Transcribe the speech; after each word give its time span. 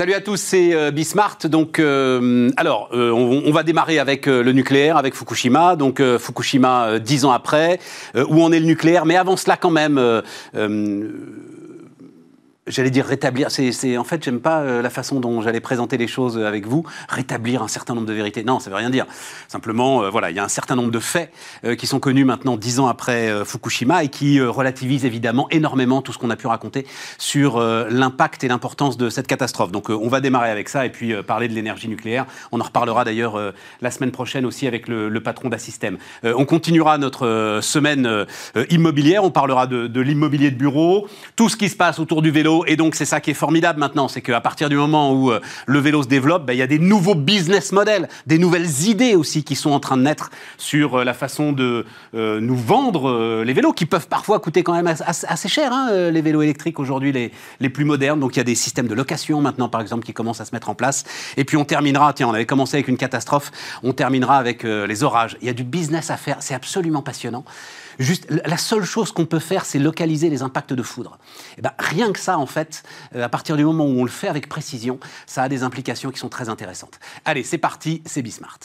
Salut 0.00 0.14
à 0.14 0.22
tous, 0.22 0.40
c'est 0.40 0.74
euh, 0.74 0.90
Bismart. 0.90 1.36
Donc, 1.44 1.78
euh, 1.78 2.48
alors, 2.56 2.88
euh, 2.94 3.10
on, 3.10 3.50
va 3.50 3.62
démarrer 3.62 3.98
avec 3.98 4.24
le 4.24 4.50
nucléaire, 4.52 4.96
avec 4.96 5.14
Fukushima. 5.14 5.76
Donc, 5.76 6.00
Fukushima, 6.18 6.98
dix 6.98 7.26
ans 7.26 7.32
après, 7.32 7.78
où 8.14 8.42
en 8.42 8.50
est 8.50 8.60
le 8.60 8.64
nucléaire? 8.64 9.04
Mais 9.04 9.16
avant 9.16 9.36
cela, 9.36 9.58
quand 9.58 9.70
même, 9.70 10.00
j'allais 12.70 12.90
dire 12.90 13.06
rétablir. 13.06 13.50
C'est, 13.50 13.96
en 13.98 14.04
fait, 14.04 14.22
j'aime 14.24 14.40
pas 14.40 14.60
euh, 14.60 14.82
la 14.82 14.90
façon 14.90 15.20
dont 15.20 15.42
j'allais 15.42 15.60
présenter 15.60 15.96
les 15.96 16.06
choses 16.06 16.38
avec 16.38 16.66
vous. 16.66 16.84
Rétablir 17.08 17.62
un 17.62 17.68
certain 17.68 17.94
nombre 17.94 18.06
de 18.06 18.12
vérités. 18.12 18.44
Non, 18.44 18.60
ça 18.60 18.70
veut 18.70 18.76
rien 18.76 18.90
dire. 18.90 19.06
Simplement, 19.48 20.02
euh, 20.02 20.10
voilà, 20.10 20.30
il 20.30 20.36
y 20.36 20.38
a 20.38 20.44
un 20.44 20.48
certain 20.48 20.76
nombre 20.76 20.90
de 20.90 20.98
faits 20.98 21.32
euh, 21.64 21.74
qui 21.74 21.86
sont 21.86 22.00
connus 22.00 22.24
maintenant 22.24 22.56
dix 22.56 22.80
ans 22.80 22.86
après 22.86 23.28
euh, 23.28 23.44
Fukushima 23.44 24.04
et 24.04 24.08
qui 24.08 24.38
euh, 24.38 24.50
relativisent 24.50 25.04
évidemment 25.04 25.48
énormément 25.50 26.02
tout 26.02 26.12
ce 26.12 26.18
qu'on 26.18 26.30
a 26.30 26.36
pu 26.36 26.46
raconter 26.46 26.86
sur 27.18 27.56
euh, 27.56 27.86
l'impact 27.90 28.44
et 28.44 28.48
l'importance 28.48 28.96
de 28.96 29.10
cette 29.10 29.26
catastrophe. 29.26 29.72
Donc, 29.72 29.90
euh, 29.90 29.98
on 30.00 30.08
va 30.08 30.20
démarrer 30.20 30.50
avec 30.50 30.68
ça 30.68 30.86
et 30.86 30.90
puis 30.90 31.12
euh, 31.12 31.22
parler 31.22 31.48
de 31.48 31.54
l'énergie 31.54 31.88
nucléaire. 31.88 32.26
On 32.52 32.60
en 32.60 32.64
reparlera 32.64 33.04
d'ailleurs 33.04 33.36
euh, 33.36 33.52
la 33.80 33.90
semaine 33.90 34.10
prochaine 34.10 34.46
aussi 34.46 34.66
avec 34.66 34.88
le, 34.88 35.20
patron 35.20 35.48
d'Assystem. 35.48 35.98
Euh, 36.24 36.32
on 36.36 36.46
continuera 36.46 36.96
notre 36.96 37.26
euh, 37.26 37.60
semaine 37.60 38.06
euh, 38.06 38.24
euh, 38.56 38.64
immobilière. 38.70 39.24
On 39.24 39.30
parlera 39.30 39.66
de 39.66 40.00
l'immobilier 40.00 40.50
de 40.50 40.56
bureau, 40.56 41.08
tout 41.36 41.48
ce 41.48 41.56
qui 41.56 41.68
se 41.68 41.76
passe 41.76 41.98
autour 41.98 42.22
du 42.22 42.30
vélo. 42.30 42.59
Et 42.66 42.76
donc, 42.76 42.94
c'est 42.94 43.04
ça 43.04 43.20
qui 43.20 43.30
est 43.30 43.34
formidable 43.34 43.78
maintenant, 43.78 44.08
c'est 44.08 44.20
qu'à 44.20 44.40
partir 44.40 44.68
du 44.68 44.76
moment 44.76 45.12
où 45.12 45.30
euh, 45.30 45.40
le 45.66 45.78
vélo 45.78 46.02
se 46.02 46.08
développe, 46.08 46.46
ben, 46.46 46.52
il 46.52 46.58
y 46.58 46.62
a 46.62 46.66
des 46.66 46.78
nouveaux 46.78 47.14
business 47.14 47.72
models, 47.72 48.08
des 48.26 48.38
nouvelles 48.38 48.82
idées 48.82 49.14
aussi 49.14 49.44
qui 49.44 49.56
sont 49.56 49.70
en 49.70 49.80
train 49.80 49.96
de 49.96 50.02
naître 50.02 50.30
sur 50.56 51.00
euh, 51.00 51.04
la 51.04 51.14
façon 51.14 51.52
de 51.52 51.84
euh, 52.14 52.40
nous 52.40 52.56
vendre 52.56 53.42
les 53.44 53.52
vélos, 53.52 53.72
qui 53.72 53.86
peuvent 53.86 54.08
parfois 54.08 54.40
coûter 54.40 54.62
quand 54.62 54.74
même 54.74 54.86
assez, 54.86 55.48
cher, 55.48 55.72
hein, 55.72 56.10
les 56.10 56.20
vélos 56.20 56.42
électriques 56.42 56.78
aujourd'hui, 56.78 57.12
les, 57.12 57.32
les 57.60 57.68
plus 57.68 57.84
modernes. 57.84 58.20
Donc, 58.20 58.36
il 58.36 58.38
y 58.38 58.40
a 58.40 58.44
des 58.44 58.54
systèmes 58.54 58.88
de 58.88 58.94
location 58.94 59.40
maintenant, 59.40 59.68
par 59.68 59.80
exemple, 59.80 60.04
qui 60.04 60.12
commencent 60.12 60.40
à 60.40 60.44
se 60.44 60.54
mettre 60.54 60.68
en 60.68 60.74
place. 60.74 61.04
Et 61.36 61.44
puis, 61.44 61.56
on 61.56 61.64
terminera, 61.64 62.12
tiens, 62.12 62.28
on 62.28 62.34
avait 62.34 62.46
commencé 62.46 62.76
avec 62.76 62.88
une 62.88 62.96
catastrophe, 62.96 63.50
on 63.82 63.92
terminera 63.92 64.38
avec 64.38 64.62
les 64.62 65.02
orages. 65.02 65.36
Il 65.40 65.46
y 65.46 65.50
a 65.50 65.54
du 65.54 65.64
business 65.64 66.10
à 66.10 66.16
faire, 66.16 66.36
c'est 66.40 66.54
absolument 66.54 67.02
passionnant. 67.02 67.44
Juste, 68.00 68.26
la 68.30 68.56
seule 68.56 68.84
chose 68.84 69.12
qu'on 69.12 69.26
peut 69.26 69.38
faire, 69.38 69.66
c'est 69.66 69.78
localiser 69.78 70.30
les 70.30 70.40
impacts 70.40 70.72
de 70.72 70.82
foudre. 70.82 71.18
Et 71.58 71.60
ben, 71.60 71.72
rien 71.78 72.12
que 72.12 72.18
ça, 72.18 72.38
en 72.38 72.46
fait, 72.46 72.82
euh, 73.14 73.22
à 73.22 73.28
partir 73.28 73.58
du 73.58 73.64
moment 73.64 73.84
où 73.84 74.00
on 74.00 74.04
le 74.04 74.10
fait 74.10 74.28
avec 74.28 74.48
précision, 74.48 74.98
ça 75.26 75.42
a 75.42 75.48
des 75.50 75.62
implications 75.62 76.10
qui 76.10 76.18
sont 76.18 76.30
très 76.30 76.48
intéressantes. 76.48 76.98
Allez, 77.26 77.42
c'est 77.44 77.58
parti, 77.58 78.02
c'est 78.06 78.22
Bismart. 78.22 78.58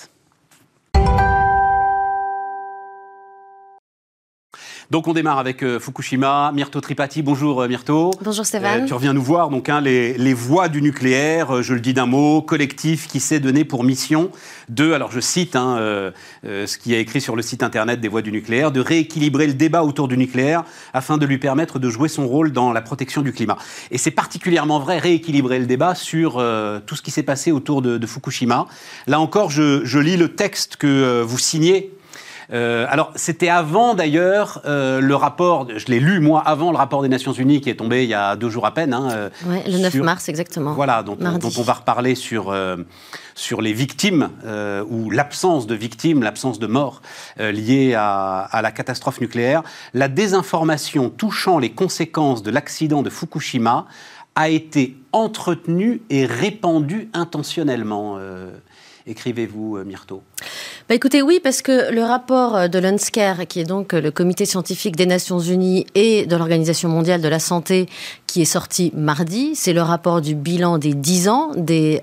Donc 4.91 5.07
on 5.07 5.13
démarre 5.13 5.39
avec 5.39 5.63
euh, 5.63 5.79
Fukushima, 5.79 6.51
Myrto 6.53 6.79
Tripati. 6.79 7.23
Bonjour 7.23 7.61
euh, 7.61 7.67
Myrto. 7.67 8.11
Bonjour 8.21 8.45
Stéphane. 8.45 8.85
tu 8.85 8.93
reviens 8.93 9.13
nous 9.13 9.23
voir, 9.23 9.49
donc 9.49 9.67
hein, 9.67 9.81
les, 9.81 10.13
les 10.17 10.33
voix 10.33 10.69
du 10.69 10.81
nucléaire, 10.81 11.55
euh, 11.55 11.61
je 11.63 11.73
le 11.73 11.79
dis 11.79 11.93
d'un 11.93 12.05
mot, 12.05 12.41
collectif 12.41 13.07
qui 13.07 13.19
s'est 13.19 13.39
donné 13.39 13.65
pour 13.65 13.83
mission 13.83 14.29
de, 14.69 14.91
alors 14.91 15.11
je 15.11 15.19
cite 15.19 15.55
hein, 15.55 15.77
euh, 15.79 16.11
euh, 16.45 16.67
ce 16.67 16.77
qui 16.77 16.93
est 16.93 17.01
écrit 17.01 17.21
sur 17.21 17.35
le 17.35 17.41
site 17.41 17.63
internet 17.63 17.99
des 17.99 18.07
voix 18.07 18.21
du 18.21 18.31
nucléaire, 18.31 18.71
de 18.71 18.79
rééquilibrer 18.79 19.47
le 19.47 19.53
débat 19.53 19.83
autour 19.83 20.07
du 20.07 20.17
nucléaire 20.17 20.63
afin 20.93 21.17
de 21.17 21.25
lui 21.25 21.37
permettre 21.37 21.79
de 21.79 21.89
jouer 21.89 22.07
son 22.07 22.27
rôle 22.27 22.51
dans 22.51 22.71
la 22.71 22.81
protection 22.81 23.21
du 23.21 23.31
climat. 23.31 23.57
Et 23.91 23.97
c'est 23.97 24.11
particulièrement 24.11 24.79
vrai, 24.79 24.99
rééquilibrer 24.99 25.59
le 25.59 25.65
débat 25.65 25.95
sur 25.95 26.37
euh, 26.37 26.79
tout 26.85 26.95
ce 26.95 27.01
qui 27.01 27.11
s'est 27.11 27.23
passé 27.23 27.51
autour 27.51 27.81
de, 27.81 27.97
de 27.97 28.07
Fukushima. 28.07 28.67
Là 29.07 29.19
encore, 29.19 29.49
je, 29.49 29.83
je 29.83 29.99
lis 29.99 30.17
le 30.17 30.35
texte 30.35 30.75
que 30.77 30.87
euh, 30.87 31.23
vous 31.25 31.39
signez 31.39 31.91
euh, 32.53 32.85
alors, 32.89 33.11
c'était 33.15 33.49
avant 33.49 33.93
d'ailleurs 33.95 34.61
euh, 34.65 34.99
le 35.01 35.15
rapport, 35.15 35.67
je 35.75 35.85
l'ai 35.87 35.99
lu 35.99 36.19
moi 36.19 36.41
avant 36.41 36.71
le 36.71 36.77
rapport 36.77 37.01
des 37.01 37.09
Nations 37.09 37.31
Unies 37.33 37.61
qui 37.61 37.69
est 37.69 37.75
tombé 37.75 38.03
il 38.03 38.09
y 38.09 38.13
a 38.13 38.35
deux 38.35 38.49
jours 38.49 38.65
à 38.65 38.73
peine. 38.73 38.93
hein, 38.93 39.09
euh, 39.11 39.29
Ouais, 39.47 39.63
le 39.67 39.77
9 39.79 39.91
sur- 39.93 40.03
mars, 40.03 40.29
exactement. 40.29 40.73
Voilà, 40.73 41.03
dont, 41.03 41.17
on- 41.19 41.37
dont 41.37 41.51
on 41.57 41.61
va 41.63 41.73
reparler 41.73 42.15
sur, 42.15 42.49
euh, 42.51 42.77
sur 43.35 43.61
les 43.61 43.73
victimes 43.73 44.29
ou 44.89 45.09
l'absence 45.11 45.67
de 45.67 45.75
victimes, 45.75 46.23
l'absence 46.23 46.59
de 46.59 46.67
morts 46.67 47.01
liées 47.39 47.93
à, 47.95 48.39
à 48.41 48.61
la 48.61 48.71
catastrophe 48.71 49.19
nucléaire. 49.21 49.63
La 49.93 50.07
désinformation 50.07 51.09
touchant 51.09 51.59
les 51.59 51.71
conséquences 51.71 52.43
de 52.43 52.51
l'accident 52.51 53.01
de 53.01 53.09
Fukushima 53.09 53.87
a 54.35 54.49
été 54.49 54.97
entretenue 55.13 56.01
et 56.09 56.25
répandue 56.25 57.09
intentionnellement. 57.13 58.17
euh, 58.19 58.51
Écrivez-vous, 59.07 59.77
euh, 59.77 59.83
Myrto. 59.83 60.23
Bah 60.89 60.95
écoutez, 60.95 61.21
oui, 61.21 61.39
parce 61.43 61.61
que 61.61 61.91
le 61.91 62.01
rapport 62.03 62.55
euh, 62.55 62.67
de 62.67 62.79
l'UNSCARE, 62.79 63.45
qui 63.47 63.59
est 63.59 63.63
donc 63.63 63.93
euh, 63.93 64.01
le 64.01 64.09
comité 64.09 64.45
scientifique 64.45 64.95
des 64.95 65.05
Nations 65.05 65.39
Unies 65.39 65.85
et 65.93 66.25
de 66.25 66.35
l'Organisation 66.35 66.89
mondiale 66.89 67.21
de 67.21 67.27
la 67.27 67.37
santé, 67.37 67.87
qui 68.25 68.41
est 68.41 68.45
sorti 68.45 68.91
mardi, 68.95 69.55
c'est 69.55 69.73
le 69.73 69.83
rapport 69.83 70.21
du 70.21 70.33
bilan 70.33 70.79
des 70.79 70.95
10 70.95 71.29
ans 71.29 71.51
des 71.55 72.01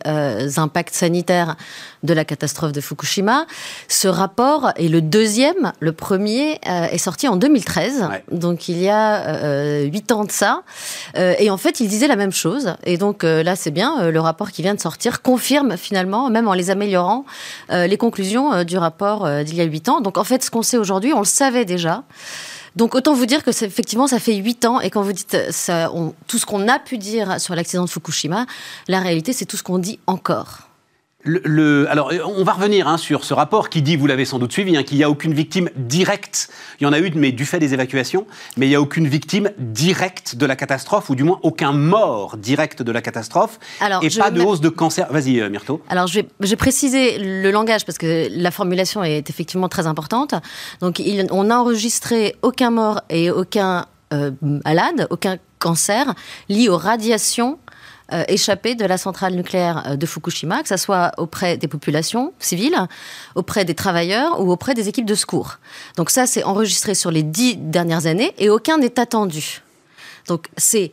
impacts 0.56 0.94
sanitaires 0.94 1.56
de 2.02 2.14
la 2.14 2.24
catastrophe 2.24 2.72
de 2.72 2.80
Fukushima. 2.80 3.46
Ce 3.88 4.08
rapport 4.08 4.72
est 4.76 4.88
le 4.88 5.00
deuxième, 5.00 5.72
le 5.80 5.92
premier 5.92 6.58
euh, 6.68 6.84
est 6.86 6.98
sorti 6.98 7.28
en 7.28 7.36
2013, 7.36 8.08
Ouais. 8.10 8.24
donc 8.32 8.68
il 8.68 8.78
y 8.78 8.88
a 8.88 9.26
euh, 9.28 9.84
8 9.84 10.12
ans 10.12 10.24
de 10.24 10.32
ça. 10.32 10.62
Euh, 11.16 11.34
et 11.38 11.50
en 11.50 11.56
fait, 11.56 11.80
il 11.80 11.88
disait 11.88 12.08
la 12.08 12.16
même 12.16 12.32
chose. 12.32 12.74
Et 12.84 12.96
donc 12.98 13.24
euh, 13.24 13.42
là, 13.42 13.56
c'est 13.56 13.70
bien, 13.70 14.00
euh, 14.02 14.10
le 14.10 14.20
rapport 14.20 14.50
qui 14.50 14.62
vient 14.62 14.74
de 14.74 14.80
sortir 14.80 15.22
confirme 15.22 15.76
finalement, 15.76 16.28
même 16.30 16.48
en 16.48 16.54
les 16.54 16.70
améliorant, 16.70 17.24
euh, 17.70 17.86
les 17.86 17.96
conclusions 17.96 18.64
du 18.64 18.76
rapport 18.78 19.28
d'il 19.44 19.54
y 19.56 19.60
a 19.60 19.64
8 19.64 19.88
ans. 19.88 20.00
Donc 20.00 20.18
en 20.18 20.24
fait, 20.24 20.42
ce 20.42 20.50
qu'on 20.50 20.62
sait 20.62 20.76
aujourd'hui, 20.78 21.12
on 21.12 21.20
le 21.20 21.24
savait 21.24 21.64
déjà. 21.64 22.02
Donc 22.74 22.94
autant 22.94 23.12
vous 23.12 23.26
dire 23.26 23.44
que 23.44 23.52
c'est- 23.52 23.66
effectivement 23.66 24.06
ça 24.06 24.18
fait 24.18 24.34
8 24.34 24.64
ans 24.64 24.80
et 24.80 24.88
quand 24.88 25.02
vous 25.02 25.12
dites 25.12 25.36
ça, 25.50 25.91
on- 25.92 26.14
tout 26.26 26.38
ce 26.38 26.46
qu'on 26.46 26.68
a 26.68 26.78
pu 26.78 26.96
dire 26.96 27.38
sur 27.38 27.54
l'accident 27.54 27.84
de 27.84 27.91
Fukushima, 27.91 28.46
la 28.88 29.00
réalité 29.00 29.34
c'est 29.34 29.44
tout 29.44 29.58
ce 29.58 29.62
qu'on 29.62 29.78
dit 29.78 29.98
encore. 30.06 30.60
Le, 31.25 31.41
le- 31.44 31.88
alors, 31.88 32.10
euh, 32.12 32.19
on 32.37 32.43
va 32.43 32.53
revenir 32.53 32.88
hein, 32.88 32.97
sur 32.99 33.25
ce 33.25 33.33
rapport 33.33 33.69
qui 33.71 33.81
dit, 33.81 33.94
vous 33.97 34.09
l'avez 34.09 34.25
sans 34.25 34.41
doute 34.41 34.50
suivi, 34.53 34.77
hein, 34.77 34.83
qu'il 34.83 34.97
n'y 34.99 35.05
a 35.05 35.10
aucune 35.10 35.33
victime 35.33 35.71
directe. 35.77 36.49
Il 36.81 36.84
y 36.84 36.87
en 36.87 36.93
a 36.93 36.99
eu, 36.99 37.12
mais 37.15 37.31
du 37.31 37.44
fait 37.47 37.60
des 37.60 37.75
évacuations, 37.75 38.27
mais 38.56 38.66
il 38.66 38.71
n'y 38.71 38.75
a 38.75 38.81
aucune 38.81 39.06
victime 39.06 39.50
directe 39.59 40.34
de 40.34 40.47
la 40.47 40.56
catastrophe, 40.56 41.10
ou 41.10 41.15
du 41.15 41.22
moins 41.22 41.38
aucun 41.43 41.72
mort 41.72 42.37
direct 42.37 42.83
de 42.83 42.91
la 42.91 43.00
catastrophe, 43.03 43.60
Alors, 43.81 44.03
et 44.03 44.09
pas 44.10 44.31
de 44.33 44.41
hausse 44.41 44.60
de 44.60 44.69
cancer. 44.69 45.06
Vas-y, 45.12 45.41
euh, 45.41 45.49
Myrto. 45.49 45.81
Alors, 45.88 46.09
je 46.09 46.15
vais, 46.21 46.28
j'ai 46.41 46.56
précisé 46.56 47.19
le 47.19 47.50
langage 47.53 47.84
parce 47.87 47.99
que 47.99 48.27
la 48.31 48.50
formulation 48.50 49.04
est 49.04 49.31
effectivement 49.31 49.69
très 49.69 49.87
importante. 49.87 50.34
Donc, 50.81 50.99
il- 50.99 51.28
on 51.31 51.44
n'a 51.44 51.60
enregistré 51.60 52.34
aucun 52.43 52.71
mort 52.71 53.00
et 53.10 53.31
aucun 53.31 53.87
euh, 54.12 54.31
malade, 54.43 55.06
aucun 55.09 55.39
cancer 55.59 56.12
lié 56.50 56.69
aux 56.69 56.77
radiations 56.77 57.59
euh, 58.12 58.24
échappées 58.28 58.74
de 58.74 58.84
la 58.84 58.98
centrale 58.98 59.34
nucléaire 59.34 59.84
euh, 59.86 59.96
de 59.96 60.06
Fukushima, 60.06 60.62
que 60.62 60.68
ce 60.68 60.76
soit 60.76 61.12
auprès 61.18 61.56
des 61.56 61.68
populations 61.68 62.32
civiles, 62.38 62.76
auprès 63.34 63.64
des 63.64 63.74
travailleurs 63.74 64.40
ou 64.40 64.50
auprès 64.52 64.74
des 64.74 64.88
équipes 64.88 65.06
de 65.06 65.14
secours. 65.14 65.58
Donc 65.96 66.10
ça, 66.10 66.26
c'est 66.26 66.44
enregistré 66.44 66.94
sur 66.94 67.10
les 67.10 67.22
dix 67.22 67.56
dernières 67.56 68.06
années 68.06 68.34
et 68.38 68.50
aucun 68.50 68.78
n'est 68.78 69.00
attendu. 69.00 69.62
Donc 70.28 70.46
c'est 70.56 70.92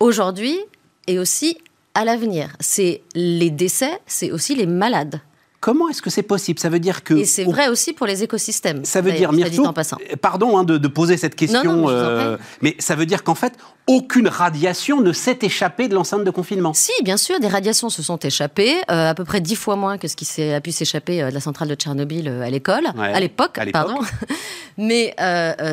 aujourd'hui 0.00 0.58
et 1.06 1.18
aussi 1.18 1.58
à 1.94 2.04
l'avenir. 2.04 2.48
C'est 2.60 3.02
les 3.14 3.50
décès, 3.50 3.98
c'est 4.06 4.30
aussi 4.30 4.54
les 4.54 4.66
malades. 4.66 5.20
Comment 5.62 5.88
est-ce 5.88 6.02
que 6.02 6.10
c'est 6.10 6.24
possible? 6.24 6.58
Ça 6.58 6.68
veut 6.68 6.80
dire 6.80 7.04
que. 7.04 7.14
Et 7.14 7.24
c'est 7.24 7.44
vrai 7.44 7.68
aussi 7.68 7.92
pour 7.92 8.04
les 8.08 8.24
écosystèmes. 8.24 8.84
Ça 8.84 9.00
veut 9.00 9.12
dire, 9.12 9.32
Myrto, 9.32 9.64
euh, 9.64 10.16
pardon 10.20 10.58
hein, 10.58 10.64
de, 10.64 10.76
de 10.76 10.88
poser 10.88 11.16
cette 11.16 11.36
question, 11.36 11.62
Non, 11.62 11.76
non, 11.82 11.88
euh, 11.88 12.36
mais 12.62 12.74
ça 12.80 12.96
veut 12.96 13.06
dire 13.06 13.22
qu'en 13.22 13.36
fait, 13.36 13.52
aucune 13.86 14.26
radiation 14.26 15.00
ne 15.00 15.12
s'est 15.12 15.38
échappée 15.42 15.86
de 15.86 15.94
l'enceinte 15.94 16.24
de 16.24 16.30
confinement. 16.32 16.74
Si, 16.74 16.90
bien 17.04 17.16
sûr, 17.16 17.38
des 17.38 17.46
radiations 17.46 17.90
se 17.90 18.02
sont 18.02 18.18
échappées, 18.18 18.74
euh, 18.90 19.10
à 19.10 19.14
peu 19.14 19.24
près 19.24 19.40
dix 19.40 19.54
fois 19.54 19.76
moins 19.76 19.98
que 19.98 20.08
ce 20.08 20.16
qui 20.16 20.42
a 20.42 20.60
pu 20.60 20.72
s'échapper 20.72 21.22
euh, 21.22 21.28
de 21.28 21.34
la 21.34 21.40
centrale 21.40 21.68
de 21.68 21.76
Tchernobyl 21.76 22.26
à 22.26 22.50
l'école, 22.50 22.88
Ouais, 22.96 23.12
à 23.12 23.20
l'époque, 23.20 23.60
pardon. 23.72 24.00
Mais 24.78 25.14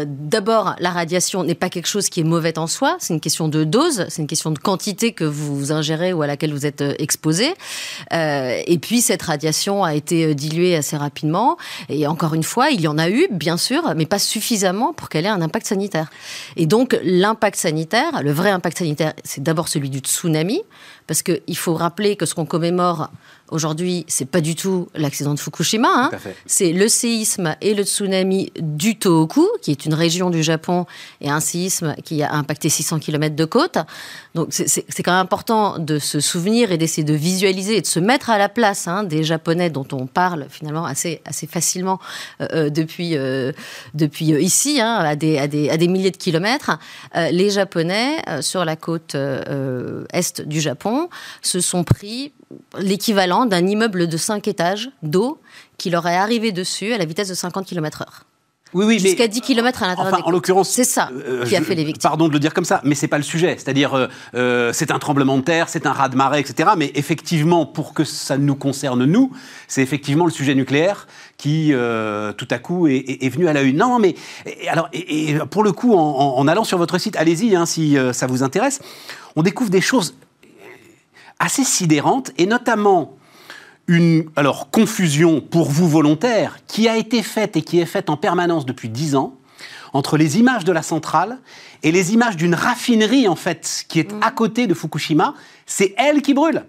d'abord, 0.06 0.76
la 0.80 0.92
radiation 0.92 1.44
n'est 1.44 1.56
pas 1.56 1.70
quelque 1.70 1.88
chose 1.88 2.10
qui 2.10 2.20
est 2.20 2.24
mauvais 2.24 2.60
en 2.60 2.68
soi, 2.68 2.98
c'est 3.00 3.14
une 3.14 3.22
question 3.22 3.48
de 3.48 3.64
dose, 3.64 4.06
c'est 4.10 4.22
une 4.22 4.28
question 4.28 4.52
de 4.52 4.60
quantité 4.60 5.14
que 5.14 5.24
vous 5.24 5.72
ingérez 5.72 6.14
ou 6.14 6.22
à 6.22 6.28
laquelle 6.28 6.54
vous 6.54 6.66
êtes 6.68 6.84
exposé. 7.00 7.54
Et 8.12 8.78
puis, 8.80 9.02
cette 9.02 9.24
radiation 9.24 9.79
a 9.84 9.96
été 9.96 10.26
euh, 10.26 10.34
diluée 10.34 10.76
assez 10.76 10.98
rapidement. 10.98 11.58
Et 11.90 12.08
encore 12.08 12.34
une 12.34 12.44
fois, 12.44 12.70
il 12.70 12.82
y 12.82 12.88
en 12.88 12.98
a 12.98 13.10
eu, 13.10 13.28
bien 13.32 13.58
sûr, 13.58 13.94
mais 13.96 14.06
pas 14.06 14.20
suffisamment 14.20 14.94
pour 14.94 15.10
qu'elle 15.10 15.26
ait 15.26 15.30
un 15.30 15.42
impact 15.42 15.68
sanitaire. 15.68 16.10
Et 16.56 16.66
donc, 16.66 16.98
l'impact 17.04 17.58
sanitaire, 17.58 18.22
le 18.24 18.32
vrai 18.32 18.50
impact 18.50 18.78
sanitaire, 18.78 19.14
c'est 19.24 19.44
d'abord 19.44 19.68
celui 19.68 19.90
du 19.90 20.00
tsunami, 20.00 20.62
parce 21.10 21.24
qu'il 21.24 21.58
faut 21.58 21.74
rappeler 21.74 22.16
que 22.16 22.28
ce 22.28 22.36
qu'on 22.36 22.46
commémore 22.46 23.10
aujourd'hui, 23.50 24.06
c'est 24.08 24.26
pas 24.30 24.42
du 24.42 24.56
tout 24.56 24.90
l'accident 24.94 25.34
de 25.34 25.40
Fukushima. 25.40 25.90
hein. 25.92 26.12
C'est 26.46 26.72
le 26.72 26.88
séisme 26.88 27.56
et 27.62 27.74
le 27.74 27.82
tsunami 27.84 28.52
du 28.60 29.00
Tohoku, 29.00 29.48
qui 29.64 29.72
est 29.72 29.86
une 29.86 29.96
région 29.96 30.30
du 30.30 30.44
Japon, 30.44 30.86
et 31.20 31.32
un 31.32 31.40
séisme 31.40 31.96
qui 32.04 32.22
a 32.22 32.32
impacté 32.34 32.70
600 32.70 33.00
km 33.00 33.36
de 33.36 33.46
côte. 33.46 33.80
Donc 34.36 34.50
c'est 34.52 35.02
quand 35.04 35.14
même 35.14 35.22
important 35.22 35.80
de 35.80 35.98
se 35.98 36.20
souvenir 36.20 36.72
et 36.72 36.78
d'essayer 36.78 37.04
de 37.04 37.16
visualiser 37.16 37.78
et 37.78 37.82
de 37.82 37.88
se 37.88 38.00
mettre 38.00 38.30
à 38.30 38.38
la 38.38 38.48
place 38.48 38.88
hein, 38.88 39.04
des 39.04 39.24
Japonais 39.24 39.72
dont 39.72 39.88
on 39.92 40.06
parle 40.06 40.46
finalement 40.48 40.86
assez, 40.86 41.22
assez 41.26 41.48
facilement 41.48 42.00
depuis, 42.40 43.16
depuis 43.96 44.26
ici, 44.26 44.80
hein, 44.80 44.98
à, 45.00 45.16
des, 45.16 45.40
à, 45.40 45.48
des, 45.48 45.72
à, 45.72 45.78
des, 45.78 45.88
milliers 45.88 46.12
de 46.12 46.18
kilomètres. 46.18 46.78
les 47.16 47.50
Japonais, 47.50 48.18
sur 48.42 48.64
la 48.64 48.76
côte 48.76 49.16
est 49.16 50.42
du 50.42 50.62
Japon, 50.62 50.99
se 51.42 51.60
sont 51.60 51.84
pris 51.84 52.34
l'équivalent 52.78 53.46
d'un 53.46 53.66
immeuble 53.66 54.08
de 54.08 54.18
5 54.18 54.48
étages 54.48 54.90
d'eau 55.04 55.40
qui 55.78 55.90
leur 55.90 56.08
est 56.08 56.18
arrivé 56.18 56.52
dessus 56.52 56.94
à 56.94 56.98
la 56.98 57.06
vitesse 57.06 57.30
de 57.30 57.34
50 57.34 57.66
km/h. 57.66 58.24
Oui, 58.74 58.86
oui, 58.86 59.00
Jusqu'à 59.00 59.28
10 59.28 59.42
km 59.42 59.82
à 59.82 59.88
l'intérieur 59.88 60.14
enfin, 60.14 60.24
En 60.24 60.30
l'occurrence, 60.30 60.70
c'est 60.70 60.84
ça 60.84 61.10
euh, 61.12 61.44
qui 61.44 61.56
a 61.56 61.62
fait 61.62 61.74
les 61.74 61.84
victimes. 61.84 62.08
Pardon 62.08 62.28
de 62.28 62.34
le 62.34 62.40
dire 62.40 62.54
comme 62.54 62.66
ça, 62.66 62.82
mais 62.84 62.94
c'est 62.94 63.08
pas 63.08 63.18
le 63.18 63.24
sujet. 63.24 63.56
C'est-à-dire, 63.58 63.96
euh, 63.96 64.08
euh, 64.36 64.72
c'est 64.74 64.92
un 64.92 65.00
tremblement 65.00 65.38
de 65.38 65.42
terre, 65.42 65.70
c'est 65.70 65.88
un 65.88 65.92
raz-de-marée, 65.92 66.40
etc. 66.40 66.70
Mais 66.78 66.92
effectivement, 66.94 67.66
pour 67.66 67.94
que 67.94 68.04
ça 68.04 68.38
nous 68.38 68.56
concerne 68.56 69.06
nous, 69.06 69.32
c'est 69.68 69.82
effectivement 69.82 70.26
le 70.26 70.32
sujet 70.32 70.54
nucléaire 70.54 71.08
qui, 71.38 71.74
tout 72.38 72.48
à 72.52 72.58
coup, 72.60 72.88
est, 72.88 73.30
venu 73.30 73.48
à 73.48 73.54
la 73.54 73.62
une. 73.62 73.78
Non, 73.78 73.98
mais 73.98 74.16
alors, 74.70 74.90
et, 74.94 75.36
pour 75.50 75.64
le 75.64 75.72
coup, 75.72 75.96
en, 75.96 76.48
allant 76.48 76.64
sur 76.64 76.78
votre 76.78 76.98
site, 76.98 77.16
allez-y 77.16 77.56
hein, 77.56 77.66
si 77.66 77.98
ça 78.12 78.28
vous 78.28 78.44
intéresse, 78.44 78.82
on 79.36 79.42
découvre 79.42 79.70
des 79.70 79.82
choses 79.82 80.16
assez 81.40 81.64
sidérante, 81.64 82.32
et 82.38 82.46
notamment 82.46 83.16
une 83.88 84.30
alors, 84.36 84.70
confusion 84.70 85.42
pour 85.42 85.72
vous 85.72 85.90
volontaire 85.90 86.60
qui 86.68 86.88
a 86.88 86.98
été 86.98 87.24
faite 87.24 87.58
et 87.58 87.62
qui 87.64 87.80
est 87.80 87.88
faite 87.88 88.10
en 88.10 88.18
permanence 88.18 88.66
depuis 88.66 88.88
dix 88.90 89.16
ans 89.16 89.34
entre 89.94 90.18
les 90.18 90.38
images 90.38 90.64
de 90.64 90.72
la 90.72 90.84
centrale 90.84 91.40
et 91.82 91.92
les 91.92 92.14
images 92.14 92.38
d'une 92.38 92.54
raffinerie 92.54 93.28
en 93.28 93.36
fait 93.36 93.86
qui 93.88 94.00
est 94.00 94.14
à 94.22 94.30
côté 94.30 94.68
de 94.68 94.76
Fukushima. 94.76 95.34
C'est 95.66 95.96
elle 95.98 96.22
qui 96.22 96.36
brûle. 96.36 96.66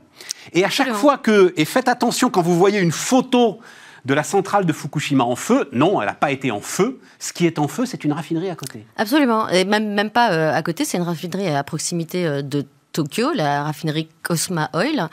Et 0.54 0.64
à 0.64 0.70
chaque 0.70 0.94
fois 0.94 1.18
que, 1.18 1.52
et 1.58 1.66
faites 1.66 1.88
attention 1.88 2.30
quand 2.30 2.40
vous 2.40 2.56
voyez 2.56 2.80
une 2.80 2.92
photo 2.92 3.58
de 4.04 4.14
la 4.14 4.22
centrale 4.22 4.64
de 4.64 4.72
Fukushima 4.72 5.24
en 5.24 5.36
feu. 5.36 5.68
Non, 5.72 6.00
elle 6.00 6.08
n'a 6.08 6.14
pas 6.14 6.30
été 6.30 6.50
en 6.50 6.60
feu. 6.60 7.00
Ce 7.18 7.32
qui 7.32 7.46
est 7.46 7.58
en 7.58 7.68
feu, 7.68 7.84
c'est 7.86 8.04
une 8.04 8.12
raffinerie 8.12 8.50
à 8.50 8.54
côté. 8.54 8.86
Absolument. 8.96 9.48
Et 9.48 9.64
même, 9.64 9.92
même 9.92 10.10
pas 10.10 10.32
euh, 10.32 10.54
à 10.54 10.62
côté, 10.62 10.84
c'est 10.84 10.96
une 10.96 11.04
raffinerie 11.04 11.48
à 11.48 11.62
proximité 11.64 12.26
euh, 12.26 12.42
de 12.42 12.64
Tokyo, 13.00 13.32
la 13.32 13.62
raffinerie 13.62 14.08
Cosma 14.22 14.68
Oil. 14.74 15.08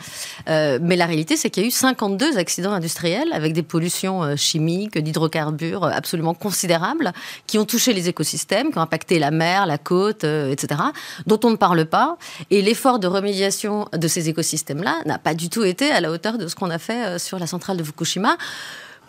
Euh, 0.49 0.77
mais 0.81 0.97
la 0.97 1.05
réalité, 1.05 1.37
c'est 1.37 1.49
qu'il 1.49 1.63
y 1.63 1.65
a 1.65 1.69
eu 1.69 1.71
52 1.71 2.37
accidents 2.37 2.73
industriels 2.73 3.31
avec 3.31 3.53
des 3.53 3.63
pollutions 3.63 4.23
euh, 4.23 4.35
chimiques, 4.35 4.97
d'hydrocarbures 4.97 5.85
euh, 5.85 5.91
absolument 5.93 6.33
considérables 6.33 7.13
qui 7.45 7.57
ont 7.57 7.63
touché 7.63 7.93
les 7.93 8.09
écosystèmes, 8.09 8.73
qui 8.73 8.77
ont 8.77 8.81
impacté 8.81 9.19
la 9.19 9.31
mer, 9.31 9.65
la 9.65 9.77
côte, 9.77 10.25
etc., 10.25 10.81
dont 11.27 11.39
on 11.45 11.51
ne 11.51 11.55
parle 11.55 11.85
pas. 11.85 12.17
Et 12.51 12.61
l'effort 12.61 12.99
de 12.99 13.07
remédiation 13.07 13.87
de 13.93 14.07
ces 14.09 14.27
écosystèmes-là 14.27 14.97
n'a 15.05 15.17
pas 15.17 15.33
du 15.33 15.49
tout 15.49 15.63
été 15.63 15.89
à 15.89 16.01
la 16.01 16.11
hauteur 16.11 16.37
de 16.37 16.49
ce 16.49 16.55
qu'on 16.55 16.69
a 16.69 16.79
fait 16.79 17.17
sur 17.19 17.39
la 17.39 17.47
centrale 17.47 17.77
de 17.77 17.83
Fukushima 17.83 18.35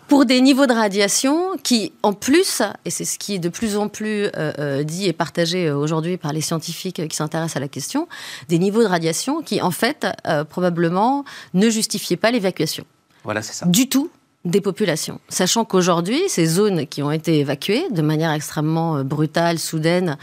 pour 0.09 0.25
des 0.25 0.41
niveaux 0.41 0.65
de 0.65 0.73
radiation 0.73 1.55
qui, 1.63 1.93
en 2.03 2.13
plus, 2.13 2.61
et 2.83 2.89
c'est 2.89 3.05
ce 3.05 3.19
qui 3.19 3.35
est 3.35 3.39
de 3.39 3.47
plus 3.47 3.77
en 3.77 3.87
plus 3.87 4.25
euh, 4.25 4.51
euh, 4.57 4.83
dit 4.83 5.07
et 5.07 5.13
partagé 5.13 5.67
euh, 5.67 5.77
aujourd'hui 5.77 6.17
par 6.17 6.33
les 6.33 6.41
scientifiques 6.41 7.07
qui 7.07 7.15
s'intéressent 7.15 7.57
à 7.57 7.59
la 7.59 7.67
question, 7.67 8.07
des 8.49 8.57
niveaux 8.57 8.81
de 8.81 8.87
radiation 8.87 9.41
qui, 9.41 9.61
en 9.61 9.71
fait, 9.71 10.07
probablement 10.49 11.23
ne 11.53 11.69
justifiaient 11.69 12.17
pas 12.17 12.31
l'évacuation. 12.31 12.85
Voilà, 13.23 13.41
c'est 13.41 13.53
ça. 13.53 13.67
Du 13.67 13.87
tout 13.87 14.09
des 14.45 14.61
populations. 14.61 15.19
Sachant 15.29 15.65
qu'aujourd'hui, 15.65 16.21
ces 16.27 16.45
zones 16.45 16.87
qui 16.87 17.03
ont 17.03 17.11
été 17.11 17.39
évacuées 17.39 17.83
de 17.91 18.01
manière 18.01 18.31
extrêmement 18.31 19.03
brutale, 19.03 19.59
soudaine, 19.59 20.17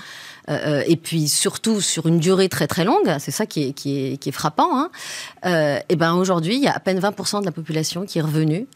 euh, 0.49 0.81
euh, 0.81 0.85
et 0.87 0.97
puis 0.97 1.29
surtout 1.29 1.81
sur 1.81 2.07
une 2.07 2.19
durée 2.19 2.49
très 2.49 2.67
très 2.67 2.85
longue, 2.85 3.17
c'est 3.19 3.31
ça 3.31 3.47
qui 3.47 3.65
est, 3.65 3.73
qui 3.73 3.99
est, 3.99 4.17
qui 4.17 4.29
est 4.29 4.33
frappant, 4.33 4.79
hein, 4.79 4.91
euh, 5.45 5.79
et 5.89 5.97
ben 5.97 6.15
aujourd'hui, 6.15 6.57
il 6.57 6.63
y 6.63 6.69
a 6.69 6.73
à 6.73 6.81
peine 6.81 7.01
20% 7.01 7.41
de 7.41 7.45
la 7.45 7.53
population 7.53 8.07
qui 8.07 8.19
est 8.19 8.23
revenue. 8.23 8.67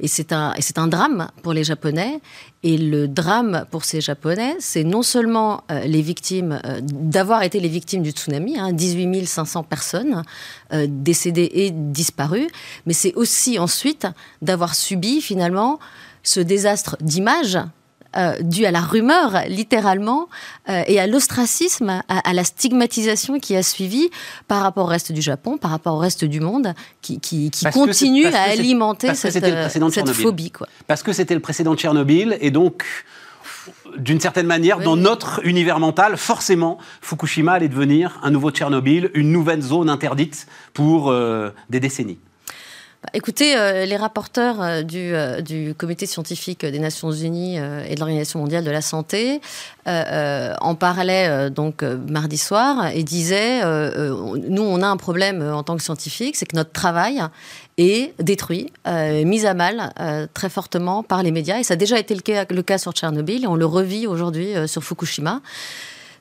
Et 0.00 0.08
c'est 0.08 0.32
un, 0.32 0.54
un 0.76 0.86
drame 0.86 1.28
pour 1.42 1.52
les 1.52 1.64
Japonais. 1.64 2.20
Et 2.62 2.76
le 2.76 3.08
drame 3.08 3.64
pour 3.70 3.84
ces 3.84 4.00
Japonais, 4.00 4.54
c'est 4.58 4.84
non 4.84 5.02
seulement 5.02 5.64
les 5.70 6.02
victimes, 6.02 6.60
d'avoir 6.82 7.42
été 7.42 7.58
les 7.58 7.68
victimes 7.68 8.02
du 8.02 8.10
tsunami, 8.10 8.58
hein, 8.58 8.72
18 8.72 9.24
500 9.24 9.62
personnes 9.62 10.22
décédées 10.70 11.50
et 11.54 11.70
disparues, 11.70 12.48
mais 12.84 12.92
c'est 12.92 13.14
aussi 13.14 13.58
ensuite 13.58 14.06
d'avoir 14.42 14.74
subi 14.74 15.22
finalement 15.22 15.78
ce 16.22 16.40
désastre 16.40 16.98
d'image 17.00 17.58
euh, 18.16 18.34
dû 18.40 18.66
à 18.66 18.72
la 18.72 18.80
rumeur, 18.80 19.42
littéralement, 19.46 20.28
euh, 20.68 20.82
et 20.88 20.98
à 20.98 21.06
l'ostracisme, 21.06 22.02
à, 22.08 22.32
la 22.32 22.42
stigmatisation 22.42 23.38
qui 23.38 23.54
a 23.54 23.62
suivi 23.62 24.10
par 24.48 24.62
rapport 24.62 24.86
au 24.86 24.88
reste 24.88 25.12
du 25.12 25.22
Japon, 25.22 25.58
par 25.58 25.70
rapport 25.70 25.94
au 25.94 25.98
reste 25.98 26.24
du 26.24 26.40
monde, 26.40 26.74
qui, 27.02 27.20
qui, 27.20 27.52
continue 27.72 28.26
à 28.26 28.42
alimenter 28.42 29.14
cette, 29.14 29.44
euh, 29.44 29.68
cette 29.68 30.10
phobie. 30.10 30.50
Quoi. 30.50 30.66
Parce 30.88 31.04
que 31.04 31.12
c'était 31.12 31.34
le 31.34 31.40
précédent 31.40 31.74
de 31.74 31.78
Tchernobyl, 31.78 32.36
et 32.40 32.50
donc 32.50 32.84
d'une 33.96 34.18
certaine 34.18 34.46
manière, 34.46 34.80
dans 34.80 34.96
notre 34.96 35.46
univers 35.46 35.78
mental, 35.78 36.16
forcément, 36.16 36.78
Fukushima 37.02 37.52
allait 37.52 37.68
devenir 37.68 38.18
un 38.24 38.30
nouveau 38.30 38.50
Tchernobyl, 38.50 39.10
une 39.14 39.30
nouvelle 39.30 39.62
zone 39.62 39.88
interdite 39.88 40.48
pour 40.74 41.14
des 41.68 41.80
décennies. 41.80 42.18
Bah, 43.02 43.08
écoutez, 43.14 43.56
euh, 43.56 43.86
les 43.86 43.96
rapporteurs 43.96 44.60
euh, 44.60 44.82
du, 44.82 45.14
euh, 45.14 45.40
du, 45.40 45.74
comité 45.74 46.04
scientifique 46.04 46.66
des 46.66 46.78
Nations 46.78 47.10
Unies 47.10 47.56
et 47.56 47.94
de 47.94 47.98
l'Organisation 47.98 48.40
mondiale 48.40 48.62
de 48.62 48.70
la 48.70 48.82
santé 48.82 49.40
en 49.86 50.74
parlaient 50.76 51.50
donc 51.50 51.82
mardi 51.82 52.38
soir 52.38 52.88
et 52.94 53.02
disaient 53.02 53.60
nous 53.64 54.62
on 54.62 54.82
a 54.82 54.86
un 54.86 54.96
problème 54.96 55.42
en 55.42 55.64
tant 55.64 55.76
que 55.76 55.82
scientifique, 55.82 56.36
c'est 56.36 56.46
que 56.46 56.54
notre 56.54 56.70
travail 56.70 57.20
est 57.76 58.14
détruit, 58.22 58.72
mis 58.86 59.46
à 59.46 59.54
mal 59.54 59.92
très 60.32 60.48
fortement 60.48 61.02
par 61.02 61.24
les 61.24 61.32
médias 61.32 61.58
et 61.58 61.64
ça 61.64 61.74
a 61.74 61.76
déjà 61.76 61.98
été 61.98 62.14
le 62.14 62.20
cas, 62.20 62.44
le 62.48 62.62
cas 62.62 62.78
sur 62.78 62.92
Tchernobyl 62.92 63.42
et 63.42 63.46
on 63.48 63.56
le 63.56 63.66
revit 63.66 64.06
aujourd'hui 64.06 64.52
sur 64.66 64.84
Fukushima. 64.84 65.40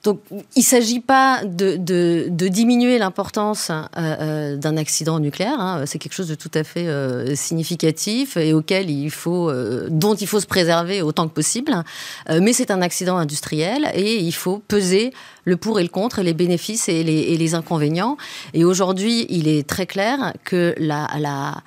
Donc, 0.04 0.22
il 0.32 0.60
ne 0.60 0.64
s'agit 0.64 1.02
pas 1.02 1.42
de, 1.44 2.30
diminuer 2.30 2.98
l'importance 2.98 3.70
euh, 3.70 3.84
euh, 3.98 4.56
d'un 4.56 4.78
accident 4.78 5.20
nucléaire. 5.20 5.60
Hein. 5.60 5.84
C'est 5.86 6.00
quelque 6.00 6.14
chose 6.14 6.30
de 6.30 6.36
tout 6.36 6.52
à 6.54 6.64
fait 6.64 6.88
euh, 6.88 7.36
significatif 7.36 8.38
et 8.38 8.54
auquel 8.54 8.90
il 8.90 9.12
faut, 9.12 9.52
dont 9.90 10.16
il 10.16 10.28
faut 10.28 10.40
se 10.40 10.48
préserver 10.48 11.02
autant 11.02 11.28
que 11.28 11.34
possible. 11.34 11.84
mais 12.30 12.54
c'est 12.54 12.72
un 12.72 12.82
accident 12.82 13.18
industriel 13.18 13.90
et 13.94 14.18
il 14.18 14.32
faut 14.32 14.62
peser 14.68 15.14
le 15.44 15.58
pour 15.58 15.80
et 15.80 15.84
le 15.84 15.90
contre, 15.90 16.22
les 16.22 16.34
bénéfices 16.34 16.88
et 16.88 17.04
les, 17.04 17.56
inconvénients. 17.56 18.18
Et 18.54 18.64
aujourd'hui, 18.64 19.26
il 19.30 19.48
est 19.48 19.68
très 19.68 19.86
clair 19.86 20.34
que 20.44 20.76
la, 20.78 21.62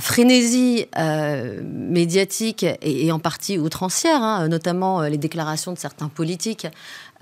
frénésie 0.00 0.86
médiatique 1.62 2.64
et, 2.82 3.12
en 3.12 3.18
partie 3.18 3.58
outrancière, 3.58 4.22
hein, 4.22 4.48
notamment 4.48 5.02
les 5.02 5.18
déclarations 5.18 5.72
de 5.72 5.78
certains 5.78 6.08
politiques 6.08 6.66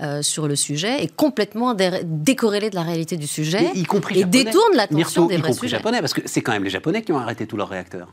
euh, 0.01 0.23
sur 0.23 0.47
le 0.47 0.57
sujet 0.57 1.03
est 1.03 1.15
complètement 1.15 1.75
décorrélé 1.75 2.71
de 2.71 2.75
la 2.77 2.83
réalité 2.83 3.17
du 3.17 3.27
sujet 3.27 3.71
y 3.75 3.85
compris 3.85 4.21
et 4.21 4.25
détourne 4.25 4.77
l'attention 4.77 5.27
des 5.27 5.39
vrais 5.39 5.53
y 5.53 5.69
japonais, 5.69 6.01
parce 6.01 6.15
que 6.15 6.21
c'est 6.25 6.41
quand 6.41 6.53
même 6.53 6.65
les 6.65 6.71
Japonais 6.71 7.03
qui 7.03 7.13
ont 7.13 7.19
arrêté 7.19 7.47
tous 7.47 7.57
leurs 7.57 7.69
réacteurs. 7.69 8.09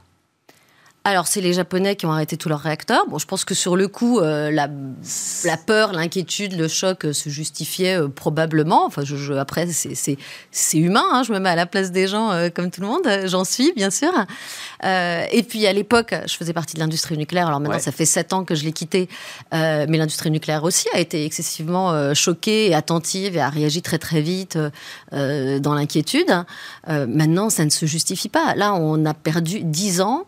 Alors, 1.07 1.27
c'est 1.27 1.39
les 1.39 1.53
Japonais 1.53 1.95
qui 1.95 2.07
ont 2.07 2.11
arrêté 2.11 2.35
tous 2.35 2.49
leurs 2.49 2.61
réacteurs. 2.61 3.05
Bon, 3.07 3.19
je 3.19 3.27
pense 3.27 3.45
que 3.45 3.53
sur 3.53 3.75
le 3.75 3.87
coup, 3.87 4.17
euh, 4.17 4.49
la, 4.49 4.67
la, 5.43 5.55
peur, 5.55 5.93
l'inquiétude, 5.93 6.57
le 6.57 6.67
choc 6.67 7.05
euh, 7.05 7.13
se 7.13 7.29
justifiaient 7.29 8.01
euh, 8.01 8.07
probablement. 8.07 8.87
Enfin, 8.87 9.03
je, 9.05 9.33
après, 9.33 9.67
c'est 9.67 10.17
humain. 10.73 11.03
Hein, 11.13 11.21
je 11.21 11.31
me 11.31 11.37
mets 11.37 11.49
à 11.49 11.55
la 11.55 11.67
place 11.67 11.91
des 11.91 12.07
gens 12.07 12.31
comme 12.55 12.71
tout 12.71 12.81
le 12.81 12.87
monde. 12.87 13.07
J'en 13.25 13.43
suis, 13.43 13.71
bien 13.73 13.91
sûr. 13.91 14.11
et 14.83 15.43
puis, 15.47 15.67
à 15.67 15.73
l'époque, 15.73 16.15
je 16.27 16.35
faisais 16.35 16.53
partie 16.53 16.73
de 16.73 16.79
l'industrie 16.79 17.19
nucléaire. 17.19 17.45
Alors 17.47 17.59
maintenant, 17.59 17.77
ça 17.77 17.91
fait 17.91 18.07
sept 18.07 18.33
ans 18.33 18.43
que 18.43 18.55
je 18.55 18.63
l'ai 18.63 18.71
quittée. 18.71 19.07
mais 19.51 19.97
l'industrie 19.97 20.31
nucléaire 20.31 20.63
aussi 20.63 20.87
a 20.95 20.99
été 20.99 21.23
excessivement 21.23 22.15
choquée 22.15 22.69
et 22.69 22.73
attentive 22.73 23.35
et 23.37 23.41
a 23.41 23.49
réagi 23.49 23.83
très, 23.83 23.99
très 23.99 24.21
vite 24.21 24.57
dans 25.11 25.75
l'inquiétude. 25.75 26.45
maintenant, 26.87 27.51
ça 27.51 27.63
ne 27.63 27.69
se 27.69 27.85
justifie 27.85 28.29
pas. 28.29 28.55
Là, 28.55 28.73
on 28.73 29.05
a 29.05 29.13
perdu 29.13 29.59
dix 29.63 30.01
ans 30.01 30.25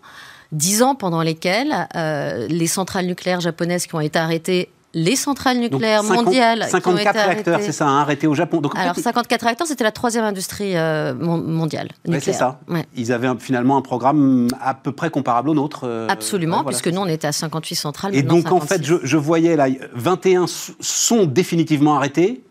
dix 0.52 0.82
ans 0.82 0.96
pendant 0.96 1.22
lesquels 1.22 1.88
euh, 1.96 2.48
les 2.48 2.68
centrales 2.68 3.06
nucléaires 3.06 3.42
japonaises 3.42 3.88
qui 3.88 3.96
ont 3.96 4.00
été 4.00 4.20
arrêtées 4.20 4.70
les 4.94 5.16
centrales 5.16 5.60
nucléaires 5.60 6.04
mondiales. 6.04 6.66
54 6.70 7.16
réacteurs, 7.16 7.60
c'est 7.62 7.72
ça, 7.72 7.88
hein, 7.88 8.00
arrêtés 8.00 8.26
au 8.26 8.34
Japon. 8.34 8.62
Donc, 8.62 8.76
Alors, 8.76 8.96
54 8.96 9.44
réacteurs, 9.44 9.68
c'était 9.68 9.84
la 9.84 9.92
troisième 9.92 10.24
industrie 10.24 10.76
euh, 10.76 11.14
mondiale. 11.14 11.90
Nucléaire. 12.06 12.24
c'est 12.24 12.34
ça. 12.34 12.60
Ils 12.96 13.12
avaient 13.12 13.30
finalement 13.38 13.78
un 13.78 13.82
programme 13.82 14.48
à 14.60 14.74
peu 14.74 14.92
près 14.92 15.10
comparable 15.10 15.50
au 15.50 15.54
nôtre. 15.54 15.82
Euh, 15.84 16.08
Absolument, 16.10 16.64
puisque 16.64 16.88
nous, 16.88 17.02
on 17.02 17.08
était 17.08 17.28
à 17.28 17.32
58 17.32 17.76
centrales. 17.76 18.16
Et 18.16 18.24
donc, 18.24 18.52
en 18.52 18.60
fait, 18.60 18.84
je, 18.84 18.96
je, 19.04 19.18
voyais 19.18 19.56
là, 19.56 19.68
21 19.94 20.46
sont 20.80 21.26
définitivement 21.26 21.98
arrêtés. 21.98 22.44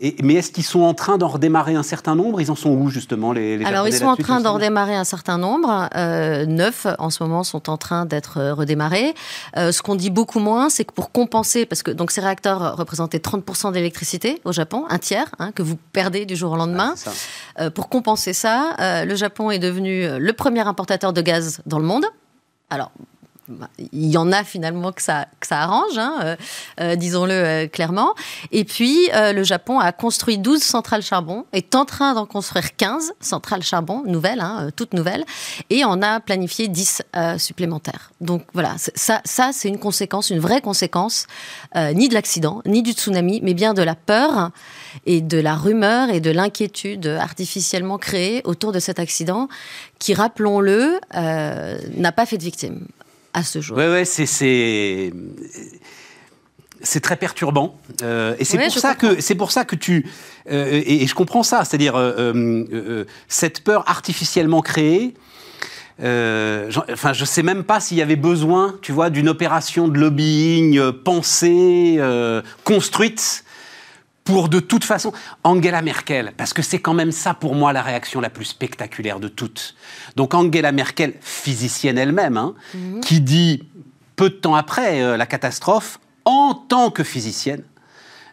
Mais 0.00 0.34
est-ce 0.34 0.50
qu'ils 0.50 0.64
sont 0.64 0.80
en 0.80 0.92
train 0.92 1.18
d'en 1.18 1.28
redémarrer 1.28 1.74
un 1.76 1.84
certain 1.84 2.16
nombre? 2.16 2.40
Ils 2.40 2.50
en 2.50 2.56
sont 2.56 2.70
où 2.70 2.88
justement 2.88 3.32
les, 3.32 3.56
les 3.56 3.64
Alors 3.64 3.86
ils 3.86 3.94
sont 3.94 4.06
en 4.06 4.16
train 4.16 4.40
d'en 4.40 4.54
redémarrer 4.54 4.96
un 4.96 5.04
certain 5.04 5.38
nombre. 5.38 5.88
Euh, 5.94 6.46
neuf 6.46 6.86
en 6.98 7.10
ce 7.10 7.22
moment 7.22 7.44
sont 7.44 7.70
en 7.70 7.76
train 7.76 8.04
d'être 8.04 8.38
euh, 8.38 8.54
redémarrés. 8.54 9.14
Euh, 9.56 9.70
ce 9.70 9.82
qu'on 9.82 9.94
dit 9.94 10.10
beaucoup 10.10 10.40
moins, 10.40 10.68
c'est 10.68 10.84
que 10.84 10.92
pour 10.92 11.12
compenser, 11.12 11.64
parce 11.64 11.82
que 11.82 11.92
donc 11.92 12.10
ces 12.10 12.20
réacteurs 12.20 12.76
représentaient 12.76 13.18
30% 13.18 13.72
d'électricité 13.72 14.40
au 14.44 14.52
Japon, 14.52 14.84
un 14.90 14.98
tiers 14.98 15.30
hein, 15.38 15.52
que 15.52 15.62
vous 15.62 15.76
perdez 15.92 16.26
du 16.26 16.34
jour 16.34 16.52
au 16.52 16.56
lendemain. 16.56 16.94
Ah, 17.56 17.70
pour 17.70 17.88
compenser 17.88 18.32
ça, 18.32 19.04
le 19.04 19.14
Japon 19.14 19.50
est 19.50 19.58
devenu 19.60 20.18
le 20.18 20.32
premier 20.32 20.60
importateur 20.60 21.12
de 21.12 21.20
gaz 21.20 21.60
dans 21.66 21.78
le 21.78 21.84
monde. 21.84 22.04
Alors, 22.70 22.90
bah, 23.48 23.68
il 23.92 24.06
y 24.06 24.16
en 24.16 24.32
a 24.32 24.42
finalement 24.42 24.90
que 24.90 25.02
ça, 25.02 25.26
ça 25.42 25.60
arrange, 25.60 25.98
hein, 25.98 26.18
euh, 26.22 26.36
euh, 26.80 26.96
disons-le 26.96 27.34
euh, 27.34 27.66
clairement. 27.66 28.14
Et 28.52 28.64
puis, 28.64 29.10
le 29.12 29.42
Japon 29.42 29.78
a 29.78 29.92
construit 29.92 30.38
12 30.38 30.62
centrales 30.62 31.02
charbon, 31.02 31.44
est 31.52 31.74
en 31.74 31.84
train 31.84 32.14
d'en 32.14 32.24
construire 32.24 32.74
15 32.76 33.12
centrales 33.20 33.62
charbon, 33.62 34.02
nouvelles, 34.06 34.40
hein, 34.40 34.70
toutes 34.76 34.94
nouvelles, 34.94 35.24
et 35.68 35.84
en 35.84 36.00
a 36.00 36.20
planifié 36.20 36.68
10 36.68 37.02
supplémentaires. 37.38 38.12
Donc 38.20 38.44
voilà, 38.54 38.74
ça, 38.94 39.20
c'est 39.24 39.68
une 39.68 39.78
conséquence, 39.78 40.30
une 40.30 40.38
vraie 40.38 40.60
conséquence, 40.60 41.26
ni 41.74 42.08
de 42.08 42.14
l'accident, 42.14 42.62
ni 42.66 42.82
du 42.82 42.92
tsunami, 42.92 43.40
mais 43.42 43.54
bien 43.54 43.74
de 43.74 43.82
la 43.82 43.94
peur 43.94 44.50
et 45.06 45.20
de 45.20 45.38
la 45.38 45.54
rumeur 45.54 46.10
et 46.10 46.20
de 46.20 46.30
l'inquiétude 46.30 47.06
artificiellement 47.06 47.98
créée 47.98 48.42
autour 48.44 48.72
de 48.72 48.78
cet 48.78 48.98
accident 48.98 49.48
qui, 49.98 50.14
rappelons-le, 50.14 51.00
n'a 51.12 52.12
pas 52.12 52.26
fait 52.26 52.38
de 52.38 52.44
victimes 52.44 52.86
à 53.34 53.42
ce 53.42 53.60
jour. 53.60 53.76
Oui, 53.76 53.84
ouais, 53.84 54.04
c'est 54.04 54.26
c'est 56.84 57.00
très 57.00 57.16
perturbant. 57.16 57.78
Euh, 58.02 58.36
et 58.38 58.44
c'est 58.44 58.58
pour, 58.58 58.72
ça 58.72 58.94
que, 58.94 59.20
c'est 59.20 59.34
pour 59.34 59.50
ça 59.50 59.64
que 59.64 59.74
tu... 59.74 60.06
Euh, 60.50 60.82
et, 60.86 61.06
je 61.06 61.14
comprends 61.14 61.42
ça, 61.42 61.64
c'est-à-dire 61.64 61.94
euh, 61.96 63.04
cette 63.26 63.64
peur 63.64 63.88
artificiellement 63.88 64.60
créée, 64.60 65.14
enfin, 65.98 67.12
je 67.12 67.24
sais 67.24 67.42
même 67.42 67.64
pas 67.64 67.80
s'il 67.80 67.96
y 67.96 68.02
avait 68.02 68.16
besoin, 68.16 68.76
tu 68.82 68.92
vois, 68.92 69.10
d'une 69.10 69.28
opération 69.28 69.88
de 69.88 69.98
lobbying 69.98 70.92
pensée, 70.92 71.98
construite 72.64 73.44
pour 74.24 74.48
de 74.48 74.58
toute 74.58 74.84
façon 74.84 75.12
Angela 75.44 75.82
Merkel, 75.82 76.32
parce 76.36 76.52
que 76.54 76.62
c'est 76.62 76.80
quand 76.80 76.94
même 76.94 77.12
ça 77.12 77.34
pour 77.34 77.54
moi 77.54 77.72
la 77.72 77.82
réaction 77.82 78.20
la 78.20 78.30
plus 78.30 78.46
spectaculaire 78.46 79.20
de 79.20 79.28
toutes. 79.28 79.74
Donc 80.16 80.34
Angela 80.34 80.72
Merkel, 80.72 81.14
physicienne 81.20 81.98
elle-même, 81.98 82.38
hein, 82.38 82.54
mhm. 82.74 83.00
qui 83.00 83.20
dit 83.20 83.64
peu 84.16 84.30
de 84.30 84.34
temps 84.34 84.54
après 84.54 85.02
euh, 85.02 85.16
la 85.16 85.26
catastrophe, 85.26 86.00
en 86.24 86.54
tant 86.54 86.90
que 86.90 87.04
physicienne, 87.04 87.62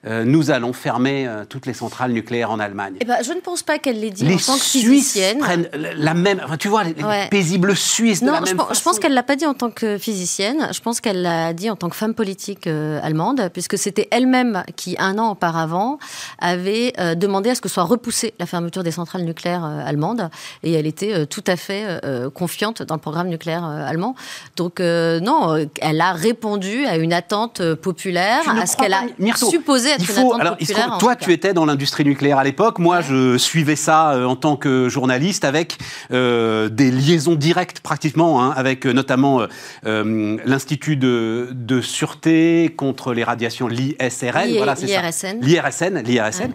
euh, 0.08 0.24
nous 0.26 0.50
allons 0.50 0.74
fermer 0.74 1.28
euh, 1.28 1.46
toutes 1.48 1.68
les 1.68 1.76
centrales 1.76 2.12
nucléaires 2.12 2.50
en 2.50 2.60
Allemagne. 2.60 2.96
Eh 3.02 3.06
ben, 3.06 3.18
je 3.24 3.34
ne 3.34 3.40
pense 3.40 3.62
pas 3.62 3.78
qu'elle 3.78 4.00
l'ait 4.00 4.10
dit 4.10 4.26
les 4.26 4.34
en 4.34 4.54
tant 4.54 4.58
que 4.58 4.64
Suisses 4.64 4.82
physicienne. 4.82 5.38
prennent 5.38 5.70
la 5.74 6.16
même, 6.16 6.42
enfin, 6.44 6.58
tu 6.58 6.70
vois, 6.70 6.84
les, 6.84 6.96
paisibles 7.30 7.76
Suisses 7.76 8.24
non, 8.24 8.30
de 8.30 8.32
la 8.32 8.40
je 8.40 8.46
même 8.46 8.58
pense, 8.58 8.80
Je 8.80 8.84
pense 8.84 8.98
qu'elle 8.98 9.14
l'a 9.14 9.22
pas 9.22 9.36
dit 9.36 9.46
en 9.46 9.54
tant 9.54 9.70
que 9.70 10.00
physicienne. 10.00 10.70
Je 10.74 10.80
pense 10.80 11.02
qu'elle 11.02 11.22
l'a 11.22 11.54
dit 11.54 11.70
en 11.70 11.76
tant 11.76 11.88
que 11.88 11.96
femme 11.96 12.16
politique 12.16 12.66
euh, 12.66 13.00
allemande, 13.04 13.50
puisque 13.54 13.78
c'était 13.78 14.08
elle-même 14.10 14.64
qui, 14.76 14.96
un 14.98 15.20
an 15.20 15.32
auparavant, 15.32 16.00
avait 16.40 16.94
demandé 17.16 17.52
à 17.52 17.56
ce 17.56 17.62
que 17.62 17.70
soit 17.70 17.84
repoussée 17.84 18.34
la 18.40 18.48
fermeture 18.48 18.84
des 18.84 18.92
centrales 18.92 19.24
nucléaires 19.24 19.64
allemandes, 19.64 20.30
et 20.64 20.74
elle 20.74 20.88
était 20.88 21.28
tout 21.28 21.44
à 21.46 21.56
fait 21.56 22.02
confiante 22.34 22.82
dans 22.82 22.96
le 22.96 23.02
programme 23.02 23.28
nucléaire 23.28 23.64
allemand. 23.64 24.16
Donc 24.56 24.80
non, 24.80 25.68
elle 25.82 26.02
a 26.02 26.14
répondu 26.14 26.86
à 26.86 26.98
une 26.98 27.14
attente 27.14 27.76
populaire, 27.76 28.42
à 28.50 28.66
ce 28.66 28.76
qu'elle 28.76 28.94
a 28.94 29.04
supposé 29.36 29.91
il 30.00 30.06
faut, 30.06 30.34
alors, 30.34 30.58
toi, 31.00 31.16
tu 31.16 31.32
étais 31.32 31.54
dans 31.54 31.66
l'industrie 31.66 32.04
nucléaire 32.04 32.38
à 32.38 32.44
l'époque. 32.44 32.80
Moi, 32.80 33.02
je 33.02 33.38
suivais 33.38 33.76
ça 33.76 34.12
euh, 34.12 34.26
en 34.26 34.36
tant 34.36 34.56
que 34.56 34.90
journaliste 34.90 35.46
avec 35.46 35.78
euh, 36.12 36.70
des 36.70 36.92
liaisons 36.92 37.36
directes 37.36 37.80
pratiquement 37.80 38.44
hein, 38.44 38.54
avec 38.56 38.86
euh, 38.86 38.94
notamment 38.94 39.42
l'Institut 39.84 40.96
de, 40.96 41.50
de, 41.52 41.82
sûreté 41.82 42.74
contre 42.76 43.14
les 43.14 43.24
radiations, 43.24 43.68
l'ISRN. 43.68 44.56
Voilà, 44.58 44.76
L'IRSN. 44.76 45.40
L'IRSN. 45.42 45.98
L'IRSN. 46.04 46.52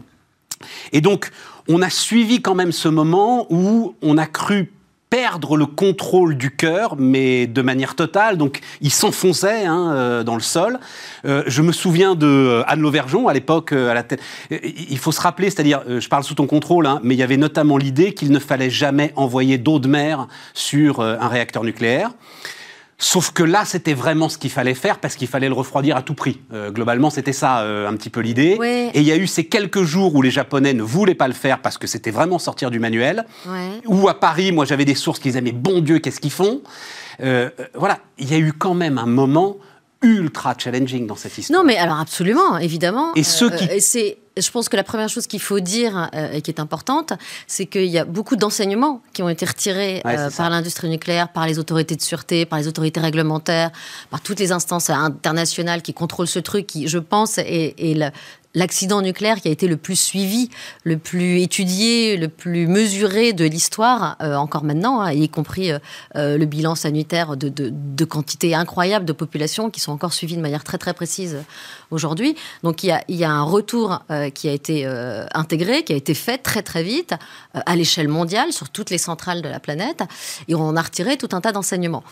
Et 0.93 1.01
donc, 1.01 1.31
on 1.69 1.83
a 1.83 1.91
suivi 1.91 2.41
quand 2.41 2.55
même 2.55 2.73
ce 2.73 2.89
moment 2.89 3.47
où 3.51 3.95
on 4.03 4.19
a 4.19 4.27
cru 4.27 4.73
perdre 5.17 5.57
le 5.57 5.65
contrôle 5.65 6.37
du 6.37 6.51
cœur, 6.51 6.95
mais 6.99 7.47
de 7.47 7.63
manière 7.63 7.95
totale. 7.95 8.37
Donc, 8.37 8.61
il 8.83 8.93
s'enfonçait 8.93 9.65
hein, 9.65 9.93
euh, 9.95 10.25
dans 10.25 10.35
le 10.35 10.43
sol. 10.43 10.79
Euh, 11.25 11.43
je 11.47 11.63
me 11.63 11.73
souviens 11.73 12.15
de 12.15 12.27
euh, 12.27 12.63
Anne 12.67 12.81
Lauvergeon 12.81 13.27
à 13.27 13.33
l'époque 13.33 13.73
à 13.73 13.95
la 13.95 14.03
tête. 14.03 14.21
Il 14.51 14.99
faut 14.99 15.13
se 15.13 15.21
rappeler, 15.23 15.49
c'est-à-dire, 15.49 15.81
je 15.89 16.07
parle 16.11 16.23
sous 16.23 16.35
ton 16.35 16.47
contrôle, 16.47 16.85
hein, 16.85 17.01
mais 17.03 17.15
il 17.15 17.19
y 17.19 17.23
avait 17.23 17.39
notamment 17.39 17.79
l'idée 17.79 18.13
qu'il 18.13 18.31
ne 18.31 18.39
fallait 18.39 18.69
jamais 18.69 19.15
envoyer 19.17 19.57
d'eau 19.57 19.79
de 19.79 19.89
mer 19.89 20.29
sur 20.53 21.01
un 21.01 21.29
réacteur 21.29 21.65
nucléaire. 21.65 22.11
Sauf 22.99 23.31
que 23.33 23.43
là, 23.43 23.67
c'était 23.67 23.93
vraiment 23.93 24.31
ce 24.31 24.39
qu'il 24.39 24.51
fallait 24.51 24.73
faire 24.75 24.99
parce 25.01 25.17
qu'il 25.17 25.29
fallait 25.29 25.49
le 25.49 25.55
refroidir 25.55 25.97
à 25.97 26.03
tout 26.03 26.15
prix. 26.15 26.41
Euh, 26.55 26.71
globalement, 26.71 27.11
c'était 27.11 27.35
ça 27.35 27.61
euh, 27.61 27.87
un 27.89 27.95
petit 27.95 28.09
peu 28.09 28.21
l'idée. 28.21 28.57
Et 28.95 29.01
il 29.01 29.07
y 29.07 29.13
a 29.13 29.17
eu 29.17 29.27
ces 29.27 29.45
quelques 29.45 29.83
jours 29.83 30.15
où 30.15 30.23
les 30.23 30.31
Japonais 30.31 30.73
ne 30.73 30.83
voulaient 30.83 31.15
pas 31.15 31.29
le 31.29 31.35
faire 31.35 31.61
parce 31.61 31.77
que 31.77 31.87
c'était 31.87 32.11
vraiment 32.11 32.39
sortir 32.39 32.71
du 32.71 32.79
manuel. 32.79 33.27
Ou 33.87 34.09
à 34.09 34.19
Paris, 34.19 34.51
moi 34.51 34.65
j'avais 34.65 34.87
des 34.87 34.95
sources 34.95 35.19
qui 35.19 35.29
disaient 35.29 35.43
mais 35.43 35.53
bon 35.53 35.81
Dieu, 35.81 35.99
qu'est-ce 35.99 36.21
qu'ils 36.21 36.31
font? 36.33 36.63
Euh, 37.23 37.51
Voilà, 37.75 37.99
il 38.19 38.31
y 38.31 38.35
a 38.35 38.39
eu 38.39 38.53
quand 38.55 38.75
même 38.75 38.97
un 38.97 39.07
moment 39.07 39.57
ultra 40.03 40.55
challenging 40.57 41.07
dans 41.07 41.17
cette 41.17 41.37
histoire. 41.37 41.61
Non, 41.61 41.67
mais 41.67 41.77
alors 41.77 41.99
absolument, 41.99 42.57
évidemment. 42.59 43.13
Et 43.15 43.23
ceux 43.23 43.51
qui 43.51 43.69
je 44.37 44.51
pense 44.51 44.69
que 44.69 44.77
la 44.77 44.85
première 44.85 45.09
chose 45.09 45.27
qu'il 45.27 45.41
faut 45.41 45.61
dire 45.61 46.11
euh, 46.15 46.33
et 46.33 46.43
qui 46.43 46.51
est 46.51 46.61
importante, 46.61 47.13
c'est 47.47 47.67
qu'il 47.67 47.87
y 47.87 47.99
a 47.99 48.05
beaucoup 48.05 48.37
d'enseignements 48.37 49.01
qui 49.13 49.23
ont 49.23 49.29
été 49.29 49.47
retirés 49.47 50.03
euh, 50.05 50.31
par 50.31 50.51
l'industrie 50.51 50.89
nucléaire, 50.89 51.29
par 51.29 51.47
les 51.47 51.59
autorités 51.59 51.97
de 51.97 52.03
sûreté, 52.03 52.45
par 52.45 52.59
les 52.59 52.69
autorités 52.69 53.01
réglementaires, 53.01 53.71
par 54.11 54.21
toutes 54.21 54.39
les 54.39 54.53
instances 54.53 54.91
internationales 54.91 55.83
qui 55.83 55.95
contrôlent 55.95 56.27
ce 56.27 56.39
truc, 56.39 56.67
qui, 56.67 56.87
je 56.89 56.99
pense, 56.99 57.39
est, 57.39 57.75
est 57.79 57.95
le, 57.95 58.11
l'accident 58.57 59.03
nucléaire 59.03 59.41
qui 59.41 59.49
a 59.49 59.51
été 59.53 59.69
le 59.69 59.77
plus 59.77 60.01
suivi, 60.01 60.51
le 60.83 60.97
plus 60.97 61.41
étudié, 61.43 62.17
le 62.17 62.29
plus 62.29 62.67
mesuré 62.67 63.33
de 63.33 63.45
l'histoire, 63.45 64.17
euh, 64.23 64.35
encore 64.35 64.65
maintenant, 64.65 65.01
hein, 65.01 65.13
y 65.13 65.29
compris 65.29 65.71
euh, 65.71 65.79
euh, 66.17 66.39
le 66.39 66.47
bilan 66.47 66.75
sanitaire 66.75 67.37
de, 67.37 68.05
quantités 68.05 68.55
incroyables 68.55 69.05
de 69.05 69.13
populations 69.13 69.69
qui 69.71 69.81
sont 69.81 69.93
encore 69.93 70.15
suivies 70.15 70.37
de 70.37 70.41
manière 70.41 70.65
très 70.65 70.79
très 70.79 70.95
précise 70.95 71.37
aujourd'hui. 71.91 72.35
Donc 72.63 72.83
il 72.83 72.97
y 73.09 73.25
a, 73.25 73.31
un 73.31 73.43
retour 73.43 74.01
qui 74.33 74.49
a 74.49 74.53
été 74.53 74.87
intégré, 75.35 75.83
qui 75.83 75.93
a 75.93 75.97
été 75.97 76.15
fait 76.15 76.39
très 76.39 76.63
très 76.63 76.83
vite 76.83 77.15
à 77.53 77.77
l'échelle 77.77 78.09
mondiale 78.09 78.53
sur 78.53 78.71
toutes 78.71 78.91
les 78.91 78.99
centrales 78.99 79.43
de 79.43 79.49
la 79.49 79.59
planète, 79.61 80.03
et 80.49 80.55
on 80.55 80.77
a 80.77 80.83
retiré 80.83 81.17
tout 81.17 81.29
un 81.33 81.41
tas 81.41 81.53
d'enseignements. 81.53 82.05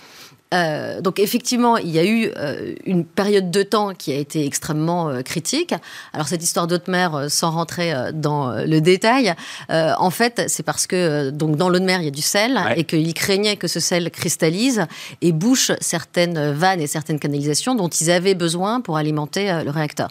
Euh, 0.55 1.01
donc 1.01 1.19
effectivement, 1.19 1.77
il 1.77 1.91
y 1.91 1.99
a 1.99 2.05
eu 2.05 2.31
euh, 2.37 2.75
une 2.85 3.05
période 3.05 3.51
de 3.51 3.63
temps 3.63 3.95
qui 3.95 4.13
a 4.13 4.17
été 4.17 4.47
extrêmement 4.47 5.09
euh, 5.09 5.23
critique. 5.23 5.75
Alors 6.13 6.29
cette 6.29 6.43
histoire 6.43 6.67
d'eau 6.67 6.79
de 6.79 6.91
mer, 6.91 7.27
sans 7.29 7.51
rentrer 7.51 7.93
dans 8.13 8.53
le 8.53 8.81
détail, 8.81 9.35
en 9.71 10.11
fait, 10.11 10.45
c'est 10.49 10.63
parce 10.63 10.87
que 10.87 11.31
donc 11.31 11.57
dans 11.57 11.69
l'eau 11.69 11.79
de 11.79 11.85
mer 11.85 12.01
il 12.01 12.05
y 12.05 12.09
a 12.09 12.13
du 12.13 12.23
sel 12.23 12.61
et 12.77 12.85
qu'il 12.85 13.13
craignait 13.15 13.57
que 13.57 13.69
ce 13.69 13.81
sel 13.81 14.11
cristallise 14.11 14.87
et 15.21 15.33
bouche 15.33 15.73
certaines 15.81 16.53
vannes 16.53 16.81
et 16.81 16.87
certaines 16.87 17.19
canalisations 17.19 17.75
dont 17.75 17.89
ils 17.89 18.11
avaient 18.11 18.35
besoin 18.35 18.81
pour 18.81 18.97
alimenter 18.97 19.63
le 19.65 19.71
réacteur. 19.71 20.09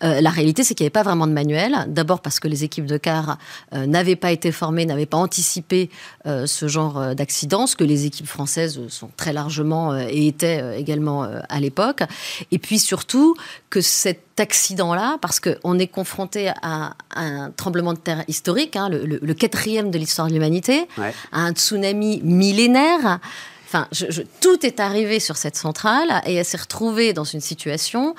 la 0.00 0.30
réalité, 0.30 0.62
c'est 0.64 0.74
qu'il 0.74 0.84
n'y 0.84 0.88
avait 0.88 0.90
pas 0.90 1.02
vraiment 1.02 1.26
de 1.26 1.32
manuel. 1.32 1.86
D'abord 1.88 2.20
parce 2.20 2.40
que 2.40 2.48
les 2.48 2.64
équipes 2.64 2.86
de 2.86 2.96
car 2.96 3.38
n'avaient 3.72 4.16
pas 4.16 4.32
été 4.32 4.52
formées, 4.52 4.86
n'avaient 4.86 5.06
pas 5.06 5.18
anticipé 5.18 5.90
ce 6.24 6.68
genre 6.68 7.14
d'accident, 7.14 7.66
ce 7.66 7.76
que 7.76 7.84
les 7.84 8.06
équipes 8.06 8.28
françaises 8.28 8.80
sont 8.88 9.10
très 9.16 9.32
largement 9.32 9.79
euh, 9.88 10.06
et 10.08 10.26
était 10.26 10.60
euh, 10.62 10.76
également 10.76 11.24
euh, 11.24 11.40
à 11.48 11.60
l'époque. 11.60 12.02
Et 12.50 12.58
puis 12.58 12.78
surtout 12.78 13.34
que 13.70 13.80
cet 13.80 14.38
accident-là, 14.38 15.18
parce 15.20 15.40
qu'on 15.40 15.78
est 15.78 15.86
confronté 15.86 16.50
à 16.62 16.94
un 17.14 17.50
tremblement 17.50 17.92
de 17.92 17.98
terre 17.98 18.24
historique, 18.28 18.76
hein, 18.76 18.88
le, 18.88 19.34
quatrième 19.34 19.90
de 19.90 19.98
l'histoire 19.98 20.28
de 20.28 20.32
l'humanité, 20.32 20.86
à 21.32 21.40
un 21.40 21.52
tsunami 21.52 22.20
millénaire. 22.22 23.20
Enfin, 23.66 23.86
tout 24.40 24.66
est 24.66 24.80
arrivé 24.80 25.20
sur 25.20 25.36
cette 25.36 25.56
centrale 25.56 26.22
et 26.26 26.34
elle 26.34 26.44
s'est 26.44 26.56
retrouvée 26.56 27.12
dans 27.12 27.24
une 27.24 27.40
situation 27.40 28.14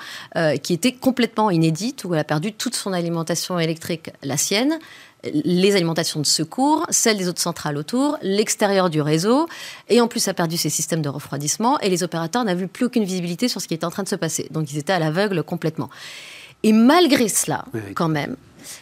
qui 0.62 0.72
était 0.72 0.92
complètement 0.92 1.50
inédite, 1.50 2.04
où 2.04 2.14
elle 2.14 2.20
a 2.20 2.24
perdu 2.24 2.52
toute 2.52 2.74
son 2.74 2.92
alimentation 2.92 3.58
électrique, 3.58 4.10
la 4.22 4.36
sienne, 4.36 4.78
les 5.24 5.74
alimentations 5.76 6.20
de 6.20 6.26
secours, 6.26 6.86
celles 6.90 7.16
des 7.16 7.28
autres 7.28 7.40
centrales 7.40 7.76
autour, 7.76 8.18
l'extérieur 8.22 8.90
du 8.90 9.00
réseau, 9.00 9.48
et 9.88 10.00
en 10.00 10.08
plus 10.08 10.26
a 10.28 10.34
perdu 10.34 10.56
ses 10.56 10.70
systèmes 10.70 11.02
de 11.02 11.08
refroidissement, 11.08 11.78
et 11.80 11.88
les 11.88 12.02
opérateurs 12.02 12.44
n'avaient 12.44 12.66
plus 12.66 12.86
aucune 12.86 13.04
visibilité 13.04 13.48
sur 13.48 13.60
ce 13.60 13.68
qui 13.68 13.74
était 13.74 13.84
en 13.84 13.90
train 13.90 14.02
de 14.02 14.08
se 14.08 14.16
passer. 14.16 14.48
Donc 14.50 14.72
ils 14.72 14.78
étaient 14.78 14.92
à 14.92 14.98
l'aveugle 14.98 15.42
complètement. 15.42 15.90
Et 16.62 16.72
malgré 16.72 17.28
cela, 17.28 17.64
quand 17.94 18.08
même, 18.08 18.36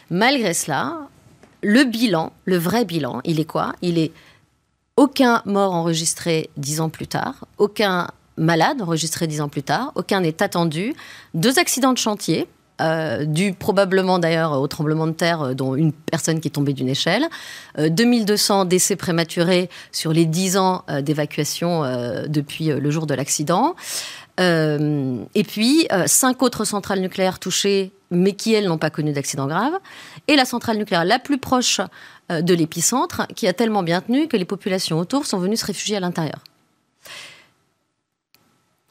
malgré 0.09 0.53
cela, 0.53 1.07
le 1.61 1.83
bilan, 1.83 2.31
le 2.45 2.57
vrai 2.57 2.85
bilan, 2.85 3.21
il 3.23 3.39
est 3.39 3.45
quoi? 3.45 3.73
Il 3.81 3.97
est 3.97 4.11
aucun 4.97 5.41
mort 5.45 5.73
enregistré 5.73 6.49
dix 6.57 6.81
ans 6.81 6.89
plus 6.89 7.07
tard, 7.07 7.45
aucun 7.57 8.07
malade 8.37 8.81
enregistré 8.81 9.27
dix 9.27 9.41
ans 9.41 9.49
plus 9.49 9.63
tard, 9.63 9.91
aucun 9.95 10.21
n'est 10.21 10.41
attendu, 10.41 10.95
deux 11.33 11.59
accidents 11.59 11.93
de 11.93 11.97
chantier, 11.97 12.47
dû 13.25 13.53
probablement 13.53 14.19
d'ailleurs 14.19 14.53
au 14.59 14.67
tremblement 14.67 15.07
de 15.07 15.11
terre, 15.11 15.55
dont 15.55 15.75
une 15.75 15.91
personne 15.91 16.39
qui 16.39 16.47
est 16.47 16.51
tombée 16.51 16.73
d'une 16.73 16.89
échelle. 16.89 17.27
2200 17.77 18.65
décès 18.65 18.95
prématurés 18.95 19.69
sur 19.91 20.13
les 20.13 20.25
10 20.25 20.57
ans 20.57 20.83
d'évacuation 21.01 21.83
depuis 22.27 22.67
le 22.67 22.91
jour 22.91 23.05
de 23.05 23.13
l'accident. 23.13 23.75
et 24.39 25.43
puis, 25.47 25.87
cinq 26.05 26.41
autres 26.41 26.65
centrales 26.65 27.01
nucléaires 27.01 27.39
touchées, 27.39 27.91
mais 28.09 28.33
qui, 28.33 28.53
elles, 28.53 28.67
n'ont 28.67 28.77
pas 28.77 28.89
connu 28.89 29.13
d'accident 29.13 29.47
grave. 29.47 29.73
Et 30.27 30.35
la 30.35 30.45
centrale 30.45 30.77
nucléaire 30.77 31.05
la 31.05 31.19
plus 31.19 31.37
proche 31.37 31.81
de 32.29 32.53
l'épicentre, 32.53 33.27
qui 33.35 33.47
a 33.47 33.53
tellement 33.53 33.83
bien 33.83 34.01
tenu 34.01 34.27
que 34.27 34.37
les 34.37 34.45
populations 34.45 34.99
autour 34.99 35.25
sont 35.25 35.37
venues 35.37 35.57
se 35.57 35.65
réfugier 35.65 35.97
à 35.97 35.99
l'intérieur. 35.99 36.43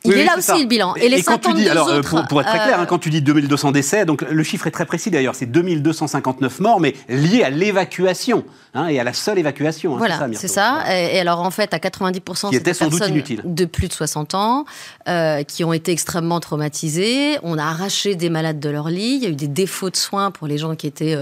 Il 0.04 0.12
est 0.12 0.24
là 0.24 0.36
aussi 0.38 0.62
le 0.62 0.66
bilan. 0.66 0.94
Et, 0.94 1.08
les 1.08 1.22
quand 1.22 1.38
tu 1.38 1.52
dis, 1.52 1.68
alors 1.68 1.88
euh, 1.88 2.00
pour, 2.00 2.40
être 2.40 2.48
très 2.48 2.58
clair, 2.58 2.80
hein, 2.80 2.84
euh, 2.84 2.86
quand 2.86 2.98
tu 2.98 3.10
dis 3.10 3.20
2200 3.20 3.72
décès, 3.72 4.06
donc 4.06 4.22
le 4.22 4.42
chiffre 4.42 4.66
est 4.66 4.70
très 4.70 4.86
précis 4.86 5.10
d'ailleurs, 5.10 5.34
c'est 5.34 5.46
2259 5.46 6.60
morts, 6.60 6.80
mais 6.80 6.94
liés 7.08 7.42
à 7.42 7.50
l'évacuation 7.50 8.44
hein, 8.72 8.88
et 8.88 8.98
à 8.98 9.04
la 9.04 9.12
seule 9.12 9.38
évacuation. 9.38 9.94
Hein, 9.94 9.98
voilà, 9.98 10.26
c'est 10.34 10.48
ça. 10.48 10.84
Et, 10.90 11.20
alors 11.20 11.40
en 11.40 11.50
fait, 11.50 11.74
à 11.74 11.78
90%, 11.78 12.50
c'était 12.52 12.72
sans 12.72 12.88
doute 12.88 13.02
de 13.44 13.64
plus 13.66 13.88
de 13.88 13.92
60 13.92 14.34
ans 14.34 14.64
euh, 15.08 15.42
qui 15.42 15.64
ont 15.64 15.72
été 15.72 15.92
extrêmement 15.92 16.40
traumatisés. 16.40 17.36
On 17.42 17.58
a 17.58 17.64
arraché 17.64 18.14
des 18.14 18.30
malades 18.30 18.58
de 18.58 18.70
leur 18.70 18.88
lit. 18.88 19.16
Il 19.16 19.22
y 19.22 19.26
a 19.26 19.30
eu 19.30 19.36
des 19.36 19.48
défauts 19.48 19.90
de 19.90 19.96
soins 19.96 20.30
pour 20.30 20.46
les 20.46 20.56
gens 20.56 20.76
qui 20.76 20.86
étaient, 20.86 21.16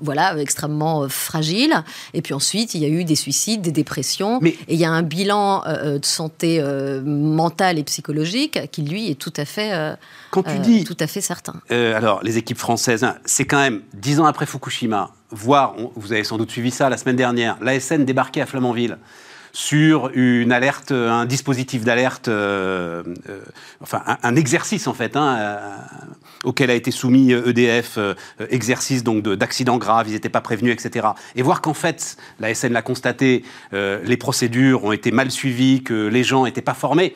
voilà, 0.00 0.36
extrêmement 0.38 1.08
fragiles. 1.08 1.84
Et 2.14 2.22
puis 2.22 2.34
ensuite, 2.34 2.74
il 2.74 2.82
y 2.82 2.84
a 2.84 2.88
eu 2.88 3.04
des 3.04 3.16
suicides, 3.16 3.60
des 3.60 3.72
dépressions. 3.72 4.40
Mais... 4.42 4.50
Et 4.68 4.74
il 4.74 4.80
y 4.80 4.84
a 4.84 4.90
un 4.90 5.02
bilan 5.02 5.62
de 5.66 6.04
santé 6.04 6.60
mentale 7.04 7.75
et 7.78 7.84
psychologique 7.84 8.70
qui 8.70 8.82
lui 8.82 9.10
est 9.10 9.14
tout 9.14 9.32
à 9.36 9.44
fait, 9.44 9.72
euh, 9.72 9.94
Quand 10.30 10.42
tu 10.42 10.50
euh, 10.50 10.58
dis, 10.58 10.84
tout 10.84 10.96
à 11.00 11.06
fait 11.06 11.20
certain. 11.20 11.54
Euh, 11.70 11.96
alors 11.96 12.22
les 12.22 12.38
équipes 12.38 12.58
françaises, 12.58 13.04
hein, 13.04 13.16
c'est 13.24 13.44
quand 13.44 13.58
même 13.58 13.82
dix 13.94 14.20
ans 14.20 14.26
après 14.26 14.46
Fukushima, 14.46 15.12
voire 15.30 15.74
vous 15.94 16.12
avez 16.12 16.24
sans 16.24 16.38
doute 16.38 16.50
suivi 16.50 16.70
ça 16.70 16.88
la 16.88 16.96
semaine 16.96 17.16
dernière, 17.16 17.56
l'ASN 17.60 18.04
débarquait 18.04 18.40
à 18.40 18.46
Flamanville 18.46 18.98
sur 19.52 20.10
une 20.12 20.52
alerte, 20.52 20.92
un 20.92 21.24
dispositif 21.24 21.82
d'alerte, 21.82 22.28
enfin 23.80 24.02
un, 24.22 24.36
exercice 24.36 24.86
en 24.86 24.92
fait, 24.92 25.16
hein, 25.16 25.62
auquel 26.44 26.68
a 26.68 26.74
été 26.74 26.90
soumis 26.90 27.32
EDF, 27.32 27.96
e 27.96 28.14
exercice 28.50 29.02
donc 29.02 29.22
d'accidents 29.22 29.78
graves, 29.78 30.08
ils 30.08 30.12
n'étaient 30.12 30.28
pas 30.28 30.42
prévenus, 30.42 30.74
etc. 30.74 31.06
Et 31.36 31.42
voir 31.42 31.62
qu'en 31.62 31.72
fait, 31.72 32.18
la 32.38 32.54
SN 32.54 32.74
l'a 32.74 32.82
constaté, 32.82 33.44
les 33.72 34.16
procédures 34.18 34.84
ont 34.84 34.92
été 34.92 35.10
mal 35.10 35.30
suivies, 35.30 35.82
que 35.82 36.06
les 36.06 36.22
gens 36.22 36.44
n'étaient 36.44 36.60
pas 36.60 36.74
formés 36.74 37.14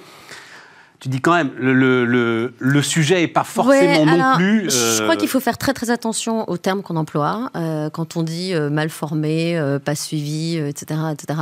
tu 1.01 1.09
dis 1.09 1.23
quand 1.23 1.33
même, 1.33 1.51
le, 1.57 1.73
le, 2.05 2.53
le, 2.59 2.83
sujet 2.83 3.21
n'est 3.21 3.29
pas 3.29 3.43
forcément 3.43 4.05
non 4.05 4.37
plus. 4.37 4.71
Je 4.71 5.03
crois 5.03 5.15
euh, 5.15 5.17
qu'il 5.17 5.29
faut 5.29 5.41
faire 5.41 5.57
très 5.57 5.73
très 5.73 5.89
attention 5.89 6.49
aux 6.49 6.59
termes 6.59 6.83
qu'on 6.83 6.97
emploie. 6.97 7.51
Euh, 7.57 7.89
quand 7.89 8.19
on 8.19 8.23
dit 8.23 8.53
euh, 8.53 8.69
mal 8.69 8.91
formé, 8.91 9.59
pas 9.83 9.95
suivi, 9.95 10.57
etc. 10.59 11.01
etc. 11.13 11.41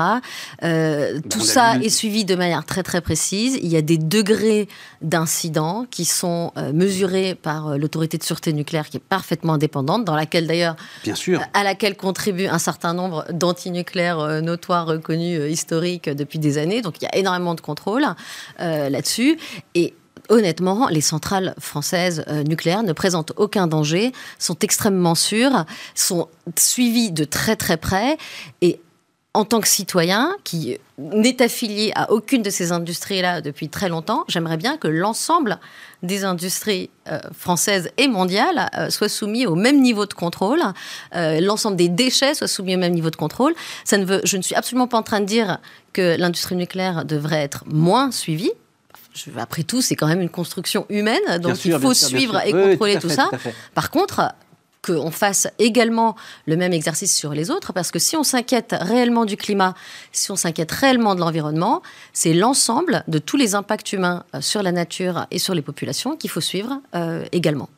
tout 1.28 1.40
ça 1.40 1.76
est 1.76 1.88
suivi 1.88 2.24
de 2.24 2.36
manière 2.36 2.64
très 2.64 2.84
très 2.84 3.00
précise. 3.00 3.58
Il 3.60 3.68
y 3.68 3.76
a 3.76 3.82
des 3.82 3.98
degrés 3.98 4.68
d'incidents 5.02 5.86
qui 5.90 6.04
sont 6.04 6.52
mesurés 6.72 7.34
par 7.34 7.76
l'autorité 7.78 8.16
de 8.16 8.22
sûreté 8.22 8.52
nucléaire 8.52 8.88
qui 8.88 8.98
est 8.98 9.00
parfaitement 9.00 9.54
indépendante, 9.54 10.04
dans 10.04 10.14
laquelle 10.14 10.46
d'ailleurs. 10.46 10.76
Bien 11.02 11.16
sûr. 11.16 11.40
À 11.52 11.64
laquelle 11.64 11.96
contribuent 11.96 12.46
un 12.46 12.58
certain 12.60 12.94
nombre 12.94 13.24
d'antinucléaires 13.32 14.40
notoires, 14.40 14.86
reconnus, 14.86 15.50
historiques 15.50 16.08
depuis 16.08 16.38
des 16.38 16.58
années. 16.58 16.80
Donc 16.80 17.00
il 17.00 17.04
y 17.04 17.08
a 17.08 17.16
énormément 17.16 17.56
de 17.56 17.60
contrôle 17.60 18.06
là-dessus. 18.58 19.36
Et 19.74 19.94
honnêtement, 20.28 20.88
les 20.88 21.00
centrales 21.00 21.54
françaises 21.58 22.24
euh, 22.28 22.42
nucléaires 22.42 22.82
ne 22.82 22.92
présentent 22.92 23.32
aucun 23.36 23.66
danger, 23.66 24.12
sont 24.38 24.58
extrêmement 24.60 25.14
sûres, 25.14 25.64
sont 25.94 26.28
suivies 26.56 27.10
de 27.10 27.24
très 27.24 27.56
très 27.56 27.76
près. 27.76 28.18
Et 28.60 28.80
en 29.34 29.44
tant 29.44 29.60
que 29.60 29.68
citoyen 29.68 30.34
qui 30.42 30.78
n'est 30.98 31.42
affilié 31.42 31.92
à 31.94 32.10
aucune 32.10 32.42
de 32.42 32.50
ces 32.50 32.72
industries-là 32.72 33.40
depuis 33.40 33.68
très 33.68 33.88
longtemps, 33.88 34.24
j'aimerais 34.26 34.56
bien 34.56 34.76
que 34.76 34.88
l'ensemble 34.88 35.58
des 36.02 36.24
industries 36.24 36.90
euh, 37.08 37.20
françaises 37.36 37.90
et 37.98 38.08
mondiales 38.08 38.68
euh, 38.76 38.90
soient 38.90 39.08
soumis 39.08 39.46
au 39.46 39.54
même 39.54 39.80
niveau 39.80 40.06
de 40.06 40.14
contrôle, 40.14 40.60
l'ensemble 41.12 41.76
des 41.76 41.88
déchets 41.88 42.34
soient 42.34 42.48
soumis 42.48 42.74
au 42.74 42.78
même 42.78 42.94
niveau 42.94 43.10
de 43.10 43.16
contrôle. 43.16 43.54
Ça 43.84 43.98
ne 43.98 44.04
veut, 44.04 44.20
je 44.24 44.36
ne 44.36 44.42
suis 44.42 44.54
absolument 44.54 44.88
pas 44.88 44.98
en 44.98 45.02
train 45.02 45.20
de 45.20 45.26
dire 45.26 45.58
que 45.92 46.16
l'industrie 46.18 46.56
nucléaire 46.56 47.04
devrait 47.04 47.42
être 47.42 47.64
moins 47.66 48.10
suivie 48.10 48.52
après 49.36 49.62
tout, 49.62 49.80
c'est 49.80 49.96
quand 49.96 50.06
même 50.06 50.20
une 50.20 50.28
construction 50.28 50.86
humaine, 50.88 51.38
donc 51.40 51.64
il 51.64 51.78
faut 51.78 51.94
suivre 51.94 52.40
et 52.44 52.52
contrôler 52.52 52.98
tout, 52.98 53.08
ça. 53.08 53.30
Par 53.74 53.90
contre, 53.90 54.34
qu'on 54.82 55.10
fasse 55.10 55.48
également 55.58 56.16
le 56.46 56.56
même 56.56 56.72
exercice 56.72 57.14
sur 57.14 57.32
les 57.32 57.50
autres, 57.50 57.72
parce 57.72 57.90
que 57.90 57.98
si 57.98 58.16
on 58.16 58.22
s'inquiète 58.22 58.74
réellement 58.78 59.24
du 59.24 59.36
climat, 59.36 59.74
si 60.12 60.30
on 60.30 60.36
s'inquiète 60.36 60.70
réellement 60.70 61.14
de 61.14 61.20
l'environnement, 61.20 61.82
c'est 62.12 62.32
l'ensemble 62.32 63.04
de 63.08 63.18
tous 63.18 63.36
les 63.36 63.54
impacts 63.54 63.92
humains 63.92 64.24
euh, 64.34 64.40
sur 64.40 64.62
la 64.62 64.72
nature 64.72 65.26
et 65.30 65.38
sur 65.38 65.54
les 65.54 65.62
populations 65.62 66.16
qu'il 66.16 66.30
faut 66.30 66.40
suivre 66.40 66.80
euh, 66.94 67.24
également. 67.32 67.68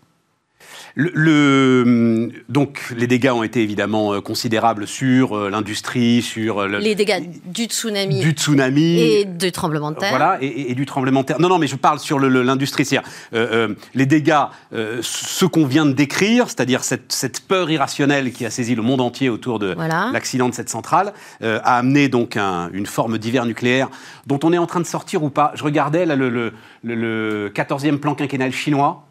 Le, 0.95 2.31
donc, 2.49 2.81
les 2.97 3.07
dégâts 3.07 3.31
ont 3.31 3.43
été 3.43 3.63
évidemment 3.63 4.13
euh, 4.13 4.21
considérables 4.21 4.87
sur 4.87 5.37
euh, 5.37 5.51
l'industrie, 5.51 6.23
sur... 6.23 6.67
Le, 6.67 6.79
les 6.79 6.95
dégâts 6.95 7.23
du 7.45 7.65
tsunami. 7.65 8.21
Du 8.21 8.31
tsunami. 8.33 9.01
Et 9.01 9.25
du 9.25 9.53
tremblement 9.53 9.91
de 9.91 9.97
terre. 9.97 10.11
Voilà, 10.11 10.39
et, 10.41 10.75
du 10.75 10.87
tremblement 10.87 11.21
de 11.21 11.27
terre. 11.27 11.41
Non, 11.41 11.49
non, 11.49 11.59
mais 11.59 11.67
je 11.67 11.77
parle 11.77 11.99
sur 11.99 12.19
l'industrie. 12.19 12.85
C'est-à-dire, 12.85 13.09
euh, 13.35 13.75
les 13.95 14.07
dégâts, 14.07 14.45
ce 14.73 15.45
qu'on 15.45 15.67
vient 15.67 15.87
de 15.87 15.93
décrire, 15.93 16.49
c'est-à-dire 16.49 16.85
cette, 16.85 17.13
cette, 17.13 17.41
peur 17.41 17.71
irrationnelle 17.71 18.33
qui 18.33 18.45
a 18.45 18.51
saisi 18.51 18.75
le 18.75 18.83
monde 18.83 19.01
entier 19.01 19.29
autour 19.29 19.59
de 19.59 19.75
l'accident 20.13 20.49
de 20.49 20.55
cette 20.55 20.69
centrale, 20.69 21.13
a 21.43 21.79
amené 21.79 22.09
donc 22.09 22.37
une 22.37 22.87
forme 22.87 23.19
d'hiver 23.19 23.47
nucléaire 23.47 23.89
dont 24.27 24.39
on 24.43 24.53
est 24.53 24.59
en 24.59 24.67
train 24.67 24.81
de 24.81 24.87
sortir 24.87 25.23
ou 25.23 25.31
pas. 25.31 25.53
Je 25.55 25.65
regardais 25.65 26.07
là, 26.07 26.17
le, 26.17 26.29
le, 26.29 26.53
le 26.83 27.51
14e 27.55 27.99
plan 27.99 28.15
quinquennal 28.15 28.53
chinois 28.53 29.07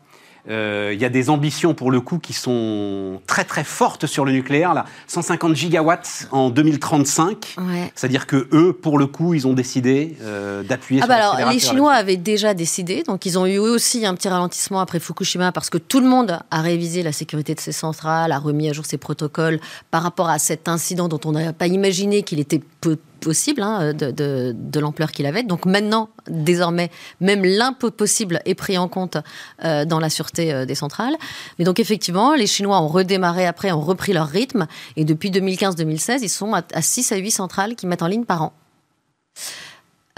euh, 0.50 0.92
il 0.94 1.02
y 1.02 1.06
a 1.06 1.10
des 1.10 1.30
ambitions 1.30 1.74
pour 1.74 1.92
le 1.92 2.02
coup 2.02 2.20
qui 2.20 2.34
sont 2.34 3.22
très 3.28 3.44
très 3.44 3.64
fortes 3.64 4.06
sur 4.06 4.26
le 4.26 4.32
nucléaire. 4.32 4.74
Là. 4.74 4.86
150 5.08 5.56
gigawatts 5.56 6.28
en 6.32 6.50
2035. 6.50 7.56
C'est-à-dire 7.96 8.28
que 8.28 8.48
eux, 8.54 8.74
pour 8.74 8.98
le 8.98 9.08
coup, 9.08 9.34
ils 9.34 9.48
ont 9.48 9.54
décidé 9.54 10.18
euh, 10.22 10.64
d'appuyer 10.64 11.02
ah 11.02 11.06
sur 11.06 11.10
bah 11.10 11.16
alors, 11.16 11.52
Les 11.52 11.60
Chinois 11.60 11.94
avaient 11.94 12.18
déjà 12.18 12.54
décidé, 12.54 13.04
donc 13.04 13.26
ils 13.26 13.38
ont 13.38 13.46
eu 13.46 13.58
aussi 13.58 14.06
un 14.06 14.16
petit 14.16 14.30
ralentissement 14.30 14.80
après 14.80 15.00
Fukushima 15.00 15.52
parce 15.52 15.70
que 15.70 15.78
tout 15.78 16.00
le 16.00 16.08
monde 16.08 16.40
a 16.52 16.62
révisé 16.62 17.04
la 17.04 17.12
sécurité 17.12 17.56
de 17.56 17.60
ses 17.60 17.72
centrales, 17.72 18.32
a 18.32 18.40
remis 18.40 18.70
à 18.70 18.74
jour 18.74 18.86
ses 18.86 18.98
protocoles 18.98 19.60
par 19.92 20.04
rapport 20.04 20.30
à 20.30 20.40
cet 20.40 20.68
incident 20.68 21.08
dont 21.08 21.20
on 21.26 21.32
n'a 21.32 21.54
pas 21.54 21.68
imaginé 21.68 22.24
qu'il 22.24 22.40
était 22.40 22.62
peu 22.82 22.98
possible 23.20 23.62
hein, 23.62 23.94
de, 23.94 24.80
l'ampleur 24.80 25.12
qu'il 25.12 25.26
avait. 25.26 25.44
Donc 25.44 25.66
maintenant, 25.66 26.10
désormais, 26.30 26.90
même 27.20 27.44
l'impossible 27.44 28.42
est 28.46 28.56
pris 28.56 28.78
en 28.78 28.88
compte 28.88 29.18
euh, 29.64 29.86
dans 29.86 30.00
la 30.00 30.10
sûreté 30.10 30.54
euh, 30.54 30.66
des 30.66 30.76
centrales. 30.76 31.16
Mais 31.58 31.66
donc 31.66 31.80
effectivement, 31.80 32.34
les 32.34 32.48
Chinois 32.48 32.82
ont 32.82 32.88
redémarré 32.88 33.46
après, 33.46 33.72
ont 33.72 33.82
repris 33.82 34.14
leur 34.14 34.28
rythme. 34.28 34.68
Et 34.96 35.06
depuis 35.06 35.32
2015-2016, 35.32 36.20
ils 36.22 36.30
sont 36.30 36.54
à, 36.54 36.62
à 36.74 36.82
6 36.82 37.12
à 37.12 37.18
8 37.18 37.32
centrales 37.32 37.76
qui 37.76 37.88
mettent 37.88 38.04
en 38.04 38.08
ligne 38.08 38.26
par 38.26 38.44
an. 38.44 38.54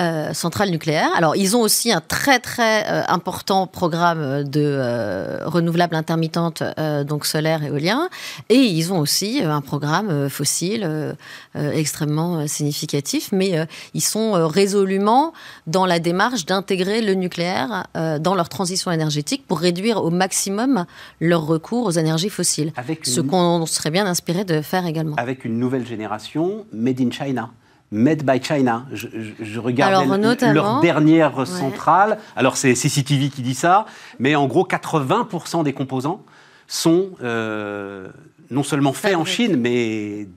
Euh, 0.01 0.33
centrales 0.33 0.71
nucléaires. 0.71 1.11
Alors, 1.15 1.35
ils 1.35 1.55
ont 1.55 1.61
aussi 1.61 1.91
un 1.91 2.01
très 2.01 2.39
très 2.39 2.87
euh, 2.87 3.03
important 3.07 3.67
programme 3.67 4.43
de 4.43 4.61
euh, 4.63 5.41
renouvelables 5.45 5.95
intermittentes, 5.95 6.63
donc 7.05 7.25
solaire 7.25 7.61
et 7.61 7.67
éolien, 7.67 8.09
et 8.49 8.55
ils 8.55 8.91
ont 8.91 8.99
aussi 8.99 9.41
un 9.43 9.61
programme 9.61 10.29
fossile 10.29 11.15
extrêmement 11.55 12.47
significatif, 12.47 13.29
mais 13.31 13.67
ils 13.93 14.01
sont 14.01 14.47
résolument 14.47 15.33
dans 15.67 15.85
la 15.85 15.99
démarche 15.99 16.45
d'intégrer 16.45 17.01
le 17.01 17.13
nucléaire 17.13 17.87
dans 18.19 18.35
leur 18.35 18.49
transition 18.49 18.91
énergétique 18.91 19.45
pour 19.47 19.59
réduire 19.59 20.03
au 20.03 20.09
maximum 20.09 20.85
leur 21.19 21.45
recours 21.45 21.85
aux 21.85 21.91
énergies 21.91 22.29
fossiles. 22.29 22.73
Ce 23.03 23.21
qu'on 23.21 23.65
serait 23.65 23.91
bien 23.91 24.05
inspiré 24.05 24.45
de 24.45 24.61
faire 24.61 24.85
également. 24.85 25.15
Avec 25.17 25.45
une 25.45 25.59
nouvelle 25.59 25.85
génération 25.85 26.65
made 26.71 27.01
in 27.01 27.11
China. 27.11 27.51
Made 27.91 28.23
by 28.23 28.41
China. 28.41 28.85
Je, 28.93 29.07
je, 29.39 29.59
regarde 29.59 30.07
leur 30.53 30.79
dernière 30.79 31.45
centrale. 31.45 32.17
Alors 32.35 32.55
c'est 32.55 32.73
CCTV 32.73 33.29
qui 33.29 33.41
dit 33.41 33.55
ça, 33.55 33.85
mais 34.17 34.35
en 34.35 34.47
gros 34.47 34.65
80% 34.65 35.63
des 35.63 35.73
composants 35.73 36.23
sont 36.67 37.09
euh, 37.21 38.07
non 38.49 38.63
seulement 38.63 38.93
faits 38.93 39.15
en 39.15 39.25
Chine, 39.25 39.57
mais 39.57 40.27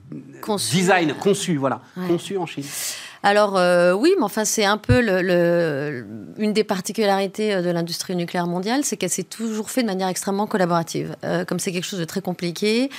design, 0.71 1.13
conçus, 1.13 1.55
voilà, 1.55 1.81
conçus 2.07 2.37
en 2.37 2.45
Chine. 2.45 2.65
Alors 3.25 3.57
euh, 3.57 3.93
oui, 3.93 4.13
mais 4.19 4.23
enfin 4.23 4.45
c'est 4.45 4.65
un 4.65 4.77
peu 4.77 5.01
le, 5.01 6.05
une 6.37 6.53
des 6.53 6.63
particularités 6.63 7.59
de 7.59 7.71
l'industrie 7.71 8.15
nucléaire 8.15 8.45
mondiale, 8.45 8.81
c'est 8.83 8.97
qu'elle 8.97 9.09
s'est 9.09 9.23
toujours 9.23 9.71
fait 9.71 9.81
de 9.81 9.87
manière 9.87 10.09
extrêmement 10.09 10.45
collaborative. 10.45 11.15
comme 11.47 11.57
c'est 11.57 11.71
quelque 11.71 11.85
chose 11.85 11.99
de 11.99 12.05
très 12.05 12.21
compliqué, 12.21 12.91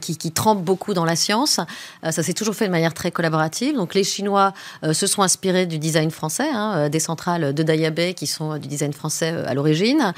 qui, 0.00 0.16
qui, 0.16 0.32
trempe 0.32 0.64
beaucoup 0.64 0.92
dans 0.92 1.04
la 1.04 1.14
science, 1.14 1.60
ça 2.02 2.22
s'est 2.24 2.32
toujours 2.32 2.56
fait 2.56 2.66
de 2.66 2.72
manière 2.72 2.94
très 2.94 3.12
collaborative. 3.12 3.76
Donc 3.76 3.94
les 3.94 4.02
Chinois 4.02 4.52
se 4.92 5.06
sont 5.06 5.22
inspirés 5.22 5.66
du 5.66 5.78
design 5.78 6.10
français, 6.10 6.48
hein, 6.52 6.88
des 6.88 6.98
centrales 6.98 7.54
de 7.54 7.62
Daya 7.62 7.90
Bay 7.90 8.14
qui 8.14 8.26
sont 8.26 8.58
du 8.58 8.66
design 8.66 8.92
français 8.92 9.32
à 9.46 9.54
l'origine. 9.54 10.12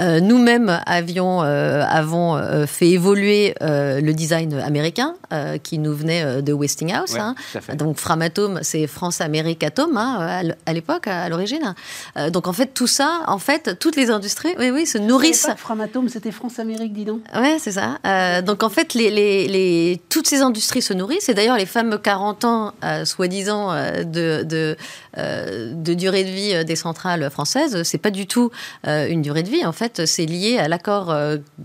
Nous-mêmes 0.00 0.80
avions 0.84 1.42
avons 1.42 2.66
fait 2.66 2.88
évoluer 2.88 3.54
le 3.60 4.12
design 4.12 4.54
américain 4.54 5.14
qui 5.62 5.78
nous 5.78 5.94
venait 5.94 6.42
de 6.42 6.52
Westinghouse. 6.52 7.16
Hein. 7.16 7.36
Donc 7.74 7.98
Framatome, 7.98 8.58
c'est 8.62 8.88
France-Amérique 8.96 9.62
Atome 9.62 9.98
hein, 9.98 10.42
à 10.64 10.72
l'époque, 10.72 11.06
à 11.06 11.28
l'origine. 11.28 11.74
Euh, 12.16 12.30
donc 12.30 12.48
en 12.48 12.52
fait, 12.52 12.72
tout 12.72 12.86
ça, 12.86 13.22
en 13.26 13.38
fait, 13.38 13.78
toutes 13.78 13.96
les 13.96 14.10
industries, 14.10 14.54
oui, 14.58 14.70
oui, 14.70 14.86
se 14.86 14.96
nourrissent. 14.96 15.48
Framatome, 15.58 16.08
c'était 16.08 16.32
France-Amérique, 16.32 16.94
dis 16.94 17.04
donc. 17.04 17.20
Oui, 17.34 17.56
c'est 17.58 17.72
ça. 17.72 17.98
Euh, 18.06 18.40
donc 18.40 18.62
en 18.62 18.70
fait, 18.70 18.94
les, 18.94 19.10
les, 19.10 20.00
toutes 20.08 20.26
ces 20.26 20.40
industries 20.40 20.80
se 20.80 20.94
nourrissent. 20.94 21.28
Et 21.28 21.34
d'ailleurs, 21.34 21.58
les 21.58 21.66
fameux 21.66 21.98
40 21.98 22.44
ans, 22.44 22.72
euh, 22.84 23.04
soi-disant, 23.04 23.74
de, 24.04 24.42
de, 24.42 24.76
de, 25.16 25.94
durée 25.94 26.24
de 26.24 26.30
vie 26.30 26.64
des 26.64 26.76
centrales 26.76 27.30
françaises, 27.30 27.82
c'est 27.82 27.98
pas 27.98 28.10
du 28.10 28.26
tout 28.26 28.50
une 28.86 29.22
durée 29.22 29.42
de 29.42 29.50
vie. 29.50 29.64
En 29.66 29.72
fait, 29.72 30.06
c'est 30.06 30.26
lié 30.26 30.58
à 30.58 30.68
l'accord 30.68 31.14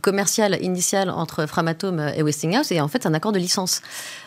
commercial 0.02 0.58
initial 0.62 1.10
entre 1.10 1.46
Framatome 1.46 2.12
et 2.16 2.24
Westinghouse. 2.24 2.72
Et 2.72 2.82
en 2.82 2.88
fait, 2.88 3.04
c'est 3.04 3.10
un 3.10 3.14
accord 3.14 3.32
de 3.32 3.40
licence. 3.40 3.82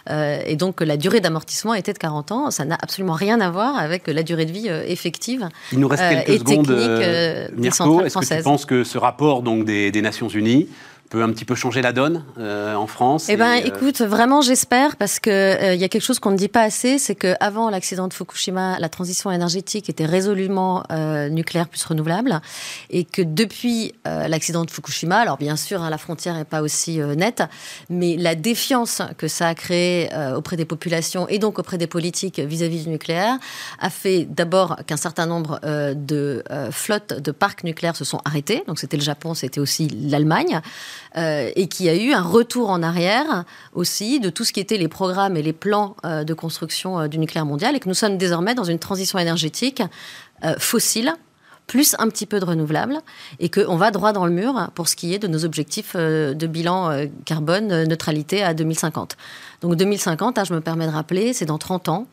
et 0.09 0.57
donc, 0.57 0.81
la 0.81 0.97
durée 0.97 1.21
d'amortissement 1.21 1.75
était 1.75 1.93
de 1.93 1.99
40 1.99 2.33
ans. 2.33 2.51
Ça 2.51 2.65
n'a 2.65 2.77
absolument 2.81 2.94
rien 3.03 3.41
à 3.41 3.51
voir 3.51 3.77
avec 3.77 4.07
la 4.07 4.23
durée 4.23 4.47
de 4.47 4.53
vie 4.53 4.69
euh, 4.69 4.85
effective. 4.87 5.49
Il 5.73 5.81
nous 5.81 5.89
reste 5.89 6.03
euh, 6.03 6.23
quelques 6.25 6.49
secondes. 6.49 6.71
Euh, 6.71 7.49
Mirko, 7.57 8.03
est-ce 8.03 8.19
que 8.19 8.37
tu 8.37 8.43
penses 8.43 8.67
que 8.67 8.85
ce 8.85 8.99
rapport 8.99 9.43
donc, 9.43 9.65
des, 9.65 9.91
des 9.91 10.03
Nations 10.03 10.29
Unies 10.29 10.69
peut 11.11 11.23
un 11.23 11.31
petit 11.31 11.45
peu 11.45 11.55
changer 11.55 11.83
la 11.83 11.93
donne 11.93 12.25
euh, 12.39 12.75
en 12.75 12.87
France 12.87 13.27
Eh 13.29 13.37
ben, 13.37 13.59
euh, 13.59 13.67
écoute, 13.67 14.01
vraiment, 14.01 14.41
j'espère 14.41 14.97
parce 14.97 15.21
que 15.21 15.31
euh, 15.31 15.75
il 15.75 15.81
y 15.81 15.85
a 15.85 15.89
quelque 15.89 16.03
chose 16.03 16.19
qu'on 16.19 16.31
ne 16.31 16.37
dit 16.37 16.49
pas 16.49 16.63
assez, 16.63 16.99
c'est 16.99 17.15
que 17.15 17.35
avant 17.41 17.71
l'accident 17.71 18.09
de 18.09 18.15
Fukushima, 18.15 18.79
la 18.79 18.89
transition 18.89 19.31
énergétique 19.31 19.89
était 19.89 20.07
résolument 20.07 20.83
nucléaire 21.31 21.69
plus 21.69 21.85
renouvelable, 21.85 22.41
et 22.91 23.05
que 23.05 23.23
depuis 23.23 23.93
l'accident 24.05 24.65
de 24.65 24.71
Fukushima, 24.71 25.19
alors 25.19 25.37
bien 25.37 25.57
sûr, 25.57 25.83
hein, 25.83 25.91
la 25.91 25.99
frontière 25.99 26.35
n'est 26.35 26.45
pas 26.45 26.63
aussi 26.63 26.99
nette, 26.99 27.43
mais 27.91 28.17
la 28.17 28.35
défiance 28.35 29.03
que 29.19 29.29
ça 29.29 29.49
a 29.49 29.55
créée 29.55 30.09
auprès 30.37 30.57
des 30.57 30.65
populations 30.65 31.29
et 31.29 31.39
donc 31.39 31.59
auprès 31.59 31.79
des 31.79 31.87
politiques 31.87 32.39
vis-à-vis 32.39 32.85
du 32.85 32.91
nucléaire 32.91 33.39
a 33.81 33.91
fait 33.91 34.27
d'abord 34.29 34.77
qu'un 34.87 34.97
certain 34.97 35.27
nombre 35.27 35.61
de 35.95 36.43
flottes 36.71 37.21
de 37.21 37.31
parcs 37.31 37.65
nucléaires 37.65 37.97
se 37.97 38.05
sont 38.05 38.21
arrêtés. 38.25 38.63
Donc 38.67 38.79
c'était 38.79 38.97
le 38.97 39.03
Japon, 39.03 39.35
c'était 39.35 39.61
aussi 39.61 39.89
l'Allemagne. 39.89 40.61
Euh, 41.17 41.51
et 41.55 41.69
qui 41.69 41.89
a 41.89 41.95
eu 41.95 42.13
un 42.13 42.23
retour 42.23 42.71
en 42.71 42.83
arrière 42.83 43.45
aussi 43.73 44.19
de 44.19 44.31
tout 44.31 44.45
ce 44.45 44.53
qui 44.53 44.59
était 44.59 44.79
les 44.79 44.89
programmes 44.89 45.37
et 45.37 45.43
les 45.43 45.53
plans 45.53 45.95
euh, 46.05 46.25
de 46.25 46.35
construction 46.35 46.99
euh, 46.99 47.07
du 47.07 47.19
nucléaire 47.19 47.47
mondial, 47.47 47.77
et 47.77 47.81
que 47.81 47.89
nous 47.89 47.95
sommes 47.95 48.19
désormais 48.19 48.55
dans 48.55 48.65
une 48.65 48.79
transition 48.79 49.19
énergétique 49.19 49.83
fossile 50.59 51.15
plus 51.67 51.97
un 51.99 52.09
petit 52.09 52.27
peu 52.27 52.39
de 52.39 52.45
renouvelable, 52.45 52.99
et 53.39 53.49
qu'on 53.49 53.77
va 53.77 53.91
droit 53.91 54.13
dans 54.13 54.27
le 54.27 54.33
mur 54.33 54.71
pour 54.75 54.89
ce 54.89 54.97
qui 54.97 55.15
est 55.15 55.19
de 55.19 55.29
nos 55.29 55.47
objectifs 55.47 55.97
de 55.97 56.47
bilan 56.47 57.07
carbone 57.25 57.85
neutralité 57.85 58.43
à 58.43 58.53
2050. 58.53 59.17
Donc 59.63 59.77
2050, 59.77 60.39
hein, 60.39 60.45
je 60.45 60.53
me 60.53 60.61
permets 60.61 60.87
de 60.87 60.93
rappeler, 60.93 61.33
c'est 61.33 61.47
dans 61.47 61.57
30 61.57 61.89
ans. 61.89 62.07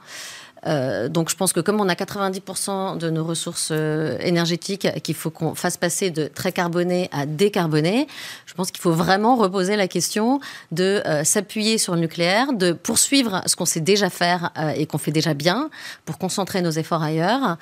Euh, 0.67 1.09
donc 1.09 1.29
je 1.29 1.35
pense 1.35 1.53
que 1.53 1.59
comme 1.59 1.79
on 1.81 1.89
a 1.89 1.95
90% 1.95 2.97
de 2.97 3.09
nos 3.09 3.23
ressources 3.23 3.69
euh, 3.71 4.17
énergétiques, 4.19 4.87
qu'il 5.01 5.15
faut 5.15 5.29
qu'on 5.29 5.55
fasse 5.55 5.77
passer 5.77 6.11
de 6.11 6.27
très 6.27 6.51
carboné 6.51 7.09
à 7.11 7.25
décarboné, 7.25 8.07
je 8.45 8.53
pense 8.53 8.71
qu'il 8.71 8.81
faut 8.81 8.91
vraiment 8.91 9.35
reposer 9.35 9.75
la 9.75 9.87
question 9.87 10.39
de 10.71 11.01
euh, 11.05 11.23
s'appuyer 11.23 11.77
sur 11.77 11.95
le 11.95 12.01
nucléaire, 12.01 12.53
de 12.53 12.73
poursuivre 12.73 13.41
ce 13.45 13.55
qu'on 13.55 13.65
sait 13.65 13.79
déjà 13.79 14.09
faire 14.09 14.51
et 14.75 14.85
qu'on 14.85 14.97
fait 14.97 15.11
déjà 15.11 15.33
bien 15.33 15.69
pour 16.05 16.17
concentrer 16.17 16.61
nos 16.61 16.71
efforts 16.71 17.01
ailleurs, 17.01 17.57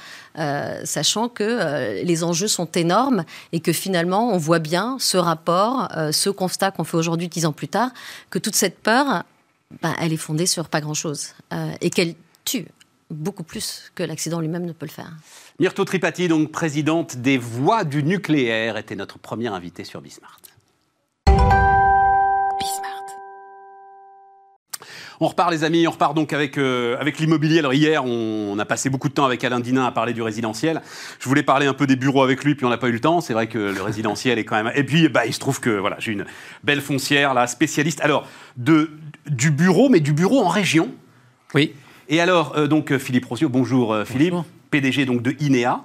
sachant 0.83 1.29
que 1.29 2.01
les 2.03 2.23
enjeux 2.23 2.47
sont 2.47 2.69
énormes 2.71 3.23
et 3.51 3.59
que 3.59 3.71
finalement 3.73 4.31
on 4.31 4.37
voit 4.37 4.59
bien 4.59 4.97
ce 4.99 5.17
rapport, 5.17 5.89
ce 6.11 6.29
constat 6.29 6.71
qu'on 6.71 6.83
fait 6.83 6.97
aujourd'hui 6.97 7.27
dix 7.27 7.45
ans 7.45 7.51
plus 7.51 7.67
tard, 7.67 7.91
que 8.29 8.39
toute 8.39 8.55
cette 8.55 8.79
peur, 8.79 9.23
ben, 9.81 9.93
elle 10.01 10.13
est 10.13 10.17
fondée 10.17 10.45
sur 10.45 10.69
pas 10.69 10.81
grand-chose 10.81 11.29
et 11.81 11.89
qu'elle 11.89 12.15
tue 12.45 12.65
beaucoup 13.09 13.43
plus 13.43 13.91
que 13.95 14.03
l'accident 14.03 14.39
lui-même 14.39 14.65
ne 14.65 14.73
peut 14.73 14.85
le 14.85 14.91
faire. 14.91 15.11
Myrto 15.59 15.83
Tripati, 15.85 16.27
donc 16.27 16.51
présidente 16.51 17.17
des 17.17 17.37
Voix 17.37 17.83
du 17.83 18.03
nucléaire, 18.03 18.77
était 18.77 18.95
notre 18.95 19.19
première 19.19 19.53
invitée 19.53 19.83
sur 19.83 20.01
Bismart. 20.01 20.39
On 25.21 25.27
repart 25.27 25.51
les 25.51 25.65
amis, 25.65 25.85
on 25.85 25.91
repart 25.91 26.13
donc 26.13 26.31
avec, 26.31 26.57
euh, 26.57 26.95
avec 26.97 27.19
l'immobilier. 27.19 27.59
Alors 27.59 27.73
hier, 27.73 28.05
on, 28.05 28.57
a 28.57 28.63
passé 28.63 28.89
beaucoup 28.89 29.09
de 29.09 29.13
temps 29.13 29.25
avec 29.25 29.43
Alain 29.43 29.59
Dinin 29.59 29.85
à 29.85 29.91
parler 29.91 30.13
du 30.13 30.21
résidentiel. 30.21 30.81
Je 31.19 31.27
voulais 31.27 31.43
parler 31.43 31.65
un 31.65 31.73
peu 31.73 31.87
des 31.87 31.97
bureaux 31.97 32.23
avec 32.23 32.45
lui, 32.45 32.55
puis 32.55 32.65
on 32.65 32.69
n'a 32.69 32.77
pas 32.77 32.87
eu 32.87 32.93
le 32.93 33.01
temps. 33.01 33.19
C'est 33.19 33.33
vrai 33.33 33.47
que 33.47 33.57
le 33.57 33.81
résidentiel 33.81 34.39
est 34.39 34.45
quand 34.45 34.63
même... 34.63 34.71
Et 34.75 34.83
puis, 34.85 35.09
bah, 35.09 35.25
il 35.25 35.33
se 35.33 35.39
trouve 35.39 35.59
que 35.59 35.71
voilà, 35.71 35.97
j'ai 35.99 36.13
une 36.13 36.25
belle 36.63 36.79
foncière, 36.79 37.33
là, 37.33 37.47
spécialiste. 37.47 37.99
Alors, 37.99 38.29
de, 38.55 38.91
du 39.25 39.51
bureau, 39.51 39.89
mais 39.89 39.99
du 39.99 40.13
bureau 40.13 40.41
en 40.41 40.47
région. 40.47 40.89
Oui. 41.53 41.73
Et 42.11 42.19
alors, 42.19 42.53
euh, 42.57 42.65
donc, 42.65 42.91
euh, 42.91 42.97
Philippe 42.97 43.25
Rosio, 43.25 43.49
bonjour, 43.49 43.93
euh, 43.93 44.03
Philippe, 44.03 44.33
PDG 44.71 45.05
donc, 45.05 45.21
de 45.21 45.35
INEA. 45.39 45.83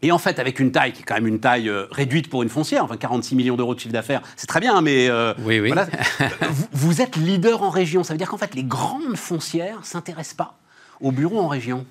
Et 0.00 0.12
en 0.12 0.18
fait, 0.18 0.38
avec 0.38 0.60
une 0.60 0.70
taille 0.70 0.92
qui 0.92 1.02
est 1.02 1.04
quand 1.04 1.16
même 1.16 1.26
une 1.26 1.40
taille 1.40 1.70
réduite 1.90 2.30
pour 2.30 2.42
une 2.42 2.48
foncière, 2.48 2.84
enfin 2.84 2.96
46 2.96 3.34
millions 3.34 3.56
d'euros 3.56 3.74
de 3.74 3.80
chiffre 3.80 3.92
d'affaires, 3.92 4.22
c'est 4.34 4.46
très 4.46 4.60
bien, 4.60 4.80
mais 4.80 5.10
oui, 5.44 5.60
oui. 5.60 5.66
Voilà, 5.66 5.88
vous, 6.50 6.66
vous, 6.72 7.02
êtes 7.02 7.16
leader 7.16 7.62
en 7.62 7.68
région. 7.68 8.02
Ça 8.02 8.14
veut 8.14 8.18
dire 8.18 8.30
qu'en 8.30 8.38
fait, 8.38 8.54
les 8.54 8.62
grandes 8.62 9.16
foncières 9.16 9.84
s'intéressent 9.84 10.36
pas 10.36 10.54
aux 11.02 11.12
bureaux 11.12 11.40
en 11.40 11.48
région. 11.48 11.84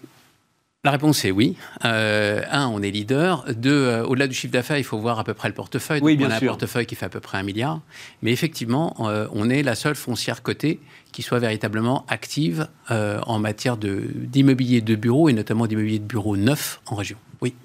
La 0.86 0.92
réponse 0.92 1.26
est 1.26 1.32
oui. 1.32 1.58
Euh, 1.84 2.42
un, 2.50 2.68
on 2.68 2.82
est 2.82 2.90
leader. 2.90 3.44
Deux, 3.54 3.70
euh, 3.70 4.06
au-delà 4.06 4.28
du 4.28 4.34
chiffre 4.34 4.54
d'affaires, 4.54 4.78
il 4.78 4.86
faut 4.86 4.98
voir 4.98 5.20
à 5.20 5.26
peu 5.26 5.34
près 5.34 5.50
le 5.50 5.54
portefeuille. 5.54 6.00
Oui, 6.02 6.16
bien 6.16 6.28
on 6.28 6.32
a 6.32 6.36
un 6.36 6.40
portefeuille 6.40 6.86
qui 6.86 6.96
fait 6.96 7.06
à 7.06 7.10
peu 7.10 7.20
près 7.20 7.38
un 7.38 7.44
milliard. 7.44 7.82
Mais 8.22 8.32
effectivement, 8.32 8.96
euh, 9.02 9.28
on 9.34 9.50
est 9.50 9.62
la 9.62 9.76
seule 9.76 9.96
foncière 9.96 10.42
cotée 10.42 10.80
qui 11.12 11.22
soit 11.22 11.40
véritablement 11.40 12.06
active 12.08 12.70
en 12.90 13.40
matière 13.40 13.76
d'immobilier 13.76 14.80
de, 14.80 14.94
de 14.94 14.96
bureaux 14.96 15.28
et 15.28 15.34
notamment 15.34 15.68
d'immobilier 15.68 16.00
de 16.00 16.06
bureaux 16.06 16.38
neufs 16.38 16.80
en 16.86 16.96
région. 16.96 17.18
Oui 17.42 17.56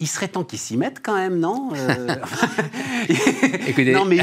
il 0.00 0.08
serait 0.08 0.28
temps 0.28 0.44
qu'ils 0.44 0.58
s'y 0.58 0.76
mettent 0.76 1.00
quand 1.02 1.14
même, 1.14 1.38
non 1.38 1.70
euh 1.74 2.16
Non, 3.94 4.04
mais 4.04 4.18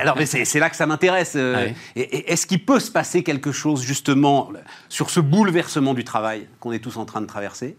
alors, 0.00 0.16
mais 0.16 0.26
c'est 0.26 0.58
là 0.58 0.70
que 0.70 0.76
ça 0.76 0.86
m'intéresse. 0.86 1.34
Euh, 1.36 1.68
est-ce 1.96 2.46
qu'il 2.46 2.64
peut 2.64 2.80
se 2.80 2.90
passer 2.90 3.22
quelque 3.22 3.52
chose 3.52 3.82
justement 3.82 4.50
sur 4.88 5.10
ce 5.10 5.20
bouleversement 5.20 5.94
du 5.94 6.04
travail 6.04 6.46
qu'on 6.60 6.72
est 6.72 6.78
tous 6.78 6.96
en 6.96 7.04
train 7.04 7.20
de 7.20 7.26
traverser? 7.26 7.76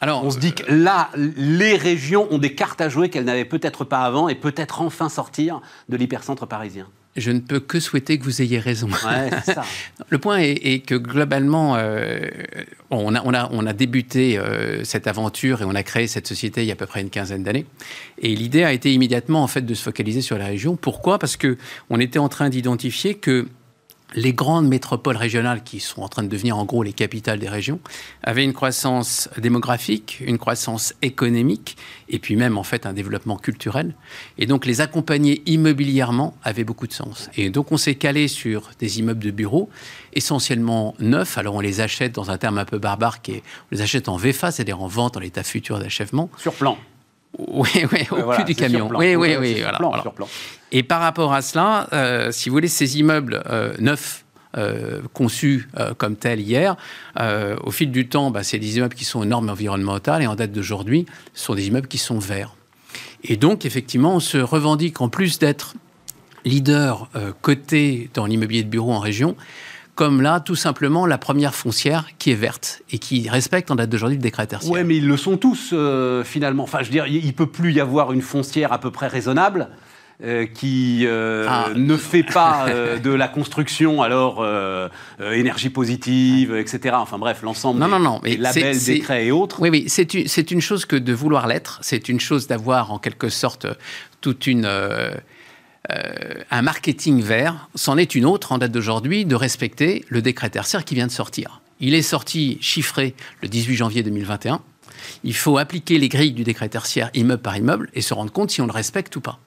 Alors, 0.00 0.24
on 0.24 0.30
se 0.30 0.38
dit 0.38 0.54
que 0.54 0.62
là, 0.72 1.10
les 1.14 1.76
régions 1.76 2.26
ont 2.30 2.38
des 2.38 2.54
cartes 2.54 2.80
à 2.80 2.88
jouer 2.88 3.10
qu'elles 3.10 3.24
n'avaient 3.24 3.44
peut-être 3.44 3.84
pas 3.84 4.00
avant 4.00 4.28
et 4.30 4.34
peut-être 4.34 4.80
enfin 4.80 5.10
sortir 5.10 5.60
de 5.90 5.96
l'hypercentre 5.96 6.46
parisien 6.46 6.88
je 7.16 7.30
ne 7.32 7.40
peux 7.40 7.60
que 7.60 7.80
souhaiter 7.80 8.18
que 8.18 8.24
vous 8.24 8.40
ayez 8.40 8.58
raison. 8.58 8.88
le 10.08 10.18
point 10.18 10.38
est, 10.38 10.84
que 10.86 10.94
globalement, 10.94 11.76
euh, 11.76 12.20
on, 12.90 13.14
a, 13.14 13.22
on, 13.24 13.34
a, 13.34 13.48
on, 13.52 13.66
a, 13.66 13.72
débuté 13.72 14.38
euh, 14.38 14.84
cette 14.84 15.06
aventure 15.06 15.62
et 15.62 15.64
on 15.64 15.74
a 15.74 15.82
créé 15.82 16.06
cette 16.06 16.26
société 16.26 16.62
il 16.62 16.66
y 16.66 16.70
a 16.70 16.74
à 16.74 16.76
peu 16.76 16.86
près 16.86 17.00
une 17.00 17.10
quinzaine 17.10 17.42
d'années. 17.42 17.66
Et 18.18 18.34
l'idée 18.34 18.64
a 18.64 18.72
été 18.72 18.92
immédiatement 18.92 19.42
en 19.42 19.48
fait 19.48 19.62
de 19.62 19.74
se 19.74 19.82
focaliser 19.82 20.22
sur 20.22 20.38
la 20.38 20.46
région. 20.46 20.76
Pourquoi? 20.76 21.18
Parce 21.18 21.36
que 21.36 21.58
on 21.90 21.98
était 21.98 22.18
en 22.18 22.28
train 22.28 22.48
d'identifier 22.48 23.14
que 23.14 23.48
les 24.14 24.32
grandes 24.32 24.68
métropoles 24.68 25.16
régionales, 25.16 25.62
qui 25.62 25.80
sont 25.80 26.02
en 26.02 26.08
train 26.08 26.22
de 26.22 26.28
devenir 26.28 26.56
en 26.56 26.64
gros 26.64 26.82
les 26.82 26.92
capitales 26.92 27.38
des 27.38 27.48
régions, 27.48 27.80
avaient 28.22 28.44
une 28.44 28.52
croissance 28.52 29.28
démographique, 29.38 30.18
une 30.24 30.38
croissance 30.38 30.94
économique, 31.02 31.76
et 32.08 32.18
puis 32.18 32.36
même 32.36 32.58
en 32.58 32.62
fait 32.62 32.86
un 32.86 32.92
développement 32.92 33.36
culturel. 33.36 33.94
Et 34.38 34.46
donc 34.46 34.66
les 34.66 34.80
accompagner 34.80 35.42
immobilièrement 35.46 36.34
avait 36.42 36.64
beaucoup 36.64 36.86
de 36.86 36.92
sens. 36.92 37.30
Et 37.36 37.50
donc 37.50 37.72
on 37.72 37.76
s'est 37.76 37.94
calé 37.94 38.28
sur 38.28 38.70
des 38.78 38.98
immeubles 38.98 39.22
de 39.22 39.30
bureaux, 39.30 39.68
essentiellement 40.12 40.94
neufs. 40.98 41.38
Alors 41.38 41.54
on 41.54 41.60
les 41.60 41.80
achète 41.80 42.14
dans 42.14 42.30
un 42.30 42.38
terme 42.38 42.58
un 42.58 42.64
peu 42.64 42.78
barbare, 42.78 43.22
qui 43.22 43.32
est, 43.32 43.42
on 43.70 43.76
les 43.76 43.82
achète 43.82 44.08
en 44.08 44.16
VFA, 44.16 44.50
c'est-à-dire 44.50 44.82
en 44.82 44.88
vente 44.88 45.16
en 45.16 45.20
l'état 45.20 45.42
futur 45.42 45.78
d'achèvement. 45.78 46.30
Sur 46.36 46.54
plan. 46.54 46.76
Oui, 47.38 47.70
oui, 47.92 48.06
au 48.10 48.30
cul 48.32 48.44
du 48.44 48.54
camion. 48.54 48.90
Oui, 48.94 49.14
oui, 49.14 49.36
oui. 49.38 49.62
Voilà. 49.62 50.02
Et 50.72 50.82
par 50.82 51.00
rapport 51.00 51.32
à 51.32 51.42
cela, 51.42 51.88
euh, 51.92 52.32
si 52.32 52.48
vous 52.48 52.54
voulez, 52.54 52.68
ces 52.68 52.98
immeubles 52.98 53.42
euh, 53.48 53.74
neufs, 53.78 54.24
euh, 54.56 55.00
conçus 55.12 55.68
comme 55.96 56.16
tels 56.16 56.40
hier, 56.40 56.76
au 57.64 57.70
fil 57.70 57.90
du 57.92 58.08
temps, 58.08 58.30
bah, 58.30 58.42
c'est 58.42 58.58
des 58.58 58.78
immeubles 58.78 58.94
qui 58.94 59.04
sont 59.04 59.20
aux 59.20 59.24
normes 59.24 59.48
environnementales 59.48 60.22
et 60.22 60.26
en 60.26 60.34
date 60.34 60.52
d'aujourd'hui, 60.52 61.06
ce 61.34 61.44
sont 61.44 61.54
des 61.54 61.68
immeubles 61.68 61.88
qui 61.88 61.98
sont 61.98 62.18
verts. 62.18 62.56
Et 63.22 63.36
donc, 63.36 63.64
effectivement, 63.64 64.16
on 64.16 64.20
se 64.20 64.38
revendique, 64.38 65.00
en 65.00 65.08
plus 65.08 65.38
d'être 65.38 65.74
leader 66.44 67.08
coté 67.42 68.10
dans 68.14 68.26
l'immobilier 68.26 68.64
de 68.64 68.68
bureau 68.68 68.92
en 68.92 68.98
région, 68.98 69.36
comme 69.94 70.22
là, 70.22 70.40
tout 70.40 70.56
simplement, 70.56 71.06
la 71.06 71.18
première 71.18 71.54
foncière 71.54 72.06
qui 72.18 72.30
est 72.30 72.36
verte 72.36 72.82
et 72.90 72.98
qui 72.98 73.28
respecte 73.28 73.70
en 73.70 73.74
date 73.74 73.90
d'aujourd'hui 73.90 74.16
le 74.16 74.22
décret 74.22 74.46
tertiaire. 74.46 74.72
Oui, 74.72 74.84
mais 74.84 74.96
ils 74.96 75.06
le 75.06 75.16
sont 75.16 75.36
tous, 75.36 75.70
euh, 75.72 76.24
finalement. 76.24 76.62
Enfin, 76.62 76.78
je 76.80 76.84
veux 76.84 76.92
dire, 76.92 77.06
il 77.06 77.26
ne 77.26 77.32
peut 77.32 77.46
plus 77.46 77.72
y 77.72 77.80
avoir 77.80 78.12
une 78.12 78.22
foncière 78.22 78.72
à 78.72 78.78
peu 78.78 78.90
près 78.90 79.06
raisonnable. 79.08 79.68
Euh, 80.22 80.44
qui 80.44 81.06
euh, 81.06 81.46
ah. 81.48 81.68
ne 81.74 81.96
fait 81.96 82.22
pas 82.22 82.66
de 83.02 83.10
la 83.10 83.26
construction 83.26 84.02
alors 84.02 84.44
énergie 85.18 85.70
positive, 85.70 86.54
etc. 86.54 86.96
Enfin 86.98 87.16
bref, 87.16 87.40
l'ensemble 87.42 87.82
des, 88.22 88.36
labels, 88.36 88.84
décrets 88.84 89.28
et 89.28 89.32
autres. 89.32 89.62
Oui, 89.62 89.70
oui, 89.70 89.84
c'est 89.88 90.12
une, 90.12 90.26
une, 90.50 90.60
chose 90.60 90.84
que 90.84 90.96
de 90.96 91.14
vouloir 91.14 91.46
l'être. 91.46 91.78
C'est 91.80 92.10
une 92.10 92.20
chose 92.20 92.46
d'avoir 92.46 92.92
en 92.92 92.98
quelque 92.98 93.30
sorte 93.30 93.66
toute 94.20 94.46
une 94.46 94.68
euh, 95.94 96.42
un 96.50 96.62
marketing 96.62 97.22
vert, 97.22 97.68
c'en 97.74 97.96
est 97.96 98.14
une 98.14 98.24
autre 98.24 98.52
en 98.52 98.58
date 98.58 98.72
d'aujourd'hui 98.72 99.24
de 99.24 99.34
respecter 99.34 100.04
le 100.08 100.22
décret 100.22 100.50
tertiaire 100.50 100.84
qui 100.84 100.94
vient 100.94 101.06
de 101.06 101.12
sortir. 101.12 101.60
Il 101.80 101.94
est 101.94 102.02
sorti 102.02 102.58
chiffré 102.60 103.14
le 103.42 103.48
18 103.48 103.76
janvier 103.76 104.02
2021. 104.02 104.60
Il 105.24 105.34
faut 105.34 105.58
appliquer 105.58 105.98
les 105.98 106.08
grilles 106.08 106.32
du 106.32 106.44
décret 106.44 106.68
tertiaire 106.68 107.10
immeuble 107.14 107.42
par 107.42 107.56
immeuble 107.56 107.88
et 107.94 108.02
se 108.02 108.12
rendre 108.12 108.32
compte 108.32 108.50
si 108.50 108.60
on 108.60 108.66
le 108.66 108.72
respecte 108.72 109.16
ou 109.16 109.20
pas 109.20 109.38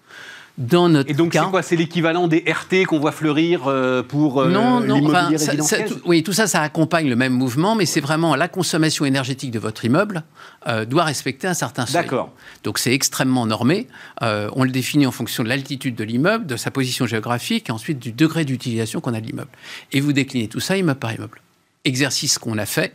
dans 0.58 0.88
notre 0.88 1.10
Et 1.10 1.14
donc 1.14 1.34
c'est 1.34 1.50
quoi 1.50 1.64
C'est 1.64 1.76
l'équivalent 1.76 2.28
des 2.28 2.44
RT 2.48 2.86
qu'on 2.86 3.00
voit 3.00 3.12
fleurir 3.12 3.68
euh, 3.68 4.04
pour 4.04 4.42
euh, 4.42 4.50
non, 4.50 4.80
non, 4.82 4.96
l'immobilier 4.96 5.38
résidentiel? 5.38 5.90
Oui, 6.06 6.22
tout 6.22 6.34
ça, 6.34 6.46
ça 6.46 6.62
accompagne 6.62 7.10
le 7.10 7.16
même 7.16 7.34
mouvement, 7.34 7.76
mais 7.76 7.86
c'est 7.86 8.02
vraiment 8.02 8.36
la 8.36 8.48
consommation 8.48 9.06
énergétique 9.06 9.52
de 9.52 9.60
votre 9.60 9.84
immeuble 9.84 10.24
euh, 10.68 10.86
doit 10.86 11.06
respecter 11.06 11.48
un 11.48 11.56
certain 11.56 11.86
seuil. 11.86 12.04
D'accord. 12.04 12.32
Donc 12.64 12.78
c'est 12.78 12.94
extrêmement 12.94 13.46
normé. 13.46 13.88
on 14.22 14.64
le 14.64 14.72
définit 14.72 15.08
en 15.08 15.12
fonction 15.12 15.44
de 15.44 15.50
l'altitude 15.50 15.96
de 15.96 16.04
l'immeuble, 16.04 16.46
de 16.46 16.56
sa 16.56 16.70
position 16.70 17.08
géographique, 17.08 17.70
et 17.70 17.72
ensuite 17.72 18.00
du 18.00 18.12
degré 18.12 18.46
d'utilisation 18.46 19.02
qu'on 19.02 19.14
a 19.14 19.22
de 19.22 19.26
l'immeuble. 19.26 19.52
Et 19.92 20.02
vous 20.02 20.14
déclinez 20.14 20.48
tout 20.48 20.60
ça 20.60 20.78
immeuble 20.78 21.00
par 21.00 21.14
immeuble. 21.14 21.42
Exercice 21.84 22.38
qu'on 22.38 22.58
a 22.58 22.66
fait. 22.66 22.94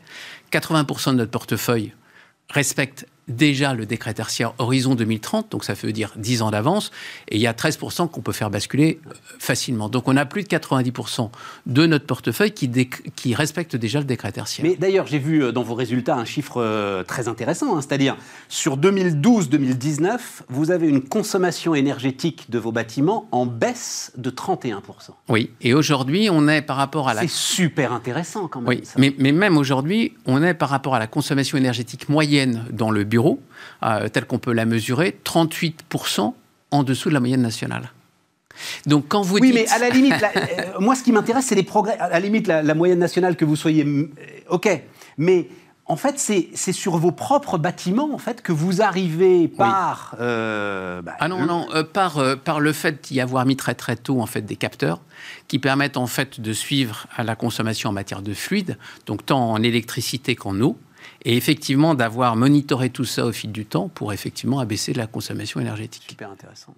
80% 0.52 1.10
de 1.10 1.16
notre 1.16 1.30
portefeuille 1.30 1.92
respecte 2.50 3.06
déjà 3.28 3.74
le 3.74 3.86
décret 3.86 4.14
tertiaire 4.14 4.54
Horizon 4.58 4.94
2030, 4.94 5.52
donc 5.52 5.64
ça 5.64 5.74
veut 5.74 5.92
dire 5.92 6.12
10 6.16 6.42
ans 6.42 6.50
d'avance, 6.50 6.90
et 7.28 7.36
il 7.36 7.40
y 7.40 7.46
a 7.46 7.52
13% 7.52 8.08
qu'on 8.10 8.20
peut 8.20 8.32
faire 8.32 8.50
basculer 8.50 9.00
euh, 9.06 9.10
facilement. 9.38 9.88
Donc 9.88 10.08
on 10.08 10.16
a 10.16 10.24
plus 10.24 10.42
de 10.42 10.48
90% 10.48 11.30
de 11.66 11.86
notre 11.86 12.06
portefeuille 12.06 12.52
qui, 12.52 12.70
qui 13.14 13.34
respecte 13.34 13.76
déjà 13.76 13.98
le 13.98 14.04
décret 14.04 14.32
tertiaire. 14.32 14.66
Mais 14.66 14.76
d'ailleurs, 14.76 15.06
j'ai 15.06 15.18
vu 15.18 15.42
euh, 15.44 15.52
dans 15.52 15.62
vos 15.62 15.74
résultats 15.74 16.16
un 16.16 16.24
chiffre 16.24 16.60
euh, 16.60 17.02
très 17.02 17.28
intéressant, 17.28 17.76
hein, 17.76 17.80
c'est-à-dire 17.80 18.16
sur 18.48 18.78
2012-2019, 18.78 20.18
vous 20.48 20.70
avez 20.70 20.88
une 20.88 21.02
consommation 21.02 21.74
énergétique 21.74 22.50
de 22.50 22.58
vos 22.58 22.72
bâtiments 22.72 23.28
en 23.32 23.46
baisse 23.46 24.12
de 24.16 24.30
31%. 24.30 24.80
Oui, 25.28 25.50
et 25.60 25.74
aujourd'hui, 25.74 26.28
on 26.30 26.48
est 26.48 26.62
par 26.62 26.76
rapport 26.76 27.08
à 27.08 27.14
la... 27.14 27.22
C'est 27.22 27.28
super 27.28 27.92
intéressant 27.92 28.48
quand 28.48 28.60
même. 28.60 28.68
Oui, 28.68 28.82
Mais, 28.96 29.14
mais 29.18 29.32
même 29.32 29.56
aujourd'hui, 29.56 30.14
on 30.26 30.42
est 30.42 30.54
par 30.54 30.68
rapport 30.70 30.94
à 30.94 30.98
la 30.98 31.06
consommation 31.06 31.58
énergétique 31.58 32.08
moyenne 32.08 32.64
dans 32.72 32.90
le 32.90 33.04
euh, 33.82 34.08
telle 34.08 34.26
qu'on 34.26 34.38
peut 34.38 34.52
la 34.52 34.64
mesurer, 34.64 35.16
38% 35.24 36.32
en 36.70 36.82
dessous 36.82 37.08
de 37.08 37.14
la 37.14 37.20
moyenne 37.20 37.42
nationale. 37.42 37.92
Donc 38.86 39.06
quand 39.08 39.22
vous 39.22 39.38
oui, 39.38 39.52
mais 39.54 39.68
à 39.68 39.78
la 39.78 39.88
limite, 39.88 40.14
euh, 40.14 40.80
moi 40.80 40.96
ce 40.96 41.04
qui 41.04 41.12
m'intéresse, 41.12 41.46
c'est 41.46 41.54
les 41.54 41.62
progrès. 41.62 41.96
À 41.98 42.08
la 42.08 42.20
limite, 42.20 42.48
la, 42.48 42.74
moyenne 42.74 42.98
nationale 42.98 43.36
que 43.36 43.44
vous 43.44 43.54
soyez, 43.54 43.84
euh, 43.84 44.10
ok, 44.48 44.82
mais 45.16 45.48
en 45.86 45.96
fait, 45.96 46.18
c'est 46.18 46.72
sur 46.72 46.98
vos 46.98 47.12
propres 47.12 47.56
bâtiments 47.56 48.12
en 48.12 48.18
fait 48.18 48.42
que 48.42 48.52
vous 48.52 48.82
arrivez 48.82 49.48
par. 49.48 50.16
bah, 50.18 51.02
ah 51.18 51.28
non, 51.28 51.46
non, 51.46 51.66
par, 51.94 52.20
par 52.44 52.60
le 52.60 52.72
fait 52.72 53.04
d'y 53.04 53.20
avoir 53.20 53.46
mis 53.46 53.56
très 53.56 53.74
très 53.74 53.96
tôt 53.96 54.20
en 54.20 54.26
fait 54.26 54.42
des 54.42 54.56
capteurs 54.56 55.00
qui 55.46 55.58
permettent 55.58 55.96
en 55.96 56.08
fait 56.08 56.40
de 56.40 56.52
suivre 56.52 57.06
la 57.16 57.36
consommation 57.36 57.90
en 57.90 57.92
matière 57.92 58.22
de 58.22 58.34
fluide, 58.34 58.76
donc 59.06 59.24
tant 59.24 59.52
en 59.52 59.62
électricité 59.62 60.34
qu'en 60.34 60.60
eau 60.60 60.76
et 61.28 61.36
effectivement 61.36 61.94
d'avoir 61.94 62.36
monitoré 62.36 62.88
tout 62.88 63.04
ça 63.04 63.26
au 63.26 63.32
fil 63.32 63.52
du 63.52 63.66
temps 63.66 63.88
pour 63.88 64.14
effectivement 64.14 64.60
abaisser 64.60 64.94
la 64.94 65.06
consommation 65.06 65.60
énergétique. 65.60 66.04
Super 66.08 66.30
intéressant. 66.30 66.74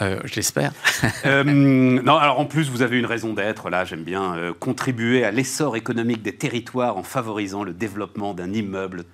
Euh, 0.00 0.20
je 0.24 0.36
l'espère. 0.36 0.72
euh, 1.26 1.44
non, 1.44 2.16
alors 2.16 2.40
en 2.40 2.46
plus, 2.46 2.70
vous 2.70 2.80
avez 2.80 2.98
une 2.98 3.04
raison 3.04 3.34
d'être, 3.34 3.68
là, 3.68 3.84
j'aime 3.84 4.04
bien, 4.04 4.34
euh, 4.36 4.54
contribuer 4.58 5.22
à 5.22 5.30
l'essor 5.30 5.76
économique 5.76 6.22
des 6.22 6.34
territoires 6.34 6.96
en 6.96 7.02
favorisant 7.02 7.62
le 7.62 7.74
développement 7.74 8.32
d'un 8.32 8.54
immeuble, 8.54 9.04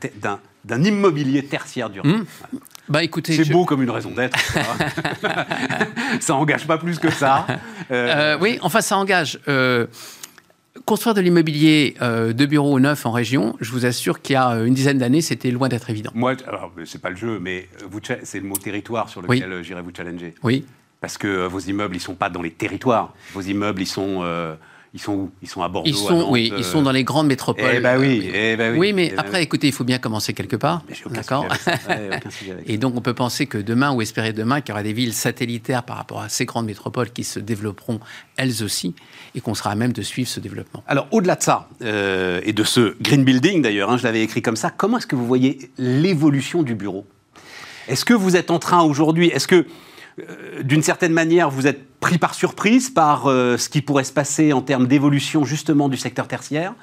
d'un 0.64 0.84
immobilier 0.84 1.44
tertiaire 1.44 1.90
durable. 1.90 2.18
Mmh. 2.18 2.58
Bah, 2.88 3.02
écoutez, 3.02 3.32
c'est 3.32 3.50
beau 3.50 3.64
comme 3.64 3.82
une 3.82 3.90
raison 3.90 4.10
d'être. 4.10 4.38
ça 6.20 6.34
engage 6.34 6.66
pas 6.66 6.78
plus 6.78 7.00
que 7.00 7.10
ça. 7.10 7.46
Euh, 7.90 8.36
oui, 8.40 8.58
enfin, 8.62 8.82
ça 8.82 8.98
engage. 8.98 9.40
Construire 10.86 11.14
de 11.14 11.20
l'immobilier 11.20 11.94
euh, 12.02 12.32
de 12.32 12.46
bureaux 12.46 12.80
neufs 12.80 13.06
en 13.06 13.12
région, 13.12 13.56
je 13.60 13.70
vous 13.70 13.86
assure 13.86 14.20
qu'il 14.20 14.34
y 14.34 14.36
a 14.36 14.50
euh, 14.56 14.64
une 14.64 14.74
dizaine 14.74 14.98
d'années, 14.98 15.20
c'était 15.20 15.52
loin 15.52 15.68
d'être 15.68 15.88
évident. 15.88 16.10
Moi, 16.14 16.34
alors, 16.48 16.72
c'est 16.84 17.00
pas 17.00 17.10
le 17.10 17.16
jeu, 17.16 17.38
mais 17.38 17.68
c'est 18.24 18.40
le 18.40 18.46
mot 18.46 18.56
territoire 18.56 19.08
sur 19.08 19.22
lequel 19.22 19.52
euh, 19.52 19.62
j'irai 19.62 19.82
vous 19.82 19.92
challenger. 19.96 20.34
Oui. 20.42 20.64
Parce 21.00 21.16
que 21.16 21.46
vos 21.46 21.60
immeubles, 21.60 21.94
ils 21.94 22.00
sont 22.00 22.16
pas 22.16 22.28
dans 22.28 22.42
les 22.42 22.50
territoires. 22.50 23.14
Vos 23.34 23.42
immeubles, 23.42 23.82
ils 23.82 23.86
sont 23.86 24.24
ils 24.94 25.00
sont 25.00 25.12
où? 25.12 25.30
Ils 25.42 25.48
sont 25.48 25.60
à 25.60 25.68
Bordeaux 25.68 25.90
ils 25.90 25.96
sont, 25.96 26.30
Oui, 26.30 26.52
ils 26.56 26.62
sont 26.62 26.80
dans 26.80 26.92
les 26.92 27.02
grandes 27.02 27.26
métropoles. 27.26 27.72
Eh 27.74 27.80
ben 27.80 27.98
oui, 27.98 28.30
eh 28.32 28.54
ben 28.54 28.72
oui. 28.74 28.78
oui. 28.78 28.92
mais 28.92 29.12
après, 29.16 29.42
écoutez, 29.42 29.66
il 29.66 29.72
faut 29.72 29.82
bien 29.82 29.98
commencer 29.98 30.34
quelque 30.34 30.54
part. 30.54 30.82
D'accord 31.10 31.48
Et 32.66 32.78
donc, 32.78 32.96
on 32.96 33.00
peut 33.00 33.12
penser 33.12 33.46
que 33.46 33.58
demain, 33.58 33.92
ou 33.92 34.02
espérer 34.02 34.32
demain, 34.32 34.60
qu'il 34.60 34.68
y 34.68 34.72
aura 34.72 34.84
des 34.84 34.92
villes 34.92 35.12
satellitaires 35.12 35.82
par 35.82 35.96
rapport 35.96 36.22
à 36.22 36.28
ces 36.28 36.44
grandes 36.44 36.66
métropoles 36.66 37.10
qui 37.10 37.24
se 37.24 37.40
développeront 37.40 37.98
elles 38.36 38.62
aussi, 38.62 38.94
et 39.34 39.40
qu'on 39.40 39.54
sera 39.54 39.70
à 39.70 39.74
même 39.74 39.92
de 39.92 40.02
suivre 40.02 40.28
ce 40.28 40.38
développement. 40.38 40.84
Alors, 40.86 41.08
au-delà 41.10 41.34
de 41.34 41.42
ça, 41.42 41.68
euh, 41.82 42.40
et 42.44 42.52
de 42.52 42.62
ce 42.62 42.96
green 43.02 43.24
building 43.24 43.62
d'ailleurs, 43.62 43.90
hein, 43.90 43.96
je 43.96 44.04
l'avais 44.04 44.22
écrit 44.22 44.42
comme 44.42 44.56
ça, 44.56 44.70
comment 44.70 44.98
est-ce 44.98 45.08
que 45.08 45.16
vous 45.16 45.26
voyez 45.26 45.70
l'évolution 45.76 46.62
du 46.62 46.76
bureau? 46.76 47.04
Est-ce 47.88 48.04
que 48.04 48.14
vous 48.14 48.36
êtes 48.36 48.52
en 48.52 48.60
train 48.60 48.82
aujourd'hui, 48.82 49.26
est-ce 49.26 49.48
que 49.48 49.56
euh, 49.56 49.64
d'une 50.62 50.82
certaine 50.82 51.12
manière, 51.12 51.50
vous 51.50 51.66
êtes 51.66 51.98
pris 51.98 52.18
par 52.18 52.34
surprise 52.34 52.90
par 52.90 53.26
euh, 53.26 53.56
ce 53.56 53.68
qui 53.68 53.82
pourrait 53.82 54.04
se 54.04 54.12
passer 54.12 54.52
en 54.52 54.62
termes 54.62 54.86
d'évolution 54.86 55.44
justement 55.44 55.88
du 55.88 55.96
secteur 55.96 56.28
tertiaire. 56.28 56.74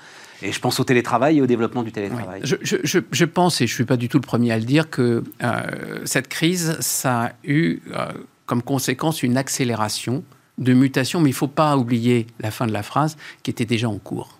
Et 0.41 0.51
je 0.51 0.59
pense 0.59 0.79
au 0.79 0.83
télétravail 0.83 1.37
et 1.37 1.41
au 1.41 1.45
développement 1.45 1.83
du 1.83 1.91
télétravail. 1.91 2.41
Je, 2.43 3.25
pense, 3.25 3.61
et 3.61 3.67
je 3.67 3.73
ne 3.73 3.75
suis 3.75 3.85
pas 3.85 3.97
du 3.97 4.09
tout 4.09 4.17
le 4.17 4.25
premier 4.25 4.51
à 4.51 4.57
le 4.57 4.65
dire, 4.65 4.89
que 4.89 5.23
euh, 5.43 5.61
cette 6.05 6.27
crise, 6.27 6.77
ça 6.79 7.25
a 7.25 7.31
eu 7.43 7.79
comme 8.47 8.63
conséquence 8.63 9.21
une 9.21 9.37
accélération 9.37 10.23
de 10.57 10.73
mutation, 10.73 11.21
mais 11.21 11.29
il 11.29 11.33
ne 11.33 11.37
faut 11.37 11.47
pas 11.47 11.77
oublier 11.77 12.25
la 12.39 12.49
fin 12.49 12.65
de 12.65 12.73
la 12.73 12.81
phrase 12.81 13.17
qui 13.43 13.51
était 13.51 13.65
déjà 13.65 13.87
en 13.87 13.99
cours. 13.99 14.39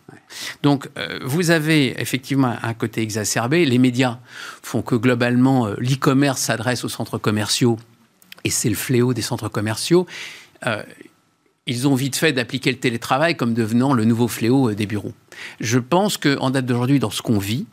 Donc, 0.64 0.90
vous 1.24 1.52
avez 1.52 2.02
effectivement 2.02 2.56
un 2.64 2.74
côté 2.74 3.02
exacerbé. 3.02 3.64
Les 3.66 3.78
médias 3.78 4.18
font 4.64 4.82
que 4.82 4.96
globalement, 4.96 5.68
l'e-commerce 5.78 6.42
s'adresse 6.42 6.84
aux 6.84 6.90
centres 6.90 7.20
commerciaux 7.20 7.78
et 8.44 8.50
c'est 8.50 8.70
le 8.70 8.76
fléau 8.76 9.14
des 9.14 9.22
centres 9.22 9.50
commerciaux. 9.50 10.06
Euh, 10.66 10.84
ils 11.68 11.88
ont 11.88 11.96
vite 11.96 12.16
fait 12.16 12.34
d'appliquer 12.34 12.72
le 12.72 12.78
télétravail 12.78 13.36
comme 13.36 13.54
devenant 13.54 13.94
le 13.94 14.06
nouveau 14.06 14.28
fléau 14.28 14.70
euh, 14.70 14.76
des 14.76 14.86
bureaux. 14.86 15.14
Je 15.60 15.80
pense 15.80 16.18
qu'en 16.18 16.50
date 16.50 16.66
d'aujourd'hui, 16.66 17.00
dans 17.00 17.10
ce 17.10 17.22
qu'on 17.22 17.40
vit, 17.40 17.66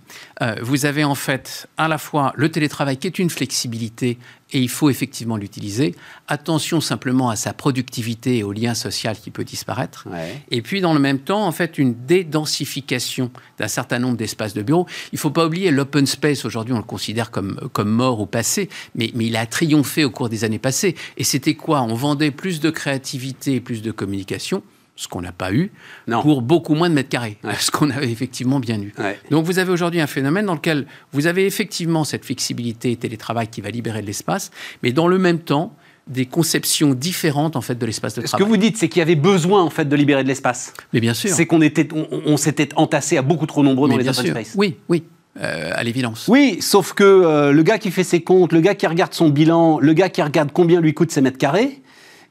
euh, 0.43 0.57
vous 0.63 0.87
avez 0.87 1.05
en 1.05 1.15
fait 1.15 1.69
à 1.77 1.89
la 1.89 1.99
fois 1.99 2.33
le 2.37 2.51
télétravail 2.51 2.97
qui 2.97 3.07
est 3.07 3.19
une 3.19 3.31
flexibilité 3.31 4.19
et 4.53 4.61
il 4.61 4.69
faut 4.69 4.89
effectivement 4.89 5.37
l'utiliser. 5.37 5.95
Attention 6.27 6.81
simplement 6.81 7.29
à 7.29 7.37
sa 7.37 7.53
productivité 7.53 8.39
et 8.39 8.43
au 8.43 8.53
lien 8.53 8.75
social 8.75 9.17
qui 9.19 9.31
peut 9.31 9.45
disparaître. 9.45 10.09
Et 10.51 10.63
puis 10.63 10.81
dans 10.81 10.95
le 10.95 11.01
même 11.01 11.19
temps, 11.19 11.47
en 11.47 11.53
fait, 11.53 11.77
une 11.77 11.95
dédensification 12.07 13.31
d'un 13.59 13.69
certain 13.69 13.99
nombre 13.99 14.17
d'espaces 14.17 14.55
de 14.55 14.63
bureaux. 14.63 14.87
Il 15.13 15.17
ne 15.17 15.21
faut 15.21 15.31
pas 15.31 15.47
oublier 15.47 15.71
l'open 15.71 16.07
space. 16.07 16.45
Aujourd'hui, 16.45 16.73
on 16.73 16.79
le 16.79 16.83
considère 16.83 17.31
comme, 17.31 17.69
comme 17.73 17.91
mort 17.91 18.21
ou 18.21 18.27
passé, 18.27 18.71
mais, 18.95 19.11
mais 19.15 19.27
il 19.27 19.37
a 19.37 19.45
triomphé 19.47 20.05
au 20.05 20.11
cours 20.11 20.29
des 20.29 20.45
années 20.45 20.59
passées. 20.59 20.95
Et 21.19 21.25
c'était 21.25 21.55
quoi? 21.55 21.83
On 21.83 21.95
vendait 21.95 22.31
plus 22.31 22.61
de 22.61 22.71
créativité 22.71 23.57
et 23.57 23.61
plus 23.61 23.83
de 23.83 23.91
communication 23.91 24.63
ce 24.99 25.07
qu'on 25.07 25.21
n'a 25.21 25.31
pas 25.31 25.53
eu, 25.53 25.71
pour 26.11 26.43
beaucoup 26.43 26.75
moins 26.75 26.91
de 26.91 26.95
mètres 26.95 27.09
carrés, 27.09 27.39
ce 27.61 27.71
qu'on 27.71 27.89
avait 27.91 28.11
effectivement 28.11 28.59
bien 28.59 28.81
eu. 28.81 28.93
Donc 29.31 29.45
vous 29.45 29.61
avez 29.61 29.71
aujourd'hui 29.71 30.01
un 30.01 30.09
phénomène 30.09 30.47
dans 30.47 30.55
lequel 30.55 30.87
vous 31.13 31.29
avez 31.29 31.47
effectivement 31.47 32.03
cette 32.03 32.25
flexibilité 32.25 32.97
télétravail 32.97 33.47
qui 33.47 33.61
va 33.61 33.71
libérer 33.71 34.03
de 34.03 34.07
l'espace, 34.07 34.51
mais 34.83 34.91
dans 34.91 35.07
le 35.07 35.19
même 35.19 35.39
temps, 35.39 35.73
des 36.09 36.27
conceptions 36.27 36.95
différentes 36.95 37.55
en 37.55 37.61
fait 37.61 37.77
de 37.77 37.87
l'espace 37.87 38.15
de 38.15 38.23
travail. 38.23 38.41
Ce 38.41 38.45
que 38.45 38.49
vous 38.49 38.57
dites, 38.57 38.77
c'est 38.77 38.89
qu'il 38.89 38.99
y 38.99 39.03
avait 39.03 39.15
besoin 39.15 39.63
en 39.63 39.71
fait 39.71 39.85
de 39.85 39.95
libérer 39.95 40.25
de 40.25 40.29
l'espace. 40.29 40.73
Mais 40.93 41.01
bien 41.01 41.15
sûr. 41.15 41.31
C'est 41.31 41.47
qu'on 41.47 41.61
était, 41.61 41.87
on, 41.93 42.37
s'était 42.37 42.71
entassé 42.77 43.19
à 43.19 43.23
beaucoup 43.23 43.47
trop 43.47 43.63
nombreux 43.63 43.89
dans 43.89 43.97
les 43.97 44.09
open 44.09 44.27
space. 44.27 44.55
Oui, 44.57 44.77
oui. 44.89 45.05
Euh, 45.41 45.71
à 45.75 45.85
l'évidence. 45.85 46.27
Oui, 46.27 46.59
sauf 46.61 46.95
que 46.95 47.05
euh, 47.05 47.53
le 47.53 47.63
gars 47.63 47.79
qui 47.79 47.93
fait 47.93 48.03
ses 48.03 48.23
comptes, 48.23 48.53
le 48.53 48.61
gars 48.61 48.75
qui 48.75 48.87
regarde 48.89 49.15
son 49.15 49.29
bilan, 49.29 49.79
le 49.79 49.93
gars 49.93 50.09
qui 50.09 50.23
regarde 50.23 50.51
combien 50.53 50.81
lui 50.81 50.95
coûtent 50.95 51.13
ses 51.13 51.21
mètres 51.21 51.39
carrés, 51.39 51.83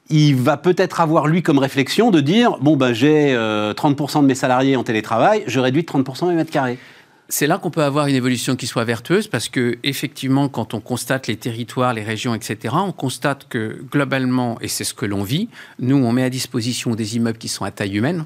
il 0.10 0.36
va 0.36 0.58
peut-être 0.58 1.02
avoir 1.02 1.28
lui 1.28 1.44
comme 1.44 1.60
réflexion 1.60 2.12
de 2.12 2.22
dire 2.22 2.58
bon 2.62 2.78
ben 2.78 2.94
j'ai 2.94 3.34
30% 3.34 3.38
euh, 3.38 4.22
de 4.22 4.28
mes 4.28 4.36
salariés 4.36 4.76
en 4.76 4.84
télétravail, 4.84 5.44
je 5.48 5.60
réduis 5.60 5.84
de 5.84 5.88
30% 5.88 6.30
mes 6.30 6.36
mètres 6.36 6.52
carrés. 6.52 6.78
c'est 7.30 7.48
là 7.48 7.58
qu'on 7.58 7.72
peut 7.72 7.84
avoir 7.84 8.08
une 8.08 8.16
évolution 8.16 8.56
qui 8.56 8.68
soit 8.68 8.86
vertueuse 8.86 9.28
parce 9.28 9.50
que 9.50 9.78
effectivement, 9.84 10.48
quand 10.48 10.74
on 10.74 10.80
constate 10.80 11.28
les 11.28 11.36
territoires, 11.36 11.94
les 11.94 12.04
régions, 12.04 12.34
etc., 12.34 12.76
on 12.78 12.94
constate 12.94 13.48
que 13.50 13.82
globalement, 13.92 14.58
et 14.62 14.70
c'est 14.70 14.86
ce 14.86 14.94
que 14.94 15.06
l'on 15.06 15.24
vit, 15.24 15.50
nous 15.80 15.98
on 15.98 16.12
met 16.14 16.24
à 16.24 16.30
disposition 16.30 16.96
des 16.96 17.18
immeubles 17.18 17.38
qui 17.38 17.50
sont 17.50 17.66
à 17.66 17.72
taille 17.72 17.98
humaine, 17.98 18.26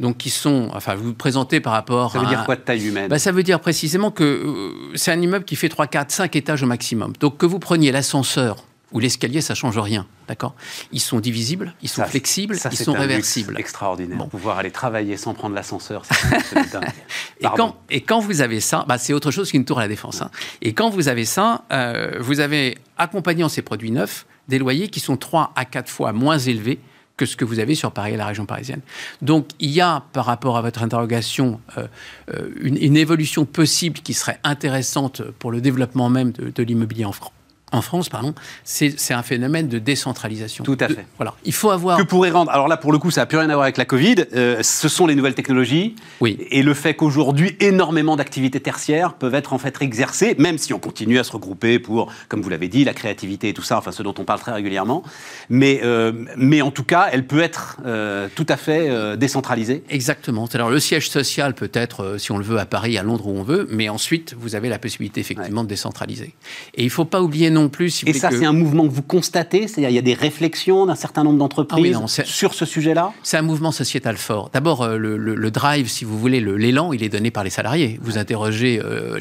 donc 0.00 0.18
qui 0.18 0.30
sont, 0.30 0.68
enfin, 0.74 0.94
vous 0.94 1.04
vous 1.04 1.14
présentez 1.14 1.60
par 1.60 1.72
rapport. 1.72 2.12
Ça 2.12 2.18
veut 2.18 2.26
dire 2.26 2.44
quoi 2.44 2.56
de 2.56 2.60
taille 2.60 2.88
humaine? 2.88 3.08
Bah, 3.08 3.18
Ça 3.18 3.32
veut 3.32 3.42
dire 3.42 3.60
précisément 3.60 4.10
que 4.10 4.24
euh, 4.24 4.96
c'est 4.96 5.12
un 5.12 5.20
immeuble 5.20 5.46
qui 5.46 5.56
fait 5.56 5.70
3, 5.70 5.86
4, 5.86 6.10
5 6.10 6.36
étages 6.36 6.62
au 6.62 6.66
maximum. 6.66 7.14
Donc 7.20 7.38
que 7.38 7.46
vous 7.46 7.58
preniez 7.58 7.90
l'ascenseur 7.90 8.64
ou 8.92 9.00
l'escalier, 9.00 9.40
ça 9.40 9.54
change 9.54 9.78
rien, 9.78 10.06
d'accord? 10.28 10.54
Ils 10.92 11.00
sont 11.00 11.20
divisibles, 11.20 11.74
ils 11.82 11.88
sont 11.88 12.04
flexibles, 12.04 12.56
ils 12.70 12.76
sont 12.76 12.92
réversibles. 12.92 13.58
extraordinaire. 13.58 14.26
Pouvoir 14.28 14.58
aller 14.58 14.70
travailler 14.70 15.16
sans 15.16 15.34
prendre 15.34 15.54
l'ascenseur, 15.54 16.04
c'est 16.04 16.58
et 17.40 17.46
quand 17.56 17.76
et 17.90 18.00
quand 18.00 18.20
vous 18.20 18.40
avez 18.40 18.60
ça, 18.60 18.84
bah, 18.88 18.98
c'est 18.98 19.12
autre 19.12 19.30
chose 19.30 19.50
qu'une 19.50 19.64
tour 19.64 19.78
à 19.78 19.82
la 19.82 19.88
défense. 19.88 20.22
Hein. 20.22 20.30
Et 20.60 20.72
quand 20.72 20.90
vous 20.90 21.08
avez 21.08 21.24
ça, 21.24 21.64
euh, 21.72 22.18
vous 22.20 22.40
avez 22.40 22.78
accompagnant 22.98 23.48
ces 23.48 23.62
produits 23.62 23.90
neufs 23.90 24.26
des 24.48 24.58
loyers 24.58 24.88
qui 24.88 25.00
sont 25.00 25.16
3 25.16 25.52
à 25.56 25.64
4 25.64 25.88
fois 25.88 26.12
moins 26.12 26.38
élevés 26.38 26.80
que 27.16 27.26
ce 27.26 27.36
que 27.36 27.44
vous 27.44 27.58
avez 27.58 27.74
sur 27.74 27.92
Paris 27.92 28.14
et 28.14 28.16
la 28.16 28.26
région 28.26 28.46
parisienne. 28.46 28.80
Donc 29.20 29.48
il 29.60 29.70
y 29.70 29.80
a, 29.80 30.02
par 30.12 30.24
rapport 30.24 30.56
à 30.56 30.62
votre 30.62 30.82
interrogation, 30.82 31.60
euh, 31.76 31.86
euh, 32.30 32.50
une, 32.60 32.96
évolution 32.96 33.44
possible 33.44 34.00
qui 34.00 34.14
serait 34.14 34.40
intéressante 34.44 35.22
pour 35.38 35.52
le 35.52 35.60
développement 35.60 36.08
même 36.08 36.32
de, 36.32 36.50
de 36.50 36.62
l'immobilier 36.62 37.04
en 37.04 37.12
France 37.12 37.32
en 37.72 37.80
France, 37.80 38.10
pardon, 38.10 38.34
c'est 38.64 39.14
un 39.14 39.22
phénomène 39.22 39.66
de 39.66 39.78
décentralisation. 39.78 40.62
Tout 40.62 40.76
à 40.80 40.88
fait. 40.88 41.06
voilà, 41.16 41.34
il 41.44 41.54
faut 41.54 41.70
avoir. 41.70 41.98
Que 41.98 42.02
pourrait 42.02 42.30
rendre. 42.30 42.50
Alors 42.50 42.68
là, 42.68 42.76
pour 42.76 42.92
le 42.92 42.98
coup, 42.98 43.10
ça 43.10 43.22
n'a 43.22 43.26
plus 43.26 43.38
rien 43.38 43.48
à 43.48 43.54
voir 43.54 43.62
avec 43.62 43.78
la 43.78 43.86
Covid. 43.86 44.16
Euh, 44.34 44.62
ce 44.62 44.88
sont 44.88 45.06
les 45.06 45.14
nouvelles 45.14 45.34
technologies. 45.34 45.94
Oui. 46.20 46.38
Et 46.50 46.62
le 46.62 46.74
fait 46.74 46.94
qu'aujourd'hui, 46.94 47.56
énormément 47.60 48.14
d'activités 48.16 48.60
tertiaires 48.60 49.14
peuvent 49.14 49.34
être 49.34 49.54
en 49.54 49.58
fait 49.58 49.80
exercées, 49.80 50.34
même 50.38 50.58
si 50.58 50.74
on 50.74 50.78
continue 50.78 51.18
à 51.18 51.24
se 51.24 51.32
regrouper 51.32 51.78
pour, 51.78 52.12
comme 52.28 52.42
vous 52.42 52.50
l'avez 52.50 52.68
dit, 52.68 52.84
la 52.84 52.92
créativité 52.92 53.48
et 53.48 53.54
tout 53.54 53.62
ça, 53.62 53.78
enfin 53.78 53.90
ce 53.90 54.02
dont 54.02 54.14
on 54.18 54.24
parle 54.24 54.40
très 54.40 54.52
régulièrement. 54.52 55.02
Mais, 55.48 55.80
euh, 55.82 56.12
mais 56.36 56.60
en 56.60 56.70
tout 56.70 56.84
cas, 56.84 57.08
elle 57.10 57.26
peut 57.26 57.40
être 57.40 57.78
euh, 57.86 58.28
tout 58.34 58.46
à 58.48 58.56
fait 58.58 59.16
décentralisée. 59.16 59.82
Exactement. 59.88 60.46
Alors 60.52 60.70
le 60.70 60.78
siège 60.78 61.08
social 61.08 61.54
peut 61.54 61.70
être, 61.72 62.16
si 62.18 62.32
on 62.32 62.38
le 62.38 62.44
veut, 62.44 62.58
à 62.58 62.66
Paris, 62.66 62.98
à 62.98 63.02
Londres, 63.02 63.26
où 63.26 63.38
on 63.38 63.42
veut, 63.42 63.66
mais 63.70 63.88
ensuite, 63.88 64.34
vous 64.38 64.54
avez 64.54 64.68
la 64.68 64.78
possibilité 64.78 65.20
effectivement 65.20 65.64
de 65.64 65.68
décentraliser. 65.68 66.34
Et 66.74 66.82
il 66.82 66.86
ne 66.86 66.90
faut 66.90 67.04
pas 67.04 67.22
oublier 67.22 67.50
non 67.50 67.61
plus. 67.68 68.02
et 68.06 68.12
ça, 68.12 68.30
c'est 68.30 68.44
un 68.44 68.52
mouvement 68.52 68.86
que 68.86 68.92
vous 68.92 69.02
constatez 69.02 69.68
C'est-à-dire, 69.68 69.90
il 69.90 69.94
y 69.94 69.98
a 69.98 70.02
des 70.02 70.14
réflexions 70.14 70.86
d'un 70.86 70.94
certain 70.94 71.24
nombre 71.24 71.38
d'entreprises 71.38 71.98
ah 72.02 72.24
sur 72.24 72.54
ce 72.54 72.64
sujet-là? 72.64 73.12
C'est 73.22 73.36
un 73.36 73.42
mouvement 73.42 73.72
sociétal 73.72 74.16
fort. 74.16 74.50
D'abord, 74.52 74.82
euh, 74.82 74.96
le, 74.96 75.50
drive, 75.50 75.88
si 75.88 76.04
vous 76.04 76.18
voulez, 76.18 76.40
l'élan, 76.40 76.92
il 76.92 77.02
est 77.02 77.08
donné 77.08 77.30
par 77.30 77.44
les 77.44 77.50
salariés. 77.50 77.98
Vous 78.02 78.18
interrogez 78.18 78.80
euh, 78.82 79.18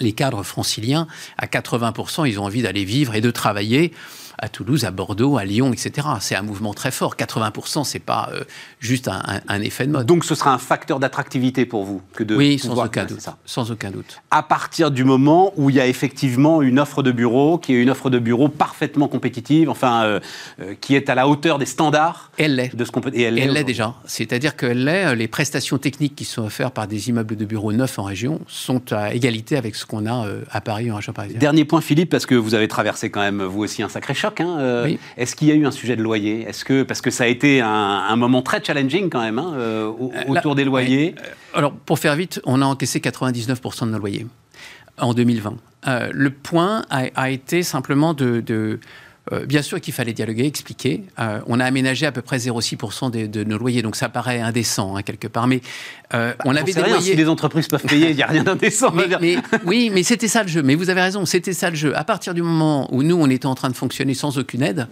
les 0.00 0.12
cadres 0.12 0.42
franciliens, 0.42 1.06
à 1.38 1.46
80%, 1.46 2.28
ils 2.28 2.40
ont 2.40 2.44
envie 2.44 2.62
d'aller 2.62 2.84
vivre 2.84 3.14
et 3.14 3.20
de 3.20 3.30
travailler 3.30 3.92
à 4.38 4.48
Toulouse, 4.48 4.84
à 4.84 4.90
Bordeaux, 4.90 5.38
à 5.38 5.44
Lyon, 5.44 5.72
etc. 5.72 6.08
C'est 6.20 6.34
un 6.34 6.42
mouvement 6.42 6.74
très 6.74 6.90
fort. 6.90 7.16
80%, 7.16 7.84
c'est 7.84 7.98
pas 7.98 8.30
euh, 8.32 8.44
juste 8.80 9.08
un, 9.08 9.60
effet 9.60 9.86
de 9.86 9.92
mode. 9.92 10.06
Donc 10.06 10.24
ce 10.24 10.34
sera 10.34 10.52
un 10.52 10.58
facteur 10.58 10.98
d'attractivité 10.98 11.66
pour 11.66 11.84
vous 11.84 12.02
que 12.14 12.24
de 12.24 12.36
oui, 12.36 12.58
sans 12.58 12.82
aucun 12.82 13.04
doute. 13.04 13.20
Ça. 13.20 13.36
Sans 13.44 13.70
aucun 13.70 13.90
doute. 13.90 14.20
À 14.30 14.42
partir 14.42 14.90
du 14.90 15.04
moment 15.04 15.52
où 15.56 15.70
il 15.70 15.76
y 15.76 15.80
a 15.80 15.86
effectivement 15.86 16.62
une 16.62 16.78
offre 16.78 17.02
de 17.02 17.12
bureau 17.12 17.58
qui 17.58 17.74
est 17.74 17.82
une 17.82 17.90
offre 17.90 18.10
de 18.10 18.18
bureau 18.18 18.48
parfaitement 18.48 19.08
compétitive, 19.08 19.70
enfin 19.70 20.04
euh, 20.04 20.20
euh, 20.60 20.74
qui 20.80 20.96
est 20.96 21.08
à 21.08 21.14
la 21.14 21.28
hauteur 21.28 21.58
des 21.58 21.66
standards. 21.66 22.30
Elle 22.36 22.56
l'est. 22.56 22.74
De 22.74 22.84
ce 22.84 22.90
qu'on 22.90 23.00
peut. 23.00 23.10
Et 23.14 23.22
elle 23.22 23.34
l'est 23.34 23.64
déjà. 23.64 23.94
C'est-à-dire 24.06 24.56
qu'elle 24.56 24.84
l'est. 24.84 25.14
Les 25.14 25.28
prestations 25.28 25.78
techniques 25.78 26.16
qui 26.16 26.24
sont 26.24 26.42
offertes 26.42 26.74
par 26.74 26.88
des 26.88 27.08
immeubles 27.08 27.36
de 27.36 27.44
bureaux 27.44 27.72
neufs 27.72 27.98
en 27.98 28.04
région 28.04 28.40
sont 28.46 28.92
à 28.92 29.14
égalité 29.14 29.56
avec 29.56 29.74
ce 29.74 29.86
qu'on 29.86 30.06
a 30.06 30.26
à 30.50 30.60
Paris 30.60 30.90
en 30.90 30.96
région 30.96 31.12
parisienne. 31.12 31.38
Dernier 31.38 31.64
point, 31.64 31.80
Philippe, 31.80 32.10
parce 32.10 32.26
que 32.26 32.34
vous 32.34 32.54
avez 32.54 32.68
traversé 32.68 33.10
quand 33.10 33.20
même 33.20 33.42
vous 33.42 33.62
aussi 33.62 33.82
un 33.82 33.88
sacré 33.88 34.14
Hein, 34.24 34.58
euh, 34.58 34.96
est-ce 35.16 35.36
qu'il 35.36 35.48
y 35.48 35.52
a 35.52 35.54
eu 35.54 35.66
un 35.66 35.70
sujet 35.70 35.96
de 35.96 36.02
loyer? 36.02 36.42
Est-ce 36.48 36.64
que 36.64 36.82
parce 36.82 37.00
que 37.00 37.10
ça 37.10 37.24
a 37.24 37.26
été 37.26 37.60
un, 37.60 38.16
moment 38.16 38.42
très 38.42 38.62
challenging 38.62 39.10
quand 39.10 39.20
même 39.20 39.38
hein, 39.38 39.52
euh, 39.56 39.90
euh, 39.90 40.24
autour 40.28 40.54
des 40.54 40.64
loyers? 40.64 41.14
Alors 41.52 41.72
pour 41.72 41.98
faire 41.98 42.16
vite, 42.16 42.40
on 42.44 42.62
a 42.62 42.64
encaissé 42.64 43.00
99% 43.00 43.86
de 43.86 43.90
nos 43.90 43.98
loyers 43.98 44.26
en 44.98 45.14
2020. 45.14 45.56
le 46.12 46.30
point 46.30 46.84
a, 46.90 47.30
été 47.30 47.62
simplement 47.62 48.14
de 48.14 48.78
euh, 49.32 49.46
bien 49.46 49.62
sûr 49.62 49.80
qu'il 49.80 49.94
fallait 49.94 50.12
dialoguer, 50.12 50.44
expliquer. 50.44 51.02
Euh, 51.18 51.40
on 51.46 51.58
a 51.58 51.64
aménagé 51.64 52.04
à 52.04 52.12
peu 52.12 52.20
près 52.20 52.36
0,6% 52.36 53.10
de, 53.10 53.44
nos 53.44 53.56
loyers, 53.56 53.80
donc 53.80 53.96
ça 53.96 54.10
paraît 54.10 54.40
indécent 54.40 54.96
hein, 54.96 55.02
quelque 55.02 55.28
part. 55.28 55.46
Mais 55.46 55.62
euh, 56.12 56.34
bah, 56.38 56.44
on 56.44 56.54
avait 56.54 56.72
des 56.72 56.80
loyers. 56.80 57.00
Si 57.00 57.16
les 57.16 57.28
entreprises 57.28 57.66
peuvent 57.66 57.82
payer, 57.82 58.10
il 58.10 58.16
n'y 58.16 58.22
a 58.22 58.26
rien 58.26 58.44
d'indécent. 58.44 58.92
oui, 59.64 59.90
mais 59.92 60.02
c'était 60.02 60.28
ça 60.28 60.42
le 60.42 60.48
jeu. 60.48 60.62
Mais 60.62 60.74
vous 60.74 60.90
avez 60.90 61.00
raison, 61.00 61.24
c'était 61.24 61.54
ça 61.54 61.70
le 61.70 61.76
jeu. 61.76 61.96
À 61.96 62.04
partir 62.04 62.34
du 62.34 62.42
moment 62.42 62.92
où 62.94 63.02
nous, 63.02 63.16
on 63.16 63.30
était 63.30 63.46
en 63.46 63.54
train 63.54 63.70
de 63.70 63.76
fonctionner 63.76 64.12
sans 64.12 64.36
aucune 64.36 64.62
aide, 64.62 64.88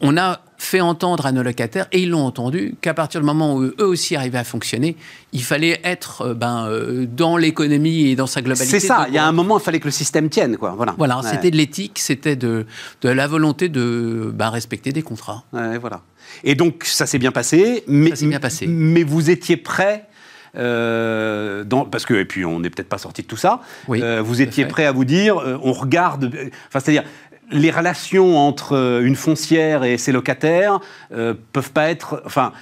on 0.00 0.16
a 0.16 0.40
fait 0.58 0.80
entendre 0.80 1.26
à 1.26 1.32
nos 1.32 1.42
locataires, 1.42 1.86
et 1.92 2.00
ils 2.00 2.10
l'ont 2.10 2.24
entendu, 2.24 2.74
qu'à 2.80 2.94
partir 2.94 3.20
du 3.20 3.26
moment 3.26 3.56
où 3.56 3.64
eux 3.64 3.74
aussi 3.78 4.16
arrivaient 4.16 4.38
à 4.38 4.44
fonctionner, 4.44 4.96
il 5.32 5.42
fallait 5.42 5.80
être 5.84 6.22
euh, 6.22 6.34
ben, 6.34 6.66
euh, 6.66 7.06
dans 7.06 7.36
l'économie 7.36 8.08
et 8.08 8.16
dans 8.16 8.26
sa 8.26 8.40
globalité. 8.40 8.80
C'est 8.80 8.86
ça, 8.86 9.06
il 9.08 9.14
y 9.14 9.18
a 9.18 9.26
un 9.26 9.32
moment, 9.32 9.58
il 9.58 9.62
fallait 9.62 9.80
que 9.80 9.86
le 9.86 9.90
système 9.90 10.28
tienne. 10.28 10.56
Quoi. 10.56 10.74
Voilà, 10.76 10.94
voilà 10.96 11.20
c'était 11.22 11.50
de 11.50 11.56
l'éthique, 11.56 11.98
c'était 11.98 12.36
de, 12.36 12.66
de, 13.02 13.08
la 13.08 13.26
volonté 13.26 13.68
de 13.68 14.30
ben, 14.34 14.50
respecter 14.50 14.92
des 14.92 15.02
contrats. 15.02 15.44
voilà. 15.52 16.02
Et 16.42 16.54
donc, 16.54 16.84
ça 16.84 17.06
s'est 17.06 17.18
bien 17.18 17.32
passé. 17.32 17.84
Mais, 17.86 18.10
bien 18.10 18.40
passé. 18.40 18.66
Mais 18.66 19.02
vous 19.02 19.30
étiez 19.30 19.56
prêt 19.56 20.08
euh, 20.56 21.64
dans, 21.64 21.84
parce 21.84 22.06
que, 22.06 22.14
et 22.14 22.24
puis 22.24 22.44
on 22.44 22.60
n'est 22.60 22.70
peut-être 22.70 22.88
pas 22.88 22.98
sorti 22.98 23.22
de 23.22 23.26
tout 23.26 23.36
ça, 23.36 23.60
vous 23.86 24.42
étiez 24.42 24.64
prêt 24.64 24.86
à 24.86 24.92
vous 24.92 25.04
dire, 25.04 25.36
on 25.62 25.72
regarde, 25.72 26.32
enfin 26.68 26.80
c'est-à-dire, 26.80 27.04
les 27.50 27.70
relations 27.70 28.36
entre 28.36 28.72
euh, 28.72 29.04
une 29.04 29.16
foncière 29.16 29.84
et 29.84 29.98
ses 29.98 30.12
locataires 30.12 30.80
euh, 31.12 31.34
peuvent 31.52 31.72
pas 31.72 31.88
être. 31.90 32.22
Enfin, 32.24 32.52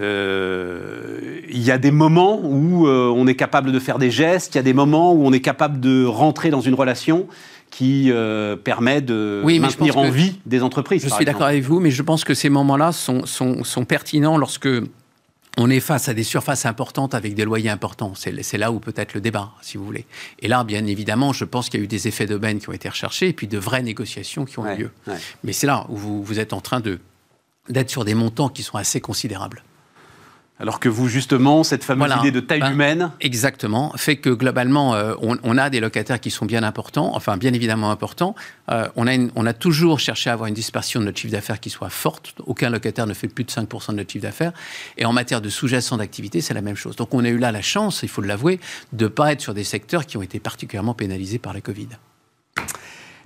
euh, 0.00 1.40
il 1.48 1.62
y 1.62 1.70
a 1.70 1.78
des 1.78 1.90
moments 1.90 2.40
où 2.42 2.88
on 2.88 3.26
est 3.26 3.34
capable 3.34 3.70
de 3.70 3.78
faire 3.78 3.98
des 3.98 4.10
gestes, 4.10 4.54
il 4.54 4.58
y 4.58 4.60
a 4.60 4.62
des 4.62 4.72
moments 4.72 5.12
où 5.12 5.26
on 5.26 5.32
est 5.32 5.40
capable 5.40 5.78
de 5.78 6.04
rentrer 6.04 6.50
dans 6.50 6.62
une 6.62 6.74
relation 6.74 7.26
qui 7.70 8.10
permet 8.62 9.00
de 9.00 9.42
maintenir 9.60 9.98
en 9.98 10.08
vie 10.08 10.38
des 10.46 10.62
entreprises. 10.62 11.02
Je 11.02 11.08
suis 11.08 11.24
d'accord 11.24 11.48
avec 11.48 11.64
vous, 11.64 11.80
mais 11.80 11.90
je 11.90 12.02
pense 12.02 12.24
que 12.24 12.32
ces 12.32 12.48
moments-là 12.48 12.92
sont, 12.92 13.26
sont, 13.26 13.62
sont 13.64 13.84
pertinents 13.84 14.38
lorsque 14.38 14.68
on 15.56 15.70
est 15.70 15.80
face 15.80 16.08
à 16.08 16.14
des 16.14 16.24
surfaces 16.24 16.66
importantes 16.66 17.14
avec 17.14 17.34
des 17.34 17.44
loyers 17.44 17.70
importants. 17.70 18.14
C'est 18.14 18.58
là 18.58 18.72
où 18.72 18.80
peut-être 18.80 19.14
le 19.14 19.20
débat, 19.20 19.52
si 19.62 19.76
vous 19.76 19.84
voulez. 19.84 20.06
Et 20.40 20.48
là, 20.48 20.64
bien 20.64 20.84
évidemment, 20.86 21.32
je 21.32 21.44
pense 21.44 21.68
qu'il 21.68 21.80
y 21.80 21.82
a 21.82 21.84
eu 21.84 21.88
des 21.88 22.08
effets 22.08 22.26
d'aubaine 22.26 22.58
qui 22.58 22.68
ont 22.68 22.72
été 22.72 22.88
recherchés 22.88 23.28
et 23.28 23.32
puis 23.32 23.46
de 23.46 23.58
vraies 23.58 23.82
négociations 23.82 24.44
qui 24.44 24.58
ont 24.58 24.66
eu 24.72 24.76
lieu. 24.76 24.90
Mais 25.44 25.52
c'est 25.52 25.66
là 25.66 25.86
où 25.88 25.96
vous, 25.96 26.40
êtes 26.40 26.52
en 26.52 26.60
train 26.60 26.82
d'être 27.68 27.90
sur 27.90 28.04
des 28.04 28.14
montants 28.14 28.48
qui 28.48 28.62
sont 28.62 28.76
assez 28.76 29.00
considérables. 29.00 29.62
Alors 30.60 30.78
que 30.78 30.88
vous, 30.88 31.08
justement, 31.08 31.64
cette 31.64 31.82
fameuse 31.82 32.12
idée 32.20 32.30
de 32.30 32.38
taille 32.38 32.60
ben, 32.60 32.72
humaine. 32.72 33.10
Exactement, 33.20 33.92
fait 33.96 34.16
que 34.16 34.30
globalement, 34.30 34.94
euh, 34.94 35.14
on, 35.20 35.58
a 35.58 35.68
des 35.68 35.80
locataires 35.80 36.20
qui 36.20 36.30
sont 36.30 36.46
bien 36.46 36.62
importants, 36.62 37.10
enfin 37.14 37.36
bien 37.36 37.52
évidemment 37.52 37.90
importants. 37.90 38.36
Euh, 38.70 38.86
on, 38.94 39.08
a 39.08 39.12
on 39.34 39.46
a 39.46 39.52
toujours 39.52 39.98
cherché 39.98 40.30
à 40.30 40.32
avoir 40.32 40.46
une 40.46 40.54
dispersion 40.54 41.00
de 41.00 41.06
notre 41.06 41.18
chiffre 41.18 41.32
d'affaires 41.32 41.58
qui 41.58 41.70
soit 41.70 41.88
forte. 41.88 42.34
Aucun 42.46 42.70
locataire 42.70 43.08
ne 43.08 43.14
fait 43.14 43.26
plus 43.26 43.42
de 43.42 43.50
5% 43.50 43.90
de 43.90 43.96
notre 43.96 44.12
chiffre 44.12 44.22
d'affaires. 44.22 44.52
Et 44.96 45.04
en 45.04 45.12
matière 45.12 45.40
de 45.40 45.48
sous-jacent 45.48 45.96
d'activité, 45.96 46.40
c'est 46.40 46.54
la 46.54 46.62
même 46.62 46.76
chose. 46.76 46.94
Donc 46.94 47.14
on 47.14 47.24
a 47.24 47.28
eu 47.28 47.38
là 47.38 47.50
la 47.50 47.62
chance, 47.62 48.04
il 48.04 48.08
faut 48.08 48.22
l'avouer, 48.22 48.60
de 48.92 49.04
ne 49.04 49.08
pas 49.08 49.32
être 49.32 49.40
sur 49.40 49.54
des 49.54 49.64
secteurs 49.64 50.06
qui 50.06 50.16
ont 50.16 50.22
été 50.22 50.38
particulièrement 50.38 50.94
pénalisés 50.94 51.40
par 51.40 51.52
la 51.52 51.62
Covid. 51.62 51.88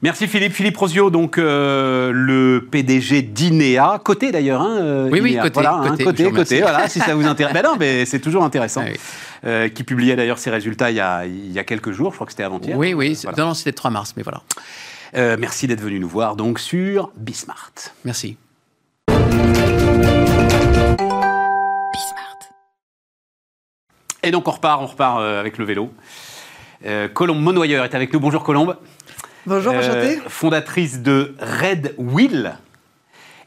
Merci 0.01 0.29
Philippe. 0.29 0.53
Philippe 0.53 0.77
Rosio, 0.77 1.11
donc 1.11 1.39
euh, 1.39 2.13
le 2.15 2.69
PDG 2.71 3.23
d'INEA, 3.23 4.01
côté 4.05 4.31
d'ailleurs. 4.31 4.63
Hein, 4.63 4.79
euh, 4.81 5.09
oui, 5.11 5.21
oui, 5.21 5.37
côté. 5.37 5.51
Voilà, 5.55 5.75
hein, 5.75 5.97
côté, 5.97 6.31
côté, 6.31 6.61
voilà, 6.61 6.89
si 6.89 7.01
ça 7.01 7.17
vous 7.17 7.27
intéresse. 7.27 7.53
ben 7.53 7.63
non, 7.65 7.75
mais 7.79 8.05
c'est 8.05 8.21
toujours 8.21 8.45
intéressant. 8.45 8.85
Euh, 9.47 9.69
qui 9.69 9.85
publiait 9.85 10.17
d'ailleurs 10.17 10.41
ses 10.41 10.51
résultats 10.51 10.91
il 10.91 10.97
y, 10.97 11.01
a, 11.01 11.25
il 11.25 11.53
y 11.53 11.61
a 11.61 11.65
quelques 11.65 11.93
jours, 11.93 12.11
je 12.11 12.17
crois 12.17 12.27
que 12.27 12.33
c'était 12.33 12.43
avant-hier. 12.43 12.77
Oui, 12.77 12.93
oui, 12.93 13.17
non, 13.37 13.55
c'était 13.55 13.71
le 13.71 13.77
3 13.77 13.93
mars, 13.93 14.15
mais 14.17 14.25
voilà. 14.25 14.43
merci 15.37 15.69
d'être 15.69 15.81
venu 15.81 16.01
nous 16.01 16.09
voir 16.09 16.35
donc 16.35 16.59
sur 16.59 17.13
Bismart. 17.17 17.73
Merci. 18.05 18.37
Bismart. 19.07 19.49
Et 24.25 24.33
donc 24.33 24.49
on 24.49 24.51
repart, 24.51 24.83
on 24.83 24.87
repart 24.87 25.23
avec 25.23 25.57
le 25.57 25.65
vélo. 25.65 25.93
Colombe 27.15 27.41
Monoyeur 27.41 27.85
est 27.85 27.95
avec 27.95 28.13
nous. 28.13 28.19
Bonjour 28.19 28.43
Colombe. 28.43 28.77
Bonjour, 29.47 29.73
euh, 29.75 30.17
Fondatrice 30.27 31.01
de 31.01 31.35
Red 31.41 31.95
Wheel. 31.97 32.57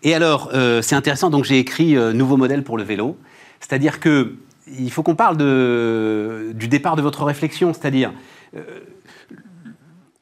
Et 0.03 0.15
alors, 0.15 0.49
euh, 0.53 0.81
c'est 0.81 0.95
intéressant, 0.95 1.29
donc 1.29 1.43
j'ai 1.43 1.59
écrit 1.59 1.97
euh, 1.97 2.13
Nouveau 2.13 2.37
modèle 2.37 2.63
pour 2.63 2.77
le 2.77 2.83
vélo. 2.83 3.17
C'est-à-dire 3.59 3.99
que 3.99 4.35
il 4.67 4.91
faut 4.91 5.03
qu'on 5.03 5.15
parle 5.15 5.37
de, 5.37 6.51
du 6.55 6.67
départ 6.67 6.95
de 6.95 7.01
votre 7.01 7.23
réflexion, 7.25 7.73
c'est-à-dire 7.73 8.13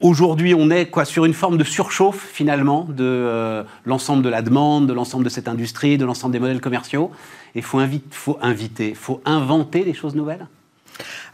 aujourd'hui 0.02 0.56
on 0.56 0.72
est 0.72 0.88
quoi 0.88 1.06
sur 1.06 1.26
une 1.26 1.34
forme 1.34 1.58
de 1.58 1.64
surchauffe 1.64 2.28
finalement 2.32 2.88
de 2.90 3.64
l'ensemble 3.86 4.24
de 4.24 4.30
la 4.30 4.42
demande, 4.42 4.88
de 4.88 4.94
l'ensemble 4.94 5.24
de 5.24 5.30
cette 5.30 5.48
industrie, 5.48 5.98
de 5.98 6.06
l'ensemble 6.06 6.34
des 6.34 6.40
modèles 6.40 6.62
commerciaux. 6.62 7.12
Et 7.54 7.60
il 7.60 7.64
faut, 7.64 7.80
faut 8.10 8.40
inviter, 8.42 8.90
il 8.90 8.96
faut 8.96 9.22
inventer 9.24 9.84
des 9.84 9.94
choses 9.94 10.16
nouvelles? 10.16 10.48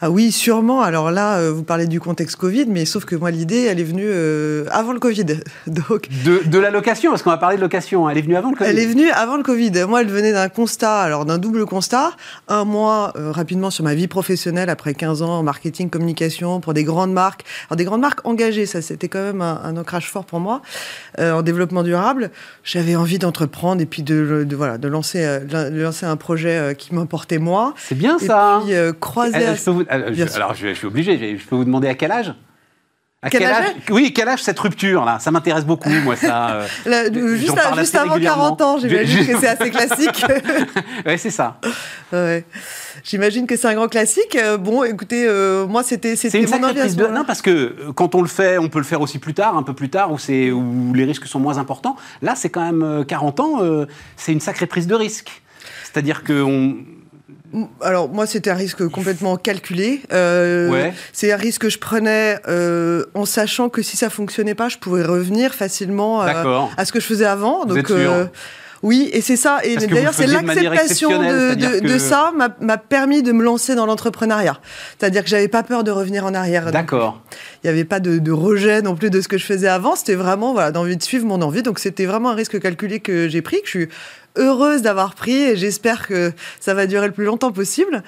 Ah 0.06 0.12
oui, 0.12 0.32
sûrement. 0.32 0.84
Alors 0.84 1.10
là, 1.10 1.38
euh, 1.38 1.52
vous 1.52 1.63
parlez 1.63 1.88
du 1.88 2.00
contexte 2.00 2.36
Covid, 2.36 2.68
mais 2.68 2.86
sauf 2.86 3.06
que 3.06 3.15
moi, 3.15 3.32
l'idée, 3.32 3.63
elle 3.63 3.80
est 3.80 3.84
venue 3.84 4.06
euh, 4.06 4.65
avant 4.70 4.94
le 4.94 5.00
Covid. 5.00 5.26
Donc, 5.65 6.10
de, 6.24 6.60
la 6.60 6.70
location, 6.70 7.10
parce 7.10 7.24
qu'on 7.24 7.32
va 7.32 7.38
parler 7.38 7.58
de 7.58 7.62
location. 7.62 8.08
Elle 8.08 8.20
est 8.20 8.22
venue 8.22 8.36
avant 8.36 8.52
le 8.52 8.56
Covid. 8.56 8.70
Elle 8.70 8.78
est 8.78 8.86
venue 8.86 9.10
avant 9.10 9.36
le 9.36 9.41
Covid. 9.41 9.72
Moi, 9.89 10.02
elle 10.02 10.10
venait 10.10 10.32
d'un 10.32 10.48
constat, 10.48 11.00
alors 11.00 11.26
d'un 11.26 11.39
double 11.39 11.65
constat. 11.65 12.12
Un 12.48 12.65
mois, 12.65 13.13
euh, 13.15 13.32
rapidement, 13.32 13.72
sur 13.72 13.84
ma 13.84 13.96
vie 13.96 14.08
professionnelle, 14.08 14.70
après 14.70 14.94
15 14.94 15.24
ans 15.24 15.39
en 15.39 15.41
marketing, 15.41 15.89
communication, 15.89 16.60
pour 16.60 16.75
des 16.75 16.84
grandes 16.84 17.12
marques. 17.12 17.44
Alors, 17.71 17.77
des 17.77 17.86
grandes 17.86 18.02
marques 18.02 18.23
engagées, 18.27 18.67
ça, 18.67 18.84
c'était 18.84 19.08
quand 19.08 19.23
même 19.23 19.42
un, 19.42 19.75
ancrage 19.75 20.08
fort 20.12 20.25
pour 20.25 20.40
moi, 20.40 20.62
en 21.19 21.42
développement 21.42 21.82
durable. 21.82 22.29
J'avais 22.63 22.96
envie 22.96 23.17
d'entreprendre 23.17 23.82
et 23.82 23.88
puis 23.88 24.04
de, 24.04 24.46
voilà, 24.56 24.77
de 24.77 24.88
lancer, 24.88 25.40
lancer 25.50 26.06
un 26.06 26.15
projet 26.15 26.75
qui 26.77 26.94
m'importait 26.94 27.40
moi. 27.40 27.73
C'est 27.77 27.96
bien 27.96 28.19
ça. 28.19 28.62
Et 28.67 28.92
puis, 28.92 29.00
croiser... 29.00 29.56
Euh, 30.04 30.27
alors, 30.35 30.54
je, 30.54 30.73
suis 30.73 30.87
obligé, 30.87 31.37
je 31.37 31.46
peux 31.46 31.56
vous 31.56 31.65
demander 31.65 31.87
à 31.87 31.96
quel 31.96 32.12
âge? 32.12 32.33
À 33.21 33.29
quel, 33.29 33.43
âge, 33.43 33.73
Oui, 33.89 34.13
quel 34.13 34.29
âge 34.29 34.43
cette 34.43 34.60
rupture-là 34.60 35.17
Ça 35.19 35.31
m'intéresse 35.31 35.65
beaucoup, 35.65 35.89
moi, 35.89 36.15
ça. 36.15 36.62
Euh, 36.85 37.37
juste, 37.37 37.96
avant 37.96 38.19
40 38.19 38.62
ans, 38.62 38.77
j'imagine 38.77 39.25
que 39.25 39.39
c'est 39.39 39.48
assez 39.48 39.71
classique. 39.71 40.23
oui, 41.08 41.17
c'est 41.17 41.31
ça. 41.31 41.60
J'imagine 43.04 43.48
que 43.48 43.56
c'est 43.56 43.67
un 43.67 43.73
grand 43.73 43.87
classique. 43.87 44.35
Euh, 44.35 44.58
bon, 44.58 44.83
écoutez, 44.83 45.27
moi, 45.67 45.81
c'était 45.81 46.15
C'est 46.15 46.39
une 46.39 46.48
sacrée 46.48 46.73
prise 46.75 46.96
de... 46.96 47.08
Non, 47.08 47.23
parce 47.25 47.41
que 47.41 47.89
quand 47.96 48.13
on 48.13 48.21
le 48.21 48.27
fait, 48.27 48.60
on 48.60 48.69
peut 48.69 48.79
le 48.79 48.85
faire 48.85 49.02
aussi 49.02 49.17
plus 49.17 49.33
tard, 49.33 49.58
un 49.58 49.63
peu 49.63 49.73
plus 49.73 49.89
tard, 49.89 50.12
où, 50.12 50.17
où 50.17 50.93
les 50.93 51.06
risques 51.06 51.25
sont 51.25 51.39
moins 51.39 51.58
importants. 51.58 51.96
Là, 52.21 52.35
c'est 52.35 52.50
quand 52.50 52.71
même 52.71 53.06
40 53.08 53.39
ans, 53.39 53.62
c'est 54.17 54.33
une 54.33 54.41
sacrée 54.41 54.67
prise 54.67 54.85
de 54.85 54.96
risque. 54.96 55.41
C'est-à-dire 55.96 56.23
qu'on 56.23 56.75
alors 57.82 58.10
moi 58.10 58.26
c'était 58.26 58.50
un 58.50 58.56
risque 58.56 58.88
complètement 58.88 59.38
calculé. 59.38 60.02
Euh, 60.13 60.92
c'est 61.13 61.32
un 61.32 61.38
risque 61.38 61.62
que 61.62 61.69
je 61.69 61.80
prenais 61.80 62.38
euh, 62.48 63.06
en 63.13 63.26
sachant 63.26 63.69
que 63.69 63.82
si 63.82 63.98
ça 63.98 64.10
fonctionnait 64.10 64.56
pas, 64.56 64.69
je 64.69 64.78
pouvais 64.78 65.04
revenir 65.04 65.54
facilement 65.54 66.21
euh, 66.21 66.65
à 66.78 66.86
ce 66.86 66.92
que 66.92 67.00
je 67.00 67.06
faisais 67.06 67.26
avant. 67.26 67.65
Donc 67.65 67.92
oui, 68.84 69.10
et 69.13 69.21
c'est 69.21 69.38
ça. 69.38 69.62
Et 69.63 69.78
d'ailleurs, 69.78 70.13
c'est 70.13 70.28
l'acceptation 70.28 71.10
de, 71.10 71.98
ça 71.98 72.32
m'a 72.36 72.78
permis 72.78 73.23
de 73.23 73.32
me 73.32 73.44
lancer 73.44 73.73
dans 73.73 73.88
l'entrepreneuriat. 73.88 74.60
C'est-à-dire 75.00 75.23
que 75.23 75.30
j'avais 75.30 75.48
pas 75.48 75.63
peur 75.63 75.84
de 75.84 75.90
revenir 75.90 76.23
en 76.23 76.36
arrière. 76.36 76.71
D'accord. 76.71 77.21
Il 77.63 77.67
n'y 77.67 77.71
avait 77.71 77.86
pas 77.86 78.00
de, 78.00 78.32
rejet 78.32 78.84
non 78.84 78.96
plus 78.96 79.10
de 79.10 79.21
ce 79.21 79.28
que 79.28 79.40
je 79.40 79.46
faisais 79.46 79.67
avant. 79.67 79.96
C'était 79.96 80.13
vraiment 80.13 80.54
voilà, 80.54 80.71
d'envie 80.71 80.98
de 80.98 81.04
suivre 81.04 81.26
mon 81.26 81.42
envie. 81.42 81.63
Donc 81.63 81.80
c'était 81.80 82.06
vraiment 82.06 82.30
un 82.30 82.36
risque 82.36 82.60
calculé 82.60 83.00
que 83.00 83.28
j'ai 83.28 83.42
pris, 83.42 83.62
que 83.62 83.65
je 83.65 83.71
suis 83.71 83.90
heureuse 84.38 84.81
d'avoir 84.81 85.15
pris 85.15 85.36
et 85.36 85.58
j'espère 85.58 86.08
que 86.08 86.31
ça 86.60 86.73
va 86.73 86.88
durer 86.88 87.08
le 87.08 87.13
plus 87.13 87.25
longtemps 87.25 87.52
possible. 87.52 88.04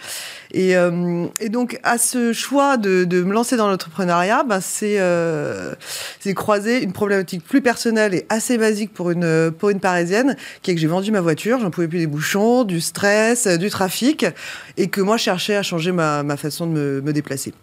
Et, 0.54 0.78
euh, 0.78 1.28
donc, 1.50 1.80
à 1.84 1.98
ce 1.98 2.34
choix 2.34 2.78
de, 2.78 3.06
me 3.24 3.34
lancer 3.34 3.58
dans 3.58 3.68
l'entrepreneuriat, 3.68 4.44
ben, 4.44 4.60
euh, 4.84 5.74
c'est 6.20 6.34
croiser 6.34 6.84
une 6.84 6.94
problématique 6.94 7.44
plus 7.44 7.62
personnelle 7.62 8.14
et 8.14 8.26
assez 8.30 8.58
basique 8.58 8.94
pour 8.94 9.12
une, 9.12 9.52
pour 9.52 9.70
une 9.70 9.80
parisienne, 9.80 10.36
qui 10.62 10.72
est 10.72 10.76
que 10.76 10.82
j'ai 10.82 10.88
vendu 10.88 11.12
ma 11.12 11.22
voiture, 11.22 11.60
j'en 11.60 11.72
pouvais 11.72 11.88
plus 11.88 12.00
des 12.00 12.08
bouchons, 12.08 12.64
du 12.64 12.82
stress, 12.82 13.48
du 13.48 13.70
trafic, 13.70 14.26
et 14.78 14.88
que 14.88 15.02
moi, 15.02 15.18
je 15.18 15.24
cherchais 15.24 15.56
à 15.56 15.64
changer 15.64 15.92
ma, 15.92 16.24
façon 16.38 16.68
de 16.68 17.02
me 17.04 17.14
déplacer. 17.14 17.54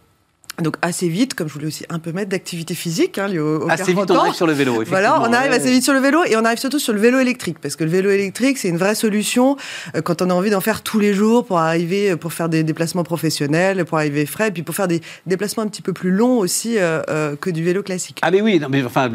Donc 0.62 0.76
assez 0.82 1.08
vite, 1.08 1.34
comme 1.34 1.48
je 1.48 1.54
voulais 1.54 1.66
aussi 1.66 1.84
un 1.88 1.98
peu 1.98 2.12
mettre 2.12 2.30
d'activité 2.30 2.74
physique, 2.74 3.18
hein, 3.18 3.28
au, 3.36 3.68
Assez 3.68 3.92
vite, 3.92 4.08
on 4.08 4.14
arrive 4.14 4.34
sur 4.34 4.46
le 4.46 4.52
vélo. 4.52 4.84
Voilà, 4.86 5.20
on 5.20 5.32
arrive 5.32 5.50
assez 5.50 5.70
vite 5.70 5.82
sur 5.82 5.92
le 5.92 5.98
vélo 5.98 6.22
et 6.24 6.36
on 6.36 6.44
arrive 6.44 6.58
surtout 6.58 6.78
sur 6.78 6.92
le 6.92 7.00
vélo 7.00 7.18
électrique, 7.18 7.58
parce 7.60 7.74
que 7.74 7.82
le 7.82 7.90
vélo 7.90 8.08
électrique, 8.10 8.58
c'est 8.58 8.68
une 8.68 8.76
vraie 8.76 8.94
solution 8.94 9.56
euh, 9.96 10.00
quand 10.00 10.22
on 10.22 10.30
a 10.30 10.34
envie 10.34 10.50
d'en 10.50 10.60
faire 10.60 10.82
tous 10.82 11.00
les 11.00 11.12
jours 11.12 11.44
pour 11.44 11.58
arriver, 11.58 12.12
euh, 12.12 12.16
pour 12.16 12.32
faire 12.32 12.48
des 12.48 12.62
déplacements 12.62 13.02
professionnels, 13.02 13.84
pour 13.84 13.98
arriver 13.98 14.26
frais, 14.26 14.48
et 14.48 14.50
puis 14.52 14.62
pour 14.62 14.76
faire 14.76 14.86
des 14.86 15.00
déplacements 15.26 15.64
un 15.64 15.66
petit 15.66 15.82
peu 15.82 15.92
plus 15.92 16.12
longs 16.12 16.38
aussi 16.38 16.76
euh, 16.78 17.34
que 17.34 17.50
du 17.50 17.64
vélo 17.64 17.82
classique. 17.82 18.20
Ah 18.22 18.30
mais 18.30 18.40
oui, 18.40 18.60
non, 18.60 18.68
mais 18.70 18.84
enfin 18.84 19.10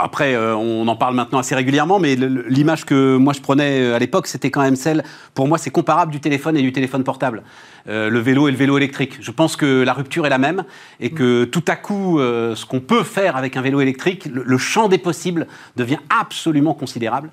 après, 0.00 0.36
on 0.36 0.86
en 0.86 0.96
parle 0.96 1.16
maintenant 1.16 1.40
assez 1.40 1.56
régulièrement, 1.56 1.98
mais 1.98 2.14
l'image 2.14 2.84
que 2.84 3.16
moi 3.16 3.32
je 3.32 3.40
prenais 3.40 3.92
à 3.92 3.98
l'époque, 3.98 4.28
c'était 4.28 4.52
quand 4.52 4.62
même 4.62 4.76
celle, 4.76 5.02
pour 5.34 5.48
moi, 5.48 5.58
c'est 5.58 5.70
comparable 5.70 6.12
du 6.12 6.20
téléphone 6.20 6.56
et 6.56 6.62
du 6.62 6.72
téléphone 6.72 7.02
portable. 7.02 7.42
le 7.86 8.18
vélo 8.18 8.46
et 8.46 8.52
le 8.52 8.56
vélo 8.56 8.76
électrique. 8.76 9.18
Je 9.20 9.30
pense 9.32 9.56
que 9.56 9.82
la 9.82 9.92
rupture 9.92 10.24
est 10.26 10.30
la 10.30 10.38
même 10.38 10.64
et 11.00 11.10
que 11.10 11.44
tout 11.44 11.64
à 11.68 11.76
coup, 11.76 12.18
euh, 12.18 12.54
ce 12.54 12.66
qu'on 12.66 12.80
peut 12.80 13.02
faire 13.02 13.36
avec 13.36 13.56
un 13.56 13.62
vélo 13.62 13.80
électrique, 13.80 14.28
le, 14.32 14.58
champ 14.58 14.88
des 14.88 14.98
possibles 14.98 15.46
devient 15.76 15.98
absolument 16.08 16.74
considérable. 16.74 17.30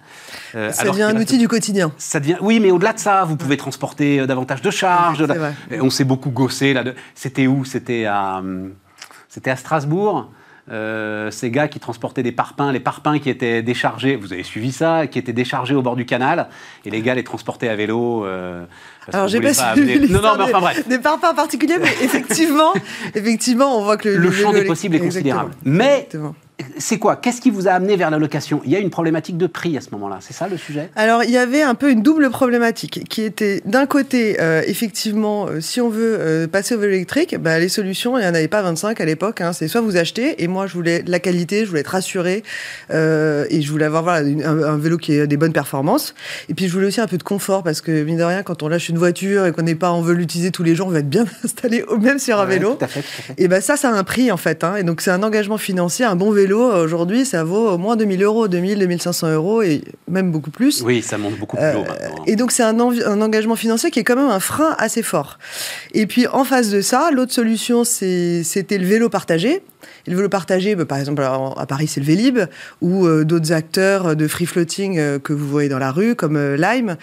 Euh, 0.56 0.72
ça 0.72 0.84
devient 0.84 1.04
un 1.04 1.16
outil 1.16 1.38
du 1.38 1.48
quotidien. 1.48 1.92
Ça 1.98 2.20
devient, 2.20 2.38
oui, 2.42 2.60
mais 2.60 2.72
au-delà 2.72 2.94
de 2.94 3.00
ça, 3.00 3.24
vous 3.24 3.38
pouvez 3.38 3.58
transporter 3.58 4.20
euh, 4.20 4.28
davantage 4.28 4.62
de 4.62 4.72
charges. 4.72 5.26
on 5.72 5.90
s'est 5.90 6.04
beaucoup 6.04 6.32
gossé 6.32 6.74
là. 6.74 6.84
C'était 7.16 7.48
où? 7.48 7.66
C'était 7.66 8.06
à, 8.06 8.42
c'était 9.30 9.52
à 9.52 9.56
Strasbourg. 9.56 10.30
Ces 10.68 11.52
gars 11.52 11.68
qui 11.68 11.80
transportaient 11.80 12.24
des 12.24 12.32
parpaings, 12.32 12.72
les 12.72 12.80
parpaings 12.80 13.20
qui 13.20 13.30
étaient 13.30 13.62
déchargés, 13.62 14.16
vous 14.16 14.34
avez 14.34 14.44
suivi 14.44 14.72
ça, 14.72 15.08
qui 15.08 15.20
étaient 15.20 15.34
déchargés 15.34 15.76
au 15.76 15.82
bord 15.82 15.96
du 15.96 16.06
canal, 16.06 16.48
et 16.86 16.90
les 16.90 17.02
gars 17.02 17.16
les 17.16 17.24
transportaient 17.24 17.70
à 17.70 17.76
vélo. 17.76 18.26
Alors 19.12 19.28
j'ai 19.28 19.42
pas 19.42 19.54
suivi 19.54 20.12
non, 20.12 20.22
non, 20.22 20.36
mais 20.38 20.44
enfin, 20.44 20.60
bref. 20.60 20.88
des, 20.88 21.00
parpaings 21.00 21.34
particuliers, 21.34 21.78
mais 21.80 21.90
effectivement, 22.04 22.74
effectivement, 23.16 23.78
on 23.78 23.84
voit 23.84 23.98
que 23.98 24.10
le, 24.10 24.18
le 24.18 24.32
champ 24.32 24.54
des 24.54 24.64
possibles 24.64 24.96
est 24.96 25.00
considérable. 25.00 25.52
Mais 25.64 26.08
c'est 26.78 26.98
quoi? 26.98 27.16
Qu'est-ce 27.16 27.42
qui 27.42 27.50
vous 27.50 27.68
a 27.68 27.72
amené 27.72 27.96
vers 27.96 28.10
la 28.10 28.18
location? 28.18 28.62
Il 28.66 28.72
y 28.72 28.76
a 28.76 28.80
une 28.80 28.90
problématique 28.90 29.38
de 29.38 29.48
prix 29.48 29.78
à 29.78 29.82
ce 29.82 29.90
moment-là, 29.92 30.18
c'est 30.22 30.34
ça 30.34 30.48
le 30.48 30.58
sujet? 30.58 30.90
Alors, 30.96 31.24
il 31.24 31.32
y 31.32 31.38
avait 31.38 31.62
un 31.62 31.76
peu 31.76 31.92
une 31.92 32.02
double 32.02 32.30
problématique 32.30 33.08
qui 33.10 33.22
était 33.22 33.62
d'un 33.66 33.86
côté, 33.86 34.38
euh, 34.40 34.62
effectivement, 34.66 35.48
euh, 35.48 35.62
si 35.62 35.82
on 35.82 35.90
veut 35.90 36.18
euh, 36.20 36.48
passer 36.48 36.76
au 36.76 36.80
vélo 36.80 36.94
électrique, 36.94 37.36
bah, 37.38 37.60
les 37.60 37.70
solutions, 37.70 38.18
il 38.18 38.22
n'y 38.22 38.28
en 38.28 38.34
avait 38.34 38.48
pas 38.48 38.62
25 38.62 39.00
à 39.00 39.06
l'époque. 39.06 39.42
Hein, 39.42 39.54
c'est 39.54 39.68
soit 39.68 39.82
vous 39.82 39.98
achetez, 39.98 40.44
et 40.44 40.48
moi 40.48 40.68
je 40.68 40.74
voulais 40.74 41.04
la 41.08 41.20
qualité, 41.20 41.64
je 41.64 41.70
voulais 41.70 41.82
être 41.82 41.88
rassuré, 41.88 42.44
et 42.90 43.62
je 43.62 43.72
voulais 43.72 43.86
avoir 43.86 44.04
voilà, 44.04 44.28
un, 44.28 44.78
vélo 44.78 44.98
qui 44.98 45.14
ait 45.14 45.28
des 45.28 45.38
bonnes 45.38 45.54
performances. 45.54 46.14
Et 46.50 46.54
puis 46.54 46.68
je 46.68 46.74
voulais 46.74 46.88
aussi 46.88 47.02
un 47.02 47.08
peu 47.08 47.18
de 47.18 47.24
confort, 47.24 47.64
parce 47.64 47.82
que 47.82 48.04
mine 48.04 48.18
de 48.18 48.24
rien, 48.24 48.44
quand 48.44 48.64
on 48.64 48.68
lâche 48.68 48.90
une 48.90 48.98
voiture 48.98 49.46
et 49.46 49.52
qu'on 49.52 49.64
n'est 49.64 49.76
pas, 49.76 49.92
on 49.92 50.02
veut 50.02 50.14
l'utiliser 50.14 50.52
tous 50.52 50.64
les 50.64 50.76
jours, 50.76 50.88
on 50.88 50.92
va 50.92 51.00
être 51.00 51.10
bien 51.10 51.26
installé, 51.44 51.84
même 52.00 52.20
sur 52.20 52.40
un 52.40 52.46
vélo. 52.46 52.76
Tout 52.76 52.86
à 52.86 52.88
fait, 52.88 53.02
tout 53.02 53.08
à 53.20 53.22
fait. 53.22 53.34
Et 53.38 53.48
ben 53.48 53.62
ça, 53.62 53.78
ça 53.78 53.90
a 53.90 53.94
un 53.94 54.04
prix 54.04 54.32
en 54.32 54.38
fait. 54.38 54.64
Hein, 54.64 54.76
et 54.76 54.84
donc 54.84 55.02
c'est 55.02 55.12
un 55.12 55.24
engagement 55.24 55.58
financier, 55.58 56.06
un 56.06 56.16
bon 56.16 56.32
vélo 56.32 56.51
aujourd'hui, 56.60 57.26
ça 57.26 57.44
vaut 57.44 57.70
au 57.70 57.78
moins 57.78 57.96
2000 57.96 58.24
euros, 58.24 58.48
2000, 58.48 58.80
2500 58.80 59.34
euros 59.34 59.62
et 59.62 59.82
même 60.08 60.32
beaucoup 60.32 60.52
plus. 60.52 60.82
Oui, 60.82 61.02
ça 61.02 61.18
monte 61.18 61.38
beaucoup 61.38 61.58
plus 61.58 61.66
haut 61.66 61.86
euh, 61.90 62.10
Et 62.28 62.36
donc, 62.36 62.52
c'est 62.52 62.64
un, 62.64 62.80
un, 62.80 63.22
engagement 63.22 63.56
financier 63.56 63.92
qui 63.92 64.00
est 64.00 64.04
quand 64.04 64.16
même 64.16 64.30
un 64.30 64.40
frein 64.40 64.76
assez 64.78 65.04
fort. 65.04 65.38
Et 65.94 66.06
puis, 66.06 66.28
en 66.28 66.44
face 66.44 66.70
de 66.70 66.82
ça, 66.82 67.12
l'autre 67.12 67.34
solution, 67.34 67.84
c'était 67.84 68.78
le 68.78 68.86
vélo 68.86 69.10
partagé. 69.10 69.62
Et 70.06 70.12
le 70.12 70.18
vélo 70.18 70.30
partagé, 70.30 70.76
bah, 70.76 70.86
par 70.86 70.98
exemple, 70.98 71.22
à 71.24 71.66
Paris, 71.66 71.88
c'est 71.88 72.00
le 72.00 72.06
Vélib, 72.06 72.40
ou 72.82 73.06
euh, 73.06 73.24
d'autres 73.24 73.52
acteurs 73.52 74.16
de 74.16 74.28
free 74.28 74.46
floating 74.46 74.98
euh, 74.98 75.20
que 75.20 75.34
vous 75.34 75.48
voyez 75.48 75.70
dans 75.70 75.80
la 75.80 75.92
rue, 75.92 76.16
comme 76.16 76.38
Lime. 76.56 76.98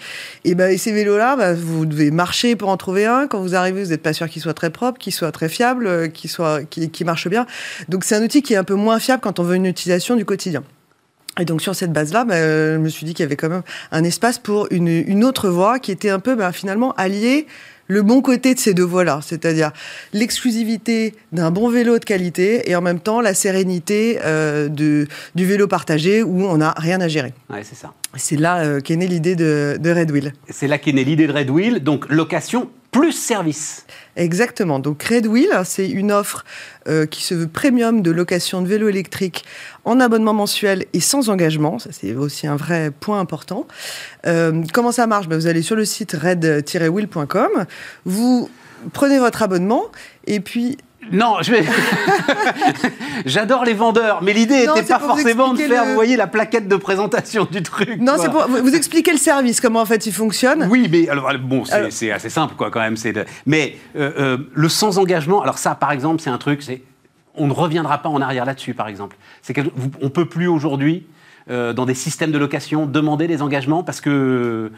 Et, 0.45 0.55
bah, 0.55 0.75
ces 0.77 0.91
vélos-là, 0.91 1.35
bah, 1.35 1.53
vous 1.53 1.85
devez 1.85 2.11
marcher 2.11 2.55
pour 2.55 2.69
en 2.69 2.77
trouver 2.77 3.05
un. 3.05 3.27
Quand 3.27 3.41
vous 3.41 3.55
arrivez, 3.55 3.83
vous 3.83 3.89
n'êtes 3.89 4.03
pas 4.03 4.13
sûr 4.13 4.27
qu'il 4.29 4.41
soit 4.41 4.53
très 4.53 4.69
propre, 4.69 4.99
qu'il 4.99 5.13
soit 5.13 5.31
très 5.31 5.49
fiable, 5.49 6.11
qu'il 6.11 6.29
soit, 6.29 6.61
marche 7.05 7.27
bien. 7.27 7.45
Donc, 7.87 8.03
c'est 8.03 8.15
un 8.15 8.23
outil 8.23 8.41
qui 8.41 8.53
est 8.53 8.57
un 8.57 8.63
peu 8.63 8.75
moins 8.75 8.99
fiable 8.99 9.21
quand 9.21 9.39
on 9.39 9.43
veut 9.43 9.55
une 9.55 9.65
utilisation 9.65 10.15
du 10.15 10.25
quotidien. 10.25 10.63
Et 11.39 11.45
donc 11.45 11.61
sur 11.61 11.73
cette 11.73 11.93
base-là, 11.93 12.25
bah, 12.25 12.35
je 12.35 12.77
me 12.77 12.89
suis 12.89 13.05
dit 13.05 13.13
qu'il 13.13 13.23
y 13.23 13.25
avait 13.25 13.37
quand 13.37 13.49
même 13.49 13.61
un 13.91 14.03
espace 14.03 14.37
pour 14.39 14.67
une, 14.71 15.23
autre 15.23 15.49
voie 15.49 15.79
qui 15.79 15.91
était 15.91 16.09
un 16.09 16.19
peu 16.19 16.37
finalement 16.51 16.93
alliée 16.93 17.47
le 17.89 18.03
bon 18.03 18.21
côté 18.21 18.53
de 18.53 18.59
ces 18.59 18.73
deux 18.73 18.83
voies-là, 18.83 19.19
c'est-à-dire 19.21 19.71
l'exclusivité 20.13 21.15
d'un 21.31 21.51
bon 21.51 21.69
vélo 21.69 21.97
de 21.97 22.05
qualité 22.05 22.69
et 22.69 22.75
en 22.75 22.81
même 22.81 22.99
temps 22.99 23.19
la 23.19 23.33
sérénité 23.33 24.19
euh, 24.23 24.69
du 24.69 25.07
vélo 25.35 25.67
partagé 25.67 26.23
où 26.23 26.45
on 26.45 26.57
n'a 26.57 26.73
rien 26.77 27.01
à 27.01 27.07
gérer. 27.07 27.33
Ouais, 27.49 27.63
c'est 27.63 27.75
ça. 27.75 27.93
C'est 28.15 28.37
là 28.37 28.59
euh, 28.59 28.79
qu'est 28.79 28.95
née 28.95 29.07
l'idée 29.07 29.35
de, 29.35 29.77
de 29.79 29.91
Red 29.91 30.11
Wheel. 30.11 30.33
C'est 30.49 30.67
là 30.67 30.77
qu'est 30.77 30.93
née 30.93 31.03
l'idée 31.03 31.27
de 31.27 31.33
Red 31.33 31.49
Wheel, 31.49 31.83
donc 31.83 32.07
location 32.09 32.69
plus 32.91 33.11
service. 33.11 33.85
Exactement. 34.15 34.79
Donc 34.79 35.03
Red 35.03 35.27
Wheel, 35.27 35.49
c'est 35.63 35.87
une 35.87 36.11
offre 36.11 36.43
euh, 36.87 37.05
qui 37.05 37.23
se 37.23 37.33
veut 37.33 37.47
premium 37.47 38.01
de 38.01 38.11
location 38.11 38.61
de 38.61 38.67
vélo 38.67 38.87
électrique 38.89 39.45
en 39.85 39.99
abonnement 39.99 40.33
mensuel 40.33 40.85
et 40.93 40.99
sans 40.99 41.29
engagement. 41.29 41.79
Ça, 41.79 41.91
c'est 41.91 42.15
aussi 42.15 42.47
un 42.47 42.55
vrai 42.55 42.91
point 42.91 43.19
important. 43.19 43.67
Euh, 44.25 44.63
comment 44.73 44.91
ça 44.91 45.07
marche? 45.07 45.27
Ben, 45.27 45.37
Vous 45.37 45.47
allez 45.47 45.61
sur 45.61 45.75
le 45.75 45.85
site 45.85 46.13
red-wheel.com, 46.13 47.65
vous 48.05 48.49
prenez 48.93 49.19
votre 49.19 49.43
abonnement 49.43 49.85
et 50.25 50.39
puis 50.39 50.77
non, 51.11 51.37
je 51.41 51.51
vais. 51.51 51.63
J'adore 53.25 53.65
les 53.65 53.73
vendeurs, 53.73 54.21
mais 54.21 54.33
l'idée 54.33 54.67
n'était 54.67 54.83
pas 54.83 54.99
forcément 54.99 55.53
de 55.53 55.59
faire, 55.59 55.85
vous 55.85 55.93
voyez, 55.93 56.15
la 56.15 56.27
plaquette 56.27 56.67
de 56.67 56.75
présentation 56.75 57.47
du 57.49 57.61
truc. 57.63 57.99
Non, 57.99 58.13
c'est 58.17 58.29
pour 58.29 58.47
vous 58.47 58.75
expliquer 58.75 59.11
le 59.11 59.17
service, 59.17 59.61
comment 59.61 59.81
en 59.81 59.85
fait 59.85 60.05
il 60.05 60.13
fonctionne. 60.13 60.67
Oui, 60.69 60.87
mais 60.91 61.09
alors 61.09 61.31
bon, 61.39 61.63
c'est 61.89 62.11
assez 62.11 62.29
simple, 62.29 62.55
quoi, 62.55 62.71
quand 62.71 62.79
même. 62.79 62.95
Mais 63.45 63.77
euh, 63.95 64.11
euh, 64.17 64.37
le 64.53 64.69
sans 64.69 64.97
engagement, 64.97 65.41
alors 65.41 65.57
ça, 65.57 65.75
par 65.75 65.91
exemple, 65.91 66.21
c'est 66.21 66.29
un 66.29 66.37
truc, 66.37 66.61
c'est 66.61 66.81
on 67.35 67.47
ne 67.47 67.53
reviendra 67.53 67.99
pas 67.99 68.09
en 68.09 68.21
arrière 68.21 68.45
là-dessus, 68.45 68.73
par 68.73 68.87
exemple. 68.87 69.15
C'est 69.41 69.55
on 70.01 70.09
peut 70.09 70.25
plus 70.25 70.47
aujourd'hui. 70.47 71.05
Euh, 71.49 71.73
dans 71.73 71.87
des 71.87 71.95
systèmes 71.95 72.31
de 72.31 72.37
location, 72.37 72.85
demander 72.85 73.25
des 73.25 73.41
engagements 73.41 73.81
parce 73.81 74.01
que 74.01 74.71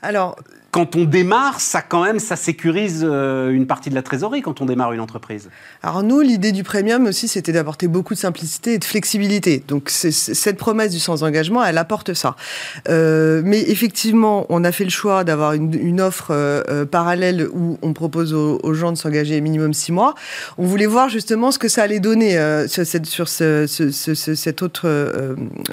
alors, 0.00 0.36
quand 0.78 0.94
on 0.94 1.04
démarre, 1.06 1.58
ça 1.58 1.82
quand 1.82 2.04
même, 2.04 2.20
ça 2.20 2.36
sécurise 2.36 3.04
euh, 3.04 3.50
une 3.50 3.66
partie 3.66 3.90
de 3.90 3.96
la 3.96 4.02
trésorerie 4.02 4.42
quand 4.42 4.60
on 4.60 4.64
démarre 4.64 4.92
une 4.92 5.00
entreprise. 5.00 5.50
Alors 5.82 6.04
nous, 6.04 6.20
l'idée 6.20 6.52
du 6.52 6.62
premium 6.62 7.06
aussi, 7.06 7.26
c'était 7.26 7.50
d'apporter 7.50 7.88
beaucoup 7.88 8.14
de 8.14 8.18
simplicité 8.20 8.74
et 8.74 8.78
de 8.78 8.84
flexibilité. 8.84 9.60
Donc 9.66 9.90
cette 9.90 10.56
promesse 10.56 10.92
du 10.92 11.00
sans 11.00 11.24
engagement, 11.24 11.64
elle 11.64 11.78
apporte 11.78 12.14
ça. 12.14 12.36
Euh, 12.88 13.42
mais 13.44 13.60
effectivement, 13.68 14.46
on 14.50 14.62
a 14.62 14.70
fait 14.70 14.84
le 14.84 14.90
choix 14.90 15.24
d'avoir 15.24 15.54
une, 15.54 16.00
offre 16.00 16.28
euh, 16.30 16.84
parallèle 16.84 17.48
où 17.52 17.76
on 17.82 17.92
propose 17.92 18.32
aux, 18.32 18.74
gens 18.74 18.92
de 18.92 18.98
s'engager 18.98 19.40
minimum 19.40 19.74
six 19.74 19.90
mois. 19.90 20.14
On 20.58 20.64
voulait 20.64 20.86
voir 20.86 21.08
justement 21.08 21.50
ce 21.50 21.58
que 21.58 21.66
ça 21.66 21.82
allait 21.82 21.98
donner 21.98 22.38
sur, 22.68 22.86
cette, 22.86 23.06
sur 23.06 23.26
ce, 23.26 23.66
cet 23.66 24.62
autre, 24.62 24.88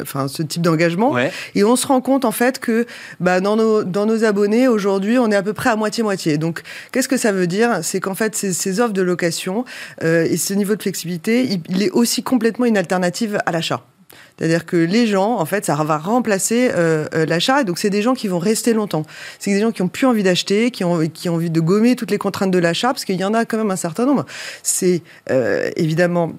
enfin 0.02 0.28
ce 0.28 0.42
type 0.42 0.64
d'engagement. 0.64 1.16
Et 1.54 1.64
on 1.64 1.76
se 1.76 1.86
rend 1.86 2.02
compte 2.02 2.26
en 2.26 2.32
fait 2.32 2.58
que 2.58 2.88
bah, 3.20 3.40
dans, 3.40 3.56
nos, 3.56 3.84
dans 3.84 4.08
nos 4.08 4.24
abonnés 4.24 4.68
aujourd'hui, 4.68 4.95
on 5.20 5.32
est 5.32 5.36
à 5.36 5.44
peu 5.44 5.54
près 5.54 5.70
à 5.70 5.76
moitié-moitié. 5.76 6.38
Donc, 6.38 6.62
qu'est-ce 6.92 7.08
que 7.08 7.18
ça 7.18 7.32
veut 7.32 7.48
dire? 7.48 7.80
C'est 7.82 8.00
qu'en 8.00 8.16
fait, 8.16 8.36
ces, 8.36 8.80
offres 8.80 8.94
de 8.94 9.02
location 9.02 9.66
euh, 10.04 10.26
et 10.30 10.38
ce 10.38 10.54
niveau 10.54 10.76
de 10.76 10.82
flexibilité, 10.82 11.60
il, 11.70 11.84
est 11.84 11.92
aussi 11.92 12.24
complètement 12.24 12.66
une 12.66 12.78
alternative 12.78 13.38
à 13.46 13.52
l'achat. 13.52 13.84
C'est-à-dire 14.38 14.66
que 14.66 14.76
les 14.76 15.08
gens, 15.08 15.40
en 15.40 15.46
fait, 15.46 15.66
ça 15.66 15.76
va 15.76 15.98
remplacer 15.98 16.70
euh, 16.74 17.06
euh, 17.16 17.26
l'achat. 17.26 17.62
Et 17.62 17.64
donc, 17.64 17.78
c'est 17.78 17.90
des 17.90 18.02
gens 18.02 18.14
qui 18.14 18.28
vont 18.28 18.40
rester 18.40 18.74
longtemps. 18.74 19.04
C'est 19.40 19.52
des 19.54 19.62
gens 19.62 19.72
qui 19.72 19.82
ont 19.82 19.88
plus 19.88 20.08
envie 20.08 20.24
d'acheter, 20.24 20.72
qui 20.72 20.84
ont, 20.84 21.08
qui 21.08 21.30
ont 21.30 21.36
envie 21.36 21.50
de 21.50 21.60
gommer 21.62 21.96
toutes 21.96 22.12
les 22.12 22.18
contraintes 22.18 22.52
de 22.52 22.60
l'achat, 22.60 22.90
parce 22.90 23.06
qu'il 23.06 23.16
y 23.16 23.24
en 23.24 23.34
a 23.34 23.46
quand 23.46 23.58
même 23.58 23.72
un 23.72 23.78
certain 23.78 24.06
nombre. 24.06 24.26
C'est 24.62 25.04
évidemment 25.78 26.34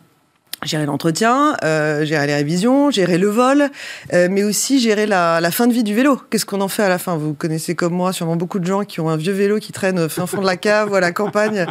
gérer 0.67 0.87
l'entretien, 0.87 1.57
euh, 1.65 2.05
gérer 2.05 2.27
les 2.27 2.35
révisions, 2.35 2.91
gérer 2.91 3.19
le 3.19 3.29
vol, 3.29 3.71
euh, 4.13 4.29
mais 4.31 4.43
aussi 4.43 4.81
gérer 4.81 5.07
la, 5.07 5.41
la, 5.41 5.51
fin 5.51 5.67
de 5.67 5.73
vie 5.73 5.85
du 5.85 5.95
vélo. 5.95 6.21
Qu'est-ce 6.31 6.47
qu'on 6.47 6.61
en 6.61 6.69
fait 6.69 6.83
à 6.83 6.89
la 6.89 6.99
fin? 6.99 7.17
Vous 7.17 7.35
connaissez 7.35 7.75
comme 7.75 7.95
moi 7.95 8.13
sûrement 8.13 8.37
beaucoup 8.37 8.59
de 8.59 8.67
gens 8.67 8.85
qui 8.85 9.01
ont 9.01 9.09
un 9.09 9.17
vieux 9.17 9.33
vélo 9.33 9.59
qui 9.59 9.73
traîne 9.73 9.99
au 9.99 10.09
fin 10.09 10.27
fond 10.27 10.41
de 10.41 10.47
la 10.47 10.57
cave 10.57 10.91
ou 10.91 10.95
à 10.95 11.01
la 11.01 11.13
campagne, 11.13 11.67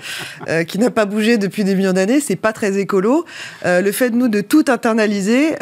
euh, 0.47 0.63
qui 0.63 0.79
n'a 0.79 0.89
pas 0.89 1.05
bougé 1.05 1.37
depuis 1.37 1.63
des 1.63 1.75
millions 1.75 1.93
d'années. 1.93 2.19
C'est 2.19 2.35
pas 2.35 2.53
très 2.53 2.77
écolo. 2.77 3.25
Le 3.63 3.91
fait 3.91 4.09
de 4.09 4.15
nous 4.15 4.27
de 4.27 4.41
tout 4.41 4.65
internaliser 4.67 5.55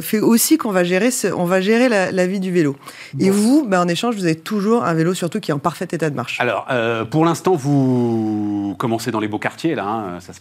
fait 0.00 0.20
aussi 0.20 0.58
qu'on 0.58 0.72
va 0.72 0.84
gérer, 0.84 1.10
ce, 1.10 1.28
on 1.28 1.44
va 1.44 1.60
gérer 1.60 1.88
la, 1.88 2.10
la, 2.10 2.26
vie 2.26 2.40
du 2.40 2.50
vélo. 2.50 2.76
Et 3.18 3.30
vous, 3.30 3.64
ben, 3.66 3.80
en 3.80 3.88
échange, 3.88 4.16
vous 4.16 4.24
avez 4.24 4.36
toujours 4.36 4.84
un 4.84 4.94
vélo 4.94 5.14
surtout 5.14 5.40
qui 5.40 5.50
est 5.50 5.54
en 5.54 5.58
parfait 5.58 5.86
état 5.90 6.10
de 6.10 6.16
marche. 6.16 6.40
Alors, 6.40 6.66
pour 7.10 7.24
l'instant, 7.24 7.54
vous 7.54 8.74
commencez 8.78 9.10
dans 9.10 9.20
les 9.20 9.28
beaux 9.28 9.38
quartiers 9.38 9.74
là. 9.74 9.84
Hein. 9.84 10.20
ça 10.20 10.32
se 10.32 10.40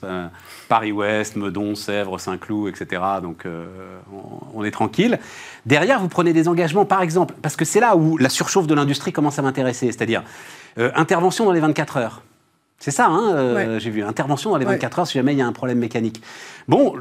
Paris-Ouest, 0.72 1.36
Meudon, 1.36 1.76
Sèvres, 1.76 2.18
Saint-Cloud, 2.18 2.70
etc. 2.70 3.02
Donc 3.22 3.46
euh, 3.46 3.66
on, 4.54 4.64
est 4.64 4.72
tranquille. 4.72 5.20
Derrière, 5.66 6.00
vous 6.00 6.08
prenez 6.08 6.32
des 6.32 6.48
engagements, 6.48 6.86
par 6.86 7.02
exemple, 7.02 7.36
parce 7.42 7.58
que 7.58 7.66
c'est 7.66 7.82
là 7.82 7.98
où 7.98 8.16
la 8.16 8.30
surchauffe 8.30 8.68
de 8.68 8.74
l'industrie 8.74 9.12
commence 9.12 9.38
à 9.38 9.42
m'intéresser, 9.42 9.88
c'est-à-dire 9.88 10.24
euh, 10.78 10.90
intervention 10.96 11.44
dans 11.44 11.52
les 11.52 11.60
24 11.60 11.98
heures. 11.98 12.24
C'est 12.80 12.92
ça, 12.92 13.08
hein, 13.08 13.36
euh, 13.36 13.80
j'ai 13.80 13.90
vu. 13.90 14.02
Intervention 14.02 14.52
dans 14.52 14.58
les 14.58 14.64
24 14.64 15.00
heures 15.00 15.08
si 15.08 15.18
jamais 15.18 15.34
il 15.34 15.40
y 15.40 15.42
a 15.42 15.46
un 15.46 15.52
problème 15.52 15.78
mécanique. 15.78 16.22
Bon, 16.70 16.96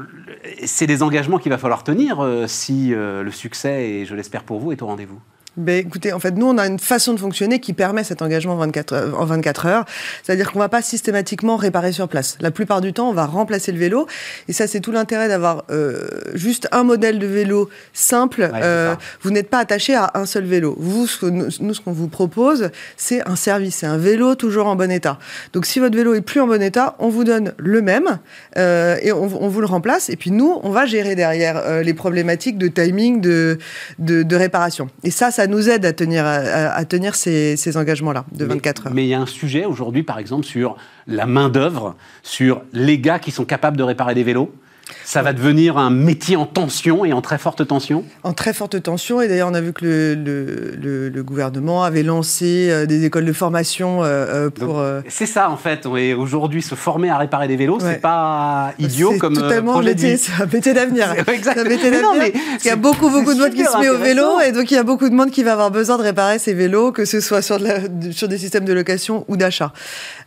c'est 0.65 0.85
des 0.85 1.01
engagements 1.01 1.37
qu'il 1.37 1.53
va 1.53 1.57
falloir 1.57 1.85
tenir 1.85 2.27
si 2.47 2.89
le 2.89 3.31
succès, 3.31 3.89
et 3.89 4.05
je 4.05 4.15
l'espère 4.15 4.43
pour 4.43 4.59
vous, 4.59 4.73
est 4.73 4.81
au 4.81 4.87
rendez-vous. 4.87 5.21
Ben, 5.57 5.85
écoutez, 5.85 6.13
en 6.13 6.19
fait, 6.19 6.31
nous, 6.31 6.45
on 6.47 6.57
a 6.57 6.65
une 6.65 6.79
façon 6.79 7.13
de 7.13 7.19
fonctionner 7.19 7.59
qui 7.59 7.73
permet 7.73 8.05
cet 8.05 8.21
engagement 8.21 8.55
24 8.55 8.93
heures, 8.93 9.19
en 9.19 9.25
24 9.25 9.65
heures. 9.65 9.85
C'est-à-dire 10.23 10.49
qu'on 10.53 10.59
va 10.59 10.69
pas 10.69 10.81
systématiquement 10.81 11.57
réparer 11.57 11.91
sur 11.91 12.07
place. 12.07 12.37
La 12.39 12.51
plupart 12.51 12.79
du 12.79 12.93
temps, 12.93 13.09
on 13.09 13.13
va 13.13 13.25
remplacer 13.25 13.73
le 13.73 13.77
vélo. 13.77 14.07
Et 14.47 14.53
ça, 14.53 14.65
c'est 14.65 14.79
tout 14.79 14.93
l'intérêt 14.93 15.27
d'avoir 15.27 15.65
euh, 15.69 16.07
juste 16.35 16.69
un 16.71 16.83
modèle 16.83 17.19
de 17.19 17.27
vélo 17.27 17.69
simple. 17.91 18.49
euh, 18.53 18.95
vous 19.23 19.31
n'êtes 19.31 19.49
pas 19.49 19.57
attaché 19.59 19.93
à 19.93 20.11
un 20.13 20.25
seul 20.25 20.45
vélo. 20.45 20.73
Vous, 20.79 21.05
ce 21.05 21.25
nous, 21.25 21.73
ce 21.73 21.81
qu'on 21.81 21.91
vous 21.91 22.07
propose, 22.07 22.69
c'est 22.95 23.27
un 23.27 23.35
service. 23.35 23.75
C'est 23.75 23.87
un 23.87 23.97
vélo 23.97 24.35
toujours 24.35 24.67
en 24.67 24.77
bon 24.77 24.89
état. 24.89 25.19
Donc, 25.51 25.65
si 25.65 25.79
votre 25.79 25.97
vélo 25.97 26.13
est 26.13 26.21
plus 26.21 26.39
en 26.39 26.47
bon 26.47 26.61
état, 26.61 26.95
on 26.99 27.09
vous 27.09 27.25
donne 27.25 27.53
le 27.57 27.81
même 27.81 28.19
euh, 28.57 28.95
et 29.01 29.11
on, 29.11 29.23
on, 29.23 29.49
vous 29.49 29.59
le 29.59 29.67
remplace. 29.67 30.09
Et 30.09 30.15
puis, 30.15 30.31
nous, 30.31 30.61
on 30.63 30.69
va 30.69 30.85
gérer 30.85 31.15
derrière 31.15 31.57
euh, 31.57 31.83
les 31.83 31.93
problématiques 31.93 32.57
de 32.57 32.69
timing, 32.69 33.19
de, 33.19 33.57
de, 33.99 34.23
de 34.23 34.35
réparation. 34.37 34.89
Et 35.03 35.11
ça, 35.11 35.29
ça 35.29 35.40
ça 35.41 35.47
nous 35.47 35.69
aide 35.69 35.85
à 35.85 35.93
tenir, 35.93 36.23
à, 36.25 36.85
tenir 36.85 37.15
ces, 37.15 37.57
ces 37.57 37.75
engagements-là 37.75 38.25
de 38.31 38.45
24 38.45 38.87
heures. 38.87 38.93
Mais 38.93 39.05
il 39.05 39.09
y 39.09 39.15
a 39.15 39.19
un 39.19 39.25
sujet 39.25 39.65
aujourd'hui, 39.65 40.03
par 40.03 40.19
exemple, 40.19 40.45
sur 40.45 40.77
la 41.07 41.25
main-d'œuvre, 41.25 41.95
sur 42.21 42.61
les 42.73 42.99
gars 42.99 43.17
qui 43.17 43.31
sont 43.31 43.45
capables 43.45 43.75
de 43.75 43.81
réparer 43.81 44.13
des 44.13 44.23
vélos. 44.23 44.53
Ça 45.05 45.21
va 45.21 45.33
devenir 45.33 45.77
un 45.77 45.89
métier 45.89 46.35
en 46.35 46.45
tension 46.45 47.05
et 47.05 47.13
en 47.13 47.21
très 47.21 47.37
forte 47.37 47.65
tension 47.65 48.03
En 48.23 48.33
très 48.33 48.53
forte 48.53 48.81
tension. 48.81 49.21
Et 49.21 49.27
d'ailleurs, 49.27 49.49
on 49.49 49.53
a 49.53 49.61
vu 49.61 49.73
que 49.73 49.85
le, 49.85 50.75
le, 50.81 51.09
le, 51.09 51.23
gouvernement 51.23 51.83
avait 51.83 52.03
lancé 52.03 52.69
euh, 52.69 52.85
des 52.85 53.05
écoles 53.05 53.25
de 53.25 53.33
formation 53.33 54.03
euh, 54.03 54.47
euh, 54.47 54.49
pour. 54.49 54.83
C'est 55.07 55.25
ça, 55.25 55.49
en 55.49 55.57
fait. 55.57 55.85
Aujourd'hui, 55.85 56.61
se 56.61 56.75
former 56.75 57.09
à 57.09 57.17
réparer 57.17 57.47
des 57.47 57.55
vélos, 57.55 57.79
c'est 57.79 58.01
pas 58.01 58.73
idiot 58.79 59.13
comme 59.19 59.35
totalement 59.35 59.73
projet 59.73 59.89
métier, 59.89 60.17
C'est 60.17 60.41
un 60.41 60.45
métier 60.45 60.73
d'avenir. 60.73 61.13
Exactement. 61.27 62.13
Il 62.63 62.67
y 62.67 62.69
a 62.69 62.75
beaucoup, 62.75 63.09
beaucoup 63.09 63.33
de 63.33 63.39
monde 63.39 63.53
qui 63.53 63.63
se 63.63 63.77
met 63.79 63.89
au 63.89 63.97
vélo. 63.97 64.39
Et 64.45 64.51
donc, 64.51 64.71
il 64.71 64.75
y 64.75 64.77
a 64.77 64.83
beaucoup 64.83 65.09
de 65.09 65.15
monde 65.15 65.31
qui 65.31 65.43
va 65.43 65.53
avoir 65.53 65.71
besoin 65.71 65.97
de 65.97 66.03
réparer 66.03 66.39
ces 66.39 66.53
vélos, 66.53 66.91
que 66.91 67.05
ce 67.05 67.19
soit 67.19 67.41
sur, 67.41 67.59
de 67.59 67.65
la, 67.65 68.11
sur 68.11 68.27
des 68.27 68.37
systèmes 68.37 68.65
de 68.65 68.73
location 68.73 69.25
ou 69.27 69.37
d'achat. 69.37 69.73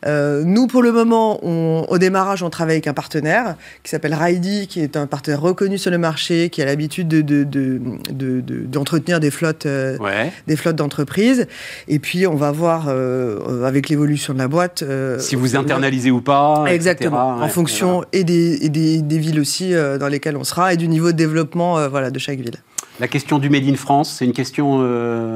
Euh, 0.06 0.42
nous, 0.44 0.66
pour 0.66 0.82
le 0.82 0.92
moment, 0.92 1.38
on, 1.42 1.86
au 1.88 1.98
démarrage, 1.98 2.42
on 2.42 2.50
travaille 2.50 2.74
avec 2.74 2.86
un 2.86 2.94
partenaire 2.94 3.56
qui 3.82 3.90
s'appelle 3.90 4.14
Raidi, 4.14 4.53
qui 4.68 4.80
est 4.80 4.96
un 4.96 5.06
partenaire 5.06 5.40
reconnu 5.40 5.78
sur 5.78 5.90
le 5.90 5.98
marché, 5.98 6.50
qui 6.50 6.62
a 6.62 6.64
l'habitude 6.64 7.08
d'entretenir 7.08 7.60
de, 8.08 8.40
de, 8.70 9.14
de, 9.14 9.18
des 9.18 9.30
flottes, 9.30 9.66
euh, 9.66 9.98
des 10.46 10.56
flottes 10.56 10.76
d'entreprises. 10.76 11.46
Et 11.88 11.98
puis, 11.98 12.26
on 12.26 12.34
va 12.34 12.52
voir 12.52 12.86
euh, 12.88 13.64
avec 13.64 13.88
l'évolution 13.88 14.32
de 14.32 14.38
la 14.38 14.48
boîte. 14.48 14.82
Euh, 14.82 15.18
si 15.18 15.36
vous 15.36 15.56
internalisez 15.56 16.10
ou 16.10 16.20
pas. 16.20 16.64
Exactement. 16.68 17.40
en 17.40 17.48
fonction 17.48 18.04
et, 18.12 18.24
des, 18.24 18.64
et 18.64 18.68
des, 18.68 19.02
des, 19.02 19.18
villes 19.18 19.40
aussi 19.40 19.72
dans 19.72 20.08
lesquelles 20.08 20.36
on 20.36 20.44
sera 20.44 20.72
et 20.72 20.76
du 20.76 20.88
niveau 20.88 21.12
de 21.12 21.16
développement 21.16 21.88
voilà, 21.88 22.10
de 22.10 22.18
chaque 22.18 22.38
ville. 22.38 22.56
La 23.00 23.08
question 23.08 23.38
du 23.38 23.50
Made 23.50 23.68
in 23.68 23.74
France, 23.74 24.16
c'est 24.18 24.24
une 24.24 24.32
question 24.32 24.80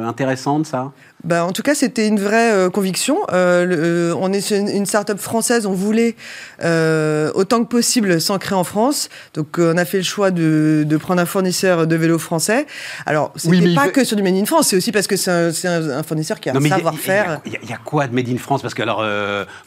intéressante, 0.06 0.66
ça? 0.66 0.92
Bah, 1.24 1.44
en 1.44 1.52
tout 1.52 1.62
cas, 1.62 1.74
c'était 1.74 2.06
une 2.06 2.20
vraie 2.20 2.52
euh, 2.52 2.70
conviction. 2.70 3.18
Euh, 3.32 3.66
euh, 3.66 4.14
on 4.20 4.32
est 4.32 4.50
une, 4.50 4.68
une 4.68 4.86
start-up 4.86 5.18
française, 5.18 5.66
on 5.66 5.72
voulait 5.72 6.14
euh, 6.62 7.32
autant 7.34 7.64
que 7.64 7.68
possible 7.68 8.20
s'ancrer 8.20 8.54
en 8.54 8.62
France. 8.62 9.08
Donc, 9.34 9.58
on 9.58 9.76
a 9.76 9.84
fait 9.84 9.98
le 9.98 10.04
choix 10.04 10.30
de, 10.30 10.84
de 10.86 10.96
prendre 10.96 11.20
un 11.20 11.26
fournisseur 11.26 11.88
de 11.88 11.96
vélos 11.96 12.18
français. 12.18 12.66
Alors, 13.04 13.32
ce 13.34 13.48
pas 13.74 13.88
que 13.88 14.04
sur 14.04 14.16
du 14.16 14.22
Made 14.22 14.36
in 14.36 14.44
France, 14.44 14.68
c'est 14.68 14.76
aussi 14.76 14.92
parce 14.92 15.08
que 15.08 15.16
c'est 15.16 15.30
un, 15.30 15.50
un, 15.64 15.98
un, 15.98 16.02
fournisseur 16.04 16.38
qui 16.38 16.50
a 16.50 16.56
un 16.56 16.60
savoir-faire. 16.60 17.40
Il 17.46 17.52
y, 17.52 17.66
y, 17.68 17.72
a 17.72 17.78
quoi 17.84 18.06
de 18.06 18.14
Made 18.14 18.28
in 18.28 18.38
France? 18.38 18.62
Parce 18.62 18.74
que, 18.74 18.82
alors, 18.82 19.04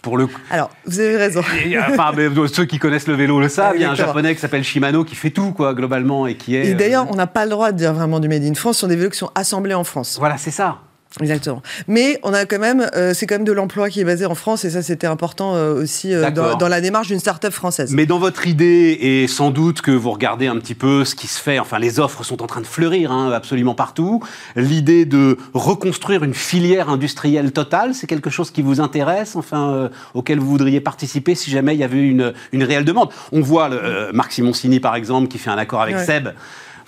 pour 0.02 0.18
le 0.18 0.30
Alors, 0.52 0.70
vous 0.86 0.99
avez 1.02 1.18
raison. 1.18 1.41
enfin, 1.41 2.12
mais, 2.16 2.30
ceux 2.54 2.66
qui 2.66 2.80
connaissent 2.80 3.08
le 3.08 3.16
vélo 3.16 3.41
le 3.41 3.49
savent. 3.49 3.74
Il 3.76 3.82
y 3.82 3.86
a 3.86 3.91
un 3.91 3.95
japonais 3.95 4.34
qui 4.36 4.41
s'appelle 4.41 4.64
Shimano 4.64 5.04
qui 5.04 5.16
fait 5.16 5.32
tout, 5.32 5.52
quoi, 5.52 5.74
globalement, 5.74 6.28
et 6.28 6.36
qui 6.36 6.56
est. 6.56 6.68
Et 6.68 6.74
d'ailleurs, 6.76 7.08
on 7.10 7.16
n'a 7.16 7.28
pas 7.28 7.43
le 7.43 7.52
droit 7.52 7.74
de 7.74 7.78
dire 7.78 7.93
vraiment 7.93 8.22
du 8.22 8.30
Made 8.30 8.43
in 8.43 8.54
France 8.54 8.78
sur 8.78 8.88
des 8.88 8.95
vélos 8.95 9.10
qui 9.10 9.18
sont 9.18 9.32
assemblés 9.36 9.74
en 9.74 9.84
France. 9.84 10.16
Voilà, 10.18 10.38
c'est 10.38 10.52
ça. 10.52 10.80
Exactement. 11.20 11.62
Mais 11.88 12.20
on 12.24 12.34
a 12.34 12.45
quand 12.45 12.59
même, 12.59 12.89
euh, 12.95 13.14
c'est 13.14 13.28
quand 13.28 13.36
même 13.36 13.43
de 13.43 13.51
l'emploi 13.51 13.89
qui 13.89 13.99
est 13.99 14.05
basé 14.05 14.26
en 14.26 14.36
France 14.36 14.64
et 14.64 14.70
ça 14.70 14.82
c'était 14.82 15.07
important 15.07 15.55
euh, 15.55 15.82
aussi 15.82 16.14
euh, 16.14 16.32
dans, 16.32 16.55
dans, 16.55 16.68
la 16.70 16.80
démarche 16.80 17.07
d'une 17.07 17.20
start-up 17.20 17.51
française. 17.51 17.93
Mais 17.93 18.05
dans 18.05 18.18
votre 18.18 18.47
idée 18.47 18.97
et 19.01 19.28
sans 19.28 19.51
doute 19.51 19.82
que 19.82 19.91
vous 19.91 20.12
regardez 20.12 20.47
un 20.47 20.57
petit 20.57 20.76
peu 20.76 21.03
ce 21.03 21.16
qui 21.16 21.28
se 21.28 21.41
fait, 21.41 21.59
enfin 21.59 21.80
les 21.80 21.99
offres 21.99 22.24
sont 22.24 22.41
en 22.41 22.47
train 22.47 22.62
de 22.62 22.68
fleurir 22.68 23.12
hein, 23.12 23.32
absolument 23.34 23.76
partout. 23.76 24.24
L'idée 24.55 25.05
de 25.05 25.38
reconstruire 25.53 26.24
une 26.24 26.34
filière 26.34 26.89
industrielle 26.89 27.51
totale, 27.51 27.93
c'est 27.93 28.07
quelque 28.07 28.30
chose 28.30 28.51
qui 28.51 28.62
vous 28.62 28.80
intéresse, 28.80 29.36
enfin 29.36 29.70
euh, 29.74 29.89
auquel 30.14 30.39
vous 30.39 30.47
voudriez 30.47 30.80
participer 30.80 31.36
si 31.36 31.51
jamais 31.51 31.76
il 31.76 31.80
y 31.80 31.84
avait 31.84 32.01
une, 32.01 32.34
une 32.53 32.64
réelle 32.64 32.86
demande. 32.86 33.09
On 33.34 33.41
voit 33.41 33.68
le, 33.68 33.84
euh, 33.84 34.12
Marc 34.14 34.32
Simoncini 34.32 34.80
par 34.80 34.95
exemple 34.95 35.28
qui 35.28 35.38
fait 35.38 35.49
un 35.49 35.57
accord 35.57 35.82
avec 35.82 35.95
ouais. 35.95 36.05
Seb. 36.05 36.30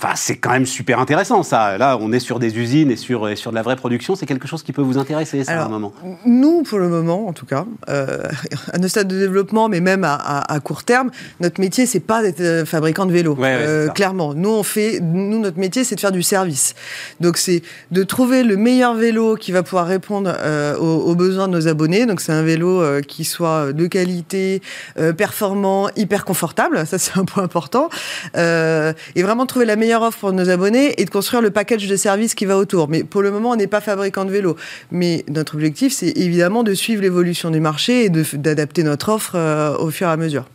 Enfin, 0.03 0.15
c'est 0.17 0.35
quand 0.35 0.51
même 0.51 0.65
super 0.65 0.99
intéressant, 0.99 1.43
ça. 1.43 1.77
Là, 1.77 1.97
on 1.99 2.11
est 2.11 2.19
sur 2.19 2.37
des 2.37 2.57
usines 2.57 2.91
et 2.91 2.97
sur, 2.97 3.29
et 3.29 3.37
sur 3.37 3.51
de 3.51 3.55
la 3.55 3.61
vraie 3.61 3.77
production. 3.77 4.15
C'est 4.15 4.25
quelque 4.25 4.49
chose 4.49 4.61
qui 4.61 4.73
peut 4.73 4.81
vous 4.81 4.97
intéresser, 4.97 5.45
ça, 5.45 5.53
Alors, 5.53 5.63
à 5.63 5.67
un 5.67 5.69
moment 5.69 5.93
Nous, 6.25 6.63
pour 6.63 6.77
le 6.79 6.89
moment, 6.89 7.27
en 7.27 7.31
tout 7.31 7.45
cas, 7.45 7.65
euh, 7.87 8.23
à 8.73 8.79
nos 8.79 8.89
stades 8.89 9.07
de 9.07 9.17
développement, 9.17 9.69
mais 9.69 9.79
même 9.79 10.03
à, 10.03 10.15
à, 10.15 10.53
à 10.53 10.59
court 10.59 10.83
terme, 10.83 11.09
notre 11.39 11.61
métier, 11.61 11.85
c'est 11.85 12.01
pas 12.01 12.21
d'être 12.21 12.67
fabricant 12.67 13.05
de 13.05 13.13
vélos. 13.13 13.35
Ouais, 13.35 13.41
ouais, 13.41 13.57
euh, 13.61 13.87
clairement. 13.87 14.33
Nous, 14.33 14.49
on 14.49 14.63
fait, 14.63 14.99
nous, 15.01 15.39
notre 15.39 15.57
métier, 15.57 15.85
c'est 15.85 15.95
de 15.95 16.01
faire 16.01 16.11
du 16.11 16.23
service. 16.23 16.75
Donc, 17.21 17.37
c'est 17.37 17.61
de 17.91 18.03
trouver 18.03 18.43
le 18.43 18.57
meilleur 18.57 18.95
vélo 18.95 19.35
qui 19.37 19.53
va 19.53 19.63
pouvoir 19.63 19.87
répondre 19.87 20.33
euh, 20.37 20.75
aux, 20.77 21.11
aux, 21.11 21.15
besoins 21.15 21.47
de 21.47 21.53
nos 21.53 21.69
abonnés. 21.69 22.05
Donc, 22.05 22.19
c'est 22.19 22.33
un 22.33 22.43
vélo 22.43 22.81
euh, 22.81 22.99
qui 23.01 23.23
soit 23.23 23.71
de 23.71 23.87
qualité, 23.87 24.61
euh, 24.99 25.13
performant, 25.13 25.87
hyper 25.95 26.25
confortable. 26.25 26.85
Ça, 26.85 26.97
c'est 26.97 27.17
un 27.17 27.23
point 27.23 27.43
important. 27.43 27.89
et 28.35 29.23
vraiment 29.23 29.45
trouver 29.45 29.65
la 29.65 29.77
meilleure 29.77 29.92
offre 30.01 30.19
pour 30.19 30.33
nos 30.33 30.49
abonnés 30.49 30.99
et 30.99 31.05
de 31.05 31.09
construire 31.09 31.41
le 31.41 31.51
package 31.51 31.87
de 31.87 31.95
services 31.95 32.33
qui 32.33 32.45
va 32.45 32.57
autour. 32.57 32.89
Mais 32.89 33.03
pour 33.03 33.21
le 33.21 33.31
moment, 33.31 33.51
on 33.51 33.55
n'est 33.55 33.67
pas 33.67 33.81
fabricant 33.81 34.25
de 34.25 34.31
vélos. 34.31 34.55
Mais 34.91 35.23
notre 35.29 35.55
objectif, 35.55 35.93
c'est 35.93 36.17
évidemment 36.17 36.63
de 36.63 36.73
suivre 36.73 37.01
l'évolution 37.01 37.51
du 37.51 37.59
marché 37.59 38.05
et 38.05 38.09
d'adapter 38.09 38.83
notre 38.83 39.09
offre 39.09 39.35
euh, 39.35 39.77
au 39.77 39.91
fur 39.91 40.07
et 40.07 40.11
à 40.11 40.17
mesure. 40.17 40.45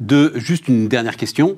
De 0.00 0.32
juste 0.36 0.68
une 0.68 0.88
dernière 0.88 1.16
question. 1.16 1.56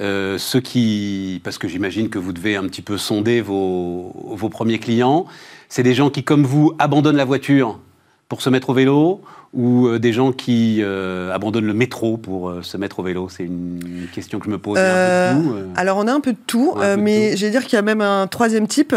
Euh, 0.00 0.38
ceux 0.38 0.60
qui, 0.60 1.40
parce 1.42 1.58
que 1.58 1.66
j'imagine 1.66 2.08
que 2.08 2.18
vous 2.18 2.32
devez 2.32 2.54
un 2.56 2.62
petit 2.68 2.82
peu 2.82 2.98
sonder 2.98 3.40
vos, 3.40 4.14
vos 4.36 4.48
premiers 4.48 4.78
clients, 4.78 5.26
c'est 5.68 5.82
des 5.82 5.94
gens 5.94 6.08
qui, 6.08 6.22
comme 6.22 6.44
vous, 6.44 6.72
abandonnent 6.78 7.16
la 7.16 7.24
voiture 7.24 7.80
pour 8.28 8.42
se 8.42 8.50
mettre 8.50 8.70
au 8.70 8.74
vélo 8.74 9.22
ou 9.54 9.86
euh, 9.86 9.98
des 9.98 10.12
gens 10.12 10.32
qui 10.32 10.80
euh, 10.82 11.32
abandonnent 11.32 11.66
le 11.66 11.72
métro 11.72 12.18
pour 12.18 12.50
euh, 12.50 12.62
se 12.62 12.76
mettre 12.76 12.98
au 12.98 13.02
vélo 13.02 13.28
C'est 13.30 13.44
une 13.44 14.06
question 14.12 14.38
que 14.38 14.44
je 14.44 14.50
me 14.50 14.58
pose. 14.58 14.78
alors 14.78 15.96
on 15.96 16.06
a 16.06 16.12
un 16.12 16.20
peu 16.20 16.32
de 16.32 16.38
tout, 16.46 16.74
mais 16.98 17.36
je 17.36 17.46
vais 17.46 17.50
dire 17.50 17.64
qu'il 17.64 17.74
y 17.74 17.78
a 17.78 17.82
même 17.82 18.00
un 18.00 18.26
troisième 18.26 18.66
type. 18.66 18.94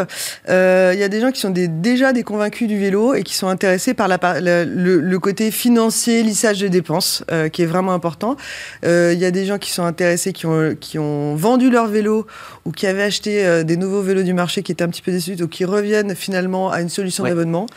Il 0.47 0.51
y 0.99 1.03
a 1.03 1.07
des 1.07 1.21
gens 1.21 1.31
qui 1.31 1.39
sont 1.39 1.49
des, 1.49 1.67
déjà 1.67 2.13
des 2.13 2.23
convaincus 2.23 2.67
du 2.67 2.77
vélo 2.77 3.13
et 3.13 3.23
qui 3.23 3.33
sont 3.33 3.47
intéressés 3.47 3.93
par 3.93 4.07
la, 4.07 4.19
le, 4.39 4.65
le, 4.99 5.19
côté 5.19 5.51
financier, 5.51 6.23
lissage 6.23 6.59
des 6.59 6.69
dépenses, 6.69 7.23
qui 7.51 7.61
est 7.61 7.65
vraiment 7.65 7.93
important. 7.93 8.35
Il 8.83 9.17
y 9.17 9.25
a 9.25 9.31
des 9.31 9.45
gens 9.45 9.57
qui 9.57 9.71
sont 9.71 9.83
intéressés, 9.83 10.33
qui 10.33 10.45
ont, 10.45 10.75
qui 10.79 10.99
ont 10.99 11.35
vendu 11.35 11.69
leur 11.69 11.87
vélo 11.87 12.27
ou 12.65 12.71
qui 12.71 12.87
avaient 12.87 13.03
acheté 13.03 13.63
des 13.63 13.77
nouveaux 13.77 14.01
vélos 14.01 14.23
du 14.23 14.33
marché 14.33 14.63
qui 14.63 14.71
étaient 14.71 14.83
un 14.83 14.89
petit 14.89 15.01
peu 15.01 15.11
déçus, 15.11 15.41
ou 15.41 15.47
qui 15.47 15.65
reviennent 15.65 16.15
finalement 16.15 16.71
à 16.71 16.81
une 16.81 16.89
solution 16.89 17.23
d'abonnement. 17.23 17.67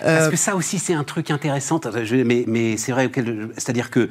Parce 0.00 0.28
que 0.28 0.36
ça 0.36 0.54
aussi 0.56 0.78
c'est 0.78 0.94
un 0.94 1.04
truc 1.04 1.30
intéressant 1.30 1.80
mais, 2.12 2.76
c'est 2.76 2.92
vrai, 2.92 3.10
c'est-à-dire 3.56 3.90
que 3.90 4.08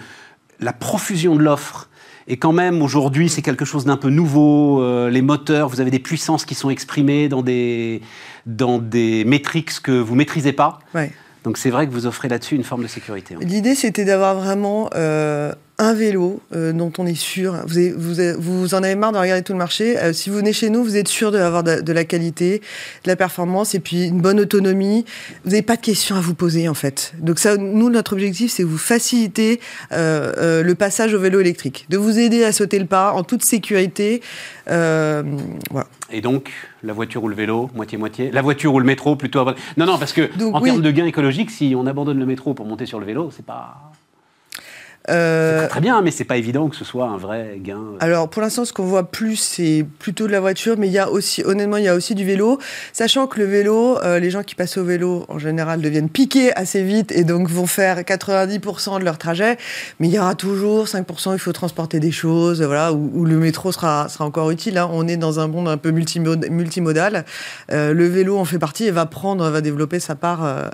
la 0.60 0.74
profusion 0.74 1.36
de 1.36 1.44
l'offre 1.44 1.90
et 2.32 2.38
quand 2.38 2.54
même, 2.54 2.84
aujourd'hui, 2.84 3.28
c'est 3.28 3.42
quelque 3.42 3.66
chose 3.66 3.86
d'un 3.86 3.98
peu 3.98 4.10
nouveau. 4.10 4.84
Euh, 4.84 5.10
les 5.10 5.24
moteurs, 5.24 5.68
vous 5.68 5.82
avez 5.82 5.90
des 5.90 6.00
puissances 6.00 6.46
qui 6.46 6.54
sont 6.54 6.70
exprimées 6.70 7.28
dans 7.28 7.42
des, 7.42 8.02
dans 8.46 8.78
des 8.78 9.26
métriques 9.26 9.82
que 9.82 9.92
vous 9.92 10.14
maîtrisez 10.14 10.54
pas. 10.54 10.78
Donc 11.44 11.58
c'est 11.58 11.72
vrai 11.72 11.88
que 11.88 11.92
vous 11.92 12.06
offrez 12.06 12.28
là-dessus 12.28 12.56
une 12.56 12.64
forme 12.64 12.84
de 12.84 12.88
sécurité. 12.88 13.34
Hein. 13.34 13.40
L'idée, 13.42 13.74
c'était 13.74 14.06
d'avoir 14.06 14.36
vraiment 14.36 14.90
euh, 14.94 15.54
un 15.80 15.94
vélo 15.94 16.42
euh, 16.54 16.74
dont 16.74 16.92
on 16.98 17.06
est 17.06 17.16
sûr. 17.16 17.56
Vous, 17.66 17.80
vous, 17.96 18.16
vous, 18.38 18.74
en 18.76 18.84
avez 18.84 18.96
marre 18.96 19.14
de 19.14 19.18
regarder 19.18 19.42
tout 19.42 19.54
le 19.54 19.58
marché. 19.58 19.98
Euh, 19.98 20.14
si 20.14 20.30
vous 20.30 20.36
venez 20.36 20.54
chez 20.54 20.70
nous, 20.70 20.84
vous 20.84 20.98
êtes 20.98 21.08
sûr 21.08 21.32
d'avoir 21.32 21.64
de, 21.64 21.80
de, 21.80 21.94
la 21.94 22.04
qualité, 22.04 22.60
de 23.06 23.10
la 23.10 23.16
performance 23.16 23.74
et 23.74 23.80
puis 23.80 24.08
une 24.08 24.20
bonne 24.20 24.42
autonomie. 24.42 25.06
Vous 25.46 25.52
n'avez 25.52 25.62
pas 25.62 25.78
de 25.78 25.82
questions 25.82 26.18
à 26.18 26.20
vous 26.20 26.36
poser 26.36 26.68
en 26.68 26.74
fait. 26.74 27.14
Donc 27.20 27.40
ça, 27.40 27.56
nous, 27.58 27.90
notre 27.90 28.14
objectif, 28.14 28.52
c'est 28.52 28.64
vous 28.64 28.78
faciliter 28.78 29.62
euh, 29.94 30.62
le 30.62 30.76
passage 30.76 31.14
au 31.14 31.20
vélo 31.20 31.40
électrique, 31.40 31.86
de 31.90 31.98
vous 31.98 32.20
aider 32.20 32.44
à 32.44 32.52
sauter 32.52 32.78
le 32.78 32.86
pas 32.86 33.14
en 33.14 33.24
toute 33.24 33.44
sécurité. 33.44 34.22
voilà. 34.68 35.88
Et 36.12 36.22
donc, 36.22 36.52
la 36.84 36.92
voiture 36.92 37.24
ou 37.24 37.28
le 37.28 37.36
vélo, 37.36 37.70
moitié-moitié 37.76 38.32
La 38.32 38.42
voiture 38.42 38.74
ou 38.74 38.80
le 38.80 38.86
métro, 38.86 39.16
plutôt... 39.16 39.46
Non, 39.78 39.86
non, 39.86 39.98
parce 39.98 40.12
que 40.12 40.30
en 40.52 40.60
termes 40.60 40.82
de 40.82 40.92
gains 40.92 41.06
écologiques, 41.06 41.52
si 41.52 41.74
on 41.78 41.86
abandonne 41.86 42.20
le 42.20 42.26
métro 42.26 42.54
pour 42.54 42.66
monter 42.66 42.86
sur 42.86 43.00
le 43.00 43.06
vélo, 43.06 43.32
c'est 43.34 43.46
pas... 43.46 43.92
Euh, 45.10 45.68
très, 45.68 45.80
bien, 45.82 46.02
mais 46.02 46.12
c'est 46.12 46.26
pas 46.26 46.38
évident 46.38 46.68
que 46.68 46.76
ce 46.76 46.84
soit 46.84 47.08
un 47.08 47.18
vrai 47.18 47.60
gain. 47.64 47.84
Alors 48.00 48.30
pour 48.30 48.42
l'instant, 48.42 48.66
ce 48.66 48.74
qu'on 48.74 48.84
voit 48.84 49.10
plus, 49.10 49.38
c'est 49.38 49.86
plutôt 49.98 50.28
de 50.28 50.32
la 50.32 50.40
voiture, 50.40 50.76
mais 50.78 50.88
il 50.88 50.94
y 50.94 51.00
a 51.00 51.10
aussi, 51.10 51.44
honnêtement, 51.44 51.78
il 51.78 51.86
y 51.86 51.88
a 51.88 51.96
aussi 51.96 52.16
du 52.16 52.26
vélo. 52.26 52.60
Sachant 52.94 53.26
que 53.28 53.40
le 53.40 53.46
vélo, 53.46 53.98
euh, 54.00 54.20
les 54.20 54.30
gens 54.30 54.44
qui 54.44 54.56
passent 54.56 54.78
au 54.78 54.84
vélo, 54.84 55.26
en 55.30 55.40
général, 55.40 55.82
deviennent 55.82 56.10
piqués 56.10 56.54
assez 56.56 56.84
vite 56.84 57.12
et 57.12 57.24
donc 57.24 57.50
vont 57.50 57.66
faire 57.66 58.00
90% 58.00 59.00
de 59.00 59.06
leur 59.06 59.18
trajet. 59.18 59.58
Mais 60.00 60.08
il 60.08 60.14
y 60.14 60.20
aura 60.20 60.36
toujours 60.36 60.86
5%, 60.86 61.34
il 61.34 61.40
faut 61.40 61.54
transporter 61.54 62.00
des 62.00 62.12
choses, 62.12 62.62
voilà, 62.62 62.94
où, 62.94 63.26
le 63.26 63.38
métro 63.38 63.72
sera, 63.72 64.10
sera 64.10 64.26
encore 64.26 64.52
utile. 64.52 64.78
Hein. 64.78 64.90
On 64.92 65.08
est 65.08 65.18
dans 65.18 65.40
un 65.40 65.48
monde 65.48 65.70
un 65.70 65.78
peu 65.78 65.92
multimodal. 65.92 67.26
Euh, 67.72 67.94
le 67.94 68.06
vélo 68.08 68.38
en 68.38 68.46
fait 68.46 68.60
partie 68.60 68.86
et 68.86 68.92
va 68.92 69.06
prendre, 69.06 69.50
va 69.50 69.62
développer 69.62 70.00
sa 70.00 70.16
part 70.16 70.70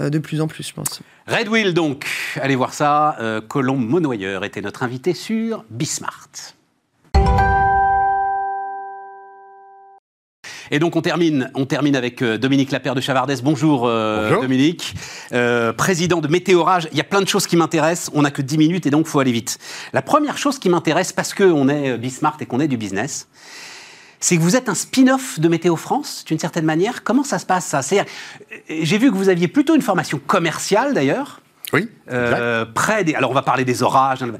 de 0.00 0.18
plus 0.18 0.40
en 0.40 0.46
plus, 0.46 0.66
je 0.66 0.72
pense. 0.72 1.00
Red 1.26 1.48
Wheel, 1.48 1.74
donc, 1.74 2.06
allez 2.40 2.56
voir 2.56 2.74
ça. 2.74 3.16
Euh, 3.20 3.40
Colombe 3.40 3.86
Monnoyeur 3.86 4.44
était 4.44 4.60
notre 4.60 4.82
invité 4.82 5.14
sur 5.14 5.64
Bismart. 5.70 6.28
Et 10.70 10.78
donc 10.78 10.96
on 10.96 11.02
termine, 11.02 11.50
on 11.54 11.66
termine 11.66 11.96
avec 11.96 12.22
euh, 12.22 12.38
Dominique 12.38 12.70
Lapère 12.70 12.94
de 12.94 13.02
Chavardès. 13.02 13.42
Bonjour, 13.42 13.86
Dominique, 13.86 14.94
président 15.76 16.20
de 16.20 16.28
Météorage. 16.28 16.88
Il 16.92 16.98
y 16.98 17.00
a 17.00 17.04
plein 17.04 17.20
de 17.20 17.28
choses 17.28 17.46
qui 17.46 17.56
m'intéressent. 17.56 18.10
On 18.14 18.22
n'a 18.22 18.30
que 18.30 18.42
10 18.42 18.58
minutes 18.58 18.86
et 18.86 18.90
donc 18.90 19.06
il 19.06 19.10
faut 19.10 19.20
aller 19.20 19.32
vite. 19.32 19.58
La 19.92 20.02
première 20.02 20.38
chose 20.38 20.58
qui 20.58 20.70
m'intéresse, 20.70 21.12
parce 21.12 21.34
qu'on 21.34 21.68
est 21.68 21.98
Bismart 21.98 22.38
et 22.40 22.46
qu'on 22.46 22.60
est 22.60 22.68
du 22.68 22.78
business, 22.78 23.28
c'est 24.22 24.36
que 24.36 24.42
vous 24.42 24.54
êtes 24.56 24.68
un 24.68 24.74
spin-off 24.74 25.40
de 25.40 25.48
Météo 25.48 25.74
France, 25.74 26.24
d'une 26.24 26.38
certaine 26.38 26.64
manière. 26.64 27.02
Comment 27.02 27.24
ça 27.24 27.40
se 27.40 27.44
passe, 27.44 27.66
ça? 27.66 27.80
Euh, 27.92 28.04
J'ai 28.68 28.96
vu 28.96 29.10
que 29.10 29.16
vous 29.16 29.28
aviez 29.28 29.48
plutôt 29.48 29.74
une 29.74 29.82
formation 29.82 30.20
commerciale, 30.24 30.94
d'ailleurs. 30.94 31.40
Oui. 31.72 31.88
Euh, 32.10 32.64
près 32.64 33.02
des, 33.02 33.14
alors, 33.14 33.32
on 33.32 33.34
va 33.34 33.42
parler 33.42 33.64
des 33.64 33.82
orages. 33.82 34.22
Hein, 34.22 34.32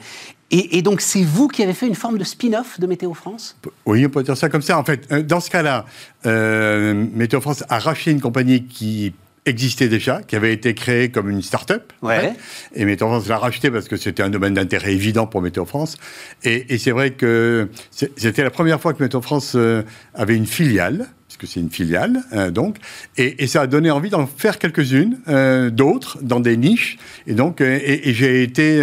et, 0.52 0.82
donc, 0.82 1.00
c'est 1.00 1.22
vous 1.22 1.48
qui 1.48 1.62
avez 1.62 1.72
fait 1.72 1.86
une 1.88 1.94
forme 1.94 2.16
de 2.16 2.24
spin-off 2.24 2.78
de 2.78 2.86
Météo 2.86 3.12
France? 3.12 3.56
Oui, 3.84 4.06
on 4.06 4.10
peut 4.10 4.22
dire 4.22 4.36
ça 4.36 4.48
comme 4.48 4.62
ça. 4.62 4.78
En 4.78 4.84
fait, 4.84 5.10
euh, 5.10 5.22
dans 5.22 5.40
ce 5.40 5.50
cas-là, 5.50 5.84
Météo 6.24 7.40
France 7.40 7.64
a 7.68 7.78
racheté 7.78 8.12
une 8.12 8.20
compagnie 8.20 8.64
qui 8.64 9.14
existait 9.44 9.88
déjà, 9.88 10.22
qui 10.22 10.36
avait 10.36 10.52
été 10.52 10.74
créé 10.74 11.10
comme 11.10 11.28
une 11.28 11.42
start-up. 11.42 11.92
Ouais. 12.02 12.32
Et 12.74 12.84
Météo 12.84 13.08
France 13.08 13.28
l'a 13.28 13.38
racheté 13.38 13.70
parce 13.70 13.88
que 13.88 13.96
c'était 13.96 14.22
un 14.22 14.30
domaine 14.30 14.54
d'intérêt 14.54 14.92
évident 14.92 15.26
pour 15.26 15.42
Météo 15.42 15.64
France. 15.64 15.96
Et, 16.44 16.74
et 16.74 16.78
c'est 16.78 16.92
vrai 16.92 17.12
que 17.12 17.68
c'était 17.90 18.44
la 18.44 18.50
première 18.50 18.80
fois 18.80 18.94
que 18.94 19.02
Météo 19.02 19.20
France 19.20 19.54
euh, 19.56 19.82
avait 20.14 20.36
une 20.36 20.46
filiale 20.46 21.08
c'est 21.46 21.60
une 21.60 21.70
filiale, 21.70 22.22
euh, 22.32 22.50
donc, 22.50 22.76
et, 23.16 23.46
ça 23.46 23.62
a 23.62 23.66
donné 23.66 23.90
envie 23.90 24.10
d'en 24.10 24.26
faire 24.26 24.58
quelques-unes, 24.58 25.18
euh, 25.28 25.70
d'autres, 25.70 26.18
dans 26.22 26.40
des 26.40 26.56
niches, 26.56 26.98
et 27.26 27.34
donc, 27.34 27.60
euh, 27.60 27.78
et, 27.82 28.12
j'ai 28.12 28.42
été 28.42 28.82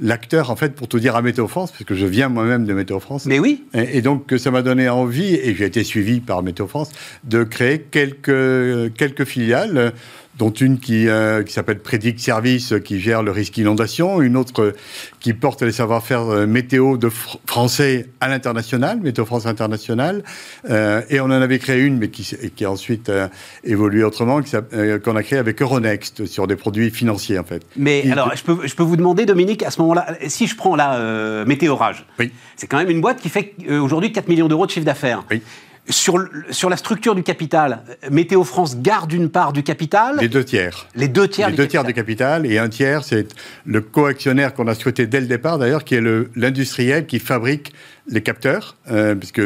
l'acteur, 0.00 0.50
en 0.50 0.56
fait, 0.56 0.74
pour 0.74 0.88
tout 0.88 0.98
dire, 0.98 1.16
à 1.16 1.22
Météo 1.22 1.48
France, 1.48 1.72
parce 1.72 1.84
que 1.84 1.94
je 1.94 2.06
viens 2.06 2.28
moi-même 2.28 2.64
de 2.64 2.72
Météo 2.72 3.00
France. 3.00 3.26
Mais 3.26 3.38
oui. 3.38 3.64
Et, 3.74 4.02
donc, 4.02 4.34
ça 4.38 4.50
m'a 4.50 4.62
donné 4.62 4.88
envie, 4.88 5.34
et 5.34 5.54
j'ai 5.54 5.64
été 5.64 5.84
suivi 5.84 6.20
par 6.20 6.42
Météo 6.42 6.66
France, 6.66 6.90
de 7.24 7.44
créer 7.44 7.80
quelques, 7.80 8.94
quelques 8.94 9.24
filiales 9.24 9.92
dont 10.38 10.50
une 10.50 10.78
qui, 10.78 11.08
euh, 11.08 11.42
qui 11.42 11.52
s'appelle 11.52 11.80
Predict 11.80 12.20
Service, 12.20 12.74
qui 12.84 13.00
gère 13.00 13.22
le 13.22 13.32
risque 13.32 13.56
inondation, 13.58 14.22
une 14.22 14.36
autre 14.36 14.72
qui 15.20 15.34
porte 15.34 15.62
les 15.62 15.72
savoir-faire 15.72 16.28
euh, 16.28 16.46
météo 16.46 16.96
de 16.96 17.10
français 17.46 18.06
à 18.20 18.28
l'international, 18.28 19.00
Météo 19.00 19.24
France 19.24 19.46
International, 19.46 20.22
euh, 20.70 21.02
et 21.10 21.20
on 21.20 21.24
en 21.24 21.30
avait 21.30 21.58
créé 21.58 21.82
une, 21.82 21.98
mais 21.98 22.08
qui, 22.08 22.22
qui 22.54 22.64
a 22.64 22.70
ensuite 22.70 23.10
évolué 23.64 24.04
autrement, 24.04 24.40
qu'on 24.42 25.16
a 25.16 25.22
créé 25.22 25.38
avec 25.38 25.60
Euronext, 25.60 26.26
sur 26.26 26.46
des 26.46 26.56
produits 26.56 26.90
financiers, 26.90 27.38
en 27.38 27.44
fait. 27.44 27.62
Mais 27.76 28.10
alors, 28.10 28.34
je 28.36 28.44
peux, 28.44 28.66
je 28.66 28.74
peux 28.74 28.84
vous 28.84 28.96
demander, 28.96 29.26
Dominique, 29.26 29.64
à 29.64 29.70
ce 29.70 29.80
moment-là, 29.80 30.06
si 30.28 30.46
je 30.46 30.54
prends 30.54 30.76
là 30.76 31.44
Météorage, 31.44 32.06
oui. 32.18 32.30
c'est 32.56 32.66
quand 32.68 32.78
même 32.78 32.90
une 32.90 33.00
boîte 33.00 33.20
qui 33.20 33.28
fait 33.28 33.54
aujourd'hui 33.68 34.12
4 34.12 34.28
millions 34.28 34.48
d'euros 34.48 34.66
de 34.66 34.70
chiffre 34.70 34.86
d'affaires. 34.86 35.24
Oui. 35.30 35.42
Sur, 35.90 36.28
sur 36.50 36.68
la 36.68 36.76
structure 36.76 37.14
du 37.14 37.22
capital, 37.22 37.82
Météo 38.10 38.44
France 38.44 38.76
garde 38.78 39.10
une 39.12 39.30
part 39.30 39.54
du 39.54 39.62
capital? 39.62 40.16
Les 40.20 40.28
deux 40.28 40.44
tiers. 40.44 40.86
Les 40.94 41.08
deux 41.08 41.28
tiers 41.28 41.48
Les 41.48 41.56
deux 41.56 41.66
tiers 41.66 41.84
du 41.84 41.94
capital. 41.94 42.44
Et 42.44 42.58
un 42.58 42.68
tiers, 42.68 43.04
c'est 43.04 43.26
le 43.64 43.80
coactionnaire 43.80 44.52
qu'on 44.52 44.66
a 44.66 44.74
souhaité 44.74 45.06
dès 45.06 45.20
le 45.20 45.26
départ, 45.26 45.58
d'ailleurs, 45.58 45.84
qui 45.84 45.94
est 45.94 46.02
l'industriel 46.36 47.06
qui 47.06 47.18
fabrique 47.18 47.72
les 48.06 48.22
capteurs, 48.22 48.76
euh, 48.90 49.14
puisque 49.14 49.40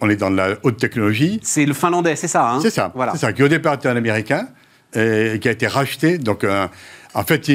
on 0.00 0.08
est 0.08 0.16
dans 0.16 0.30
la 0.30 0.56
haute 0.62 0.78
technologie. 0.78 1.40
C'est 1.42 1.66
le 1.66 1.74
finlandais, 1.74 2.16
c'est 2.16 2.28
ça 2.28 2.50
hein? 2.50 2.60
C'est 2.62 2.70
ça. 2.70 2.90
Voilà. 2.94 3.12
C'est 3.12 3.18
ça, 3.18 3.32
qui 3.34 3.42
au 3.42 3.48
départ 3.48 3.74
était 3.74 3.88
un 3.88 3.96
américain, 3.96 4.48
et 4.94 5.38
qui 5.40 5.48
a 5.48 5.52
été 5.52 5.66
racheté. 5.66 6.16
Donc, 6.18 6.44
euh, 6.44 6.66
en 7.14 7.22
fait, 7.24 7.50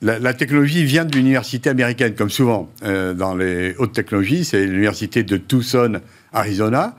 la, 0.00 0.34
technologie 0.34 0.84
vient 0.84 1.04
de 1.04 1.16
l'université 1.16 1.70
américaine, 1.70 2.14
comme 2.14 2.30
souvent 2.30 2.70
euh, 2.84 3.14
dans 3.14 3.34
les 3.34 3.74
hautes 3.78 3.92
technologies. 3.92 4.44
C'est 4.44 4.64
l'université 4.64 5.22
de 5.22 5.36
Tucson 5.36 6.00
Arizona, 6.32 6.94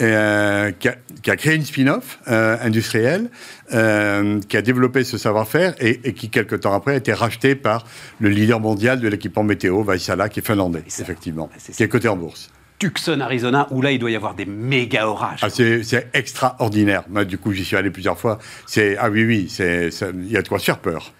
euh, 0.00 0.72
qui, 0.72 1.30
a, 1.30 1.36
créé 1.36 1.54
une 1.54 1.64
spin-off 1.64 2.18
euh, 2.28 2.56
industrielle, 2.62 3.30
qui 3.70 4.56
a 4.56 4.62
développé 4.62 5.04
ce 5.04 5.18
savoir-faire 5.18 5.74
et, 5.78 6.12
qui, 6.14 6.28
quelques 6.30 6.60
temps 6.60 6.72
après, 6.72 6.94
a 6.94 6.96
été 6.96 7.12
racheté 7.12 7.54
par 7.54 7.86
le 8.18 8.30
leader 8.30 8.58
mondial 8.58 9.00
de 9.00 9.08
l'équipement 9.08 9.44
météo, 9.44 9.82
Vaisala, 9.82 10.28
qui 10.28 10.40
est 10.40 10.46
finlandais, 10.46 10.82
effectivement, 10.86 11.50
qui 11.76 11.82
est 11.82 11.88
coté 11.88 12.08
en 12.08 12.16
bourse. 12.16 12.50
Tucson, 12.80 13.20
Arizona, 13.20 13.68
où 13.70 13.82
là, 13.82 13.92
il 13.92 13.98
doit 13.98 14.10
y 14.10 14.16
avoir 14.16 14.34
des 14.34 14.46
méga 14.46 15.06
orages. 15.06 15.40
Ah, 15.42 15.50
c'est 15.50 16.08
extraordinaire. 16.14 17.04
Moi, 17.10 17.26
du 17.26 17.36
coup, 17.36 17.52
j'y 17.52 17.62
suis 17.62 17.76
allé 17.76 17.90
plusieurs 17.90 18.18
fois. 18.18 18.38
Ah 18.98 19.10
oui, 19.10 19.24
oui, 19.24 19.54
il 19.58 20.32
y 20.32 20.36
a 20.36 20.42
de 20.42 20.48
quoi 20.48 20.58
se 20.58 20.64
faire 20.64 20.78
peur. 20.78 21.12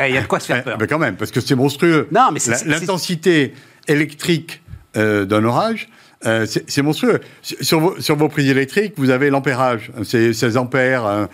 Eh, 0.00 0.08
il 0.08 0.14
y 0.14 0.18
a 0.18 0.22
de 0.22 0.26
quoi 0.26 0.40
se 0.40 0.46
faire 0.46 0.62
peur. 0.64 0.78
Mais 0.80 0.86
quand 0.86 0.98
même, 0.98 1.16
parce 1.16 1.30
que 1.30 1.40
c'est 1.40 1.54
monstrueux. 1.54 2.08
Non, 2.12 2.30
mais 2.32 2.40
L'intensité 2.66 3.54
électrique 3.86 4.62
d'un 4.94 5.44
orage, 5.44 5.88
euh, 6.26 6.46
c'est 6.46 6.82
monstrueux. 6.82 7.20
Sur 7.42 7.80
vos, 7.80 8.00
sur 8.00 8.16
vos, 8.16 8.28
prises 8.28 8.48
électriques, 8.50 8.94
vous 8.96 9.10
avez 9.10 9.30
l'ampérage. 9.30 9.90
C'est 10.04 10.32
16 10.32 10.56
ampères, 10.56 11.28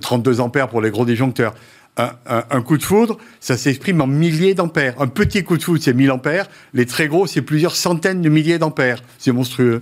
32 0.00 0.40
ampères 0.40 0.68
pour 0.68 0.80
les 0.80 0.90
gros 0.90 1.04
disjoncteurs. 1.04 1.54
Un, 1.98 2.62
coup 2.62 2.78
de 2.78 2.82
foudre, 2.84 3.18
ça 3.40 3.56
s'exprime 3.56 4.00
en 4.00 4.06
milliers 4.06 4.54
d'ampères. 4.54 4.94
Un 5.00 5.08
petit 5.08 5.42
coup 5.42 5.56
de 5.56 5.62
foudre, 5.64 5.82
c'est 5.82 5.94
1000 5.94 6.12
ampères. 6.12 6.46
Les 6.72 6.86
très 6.86 7.08
gros, 7.08 7.26
c'est 7.26 7.42
plusieurs 7.42 7.74
centaines 7.74 8.22
de 8.22 8.28
milliers 8.28 8.58
d'ampères. 8.58 9.02
C'est 9.18 9.32
monstrueux. 9.32 9.80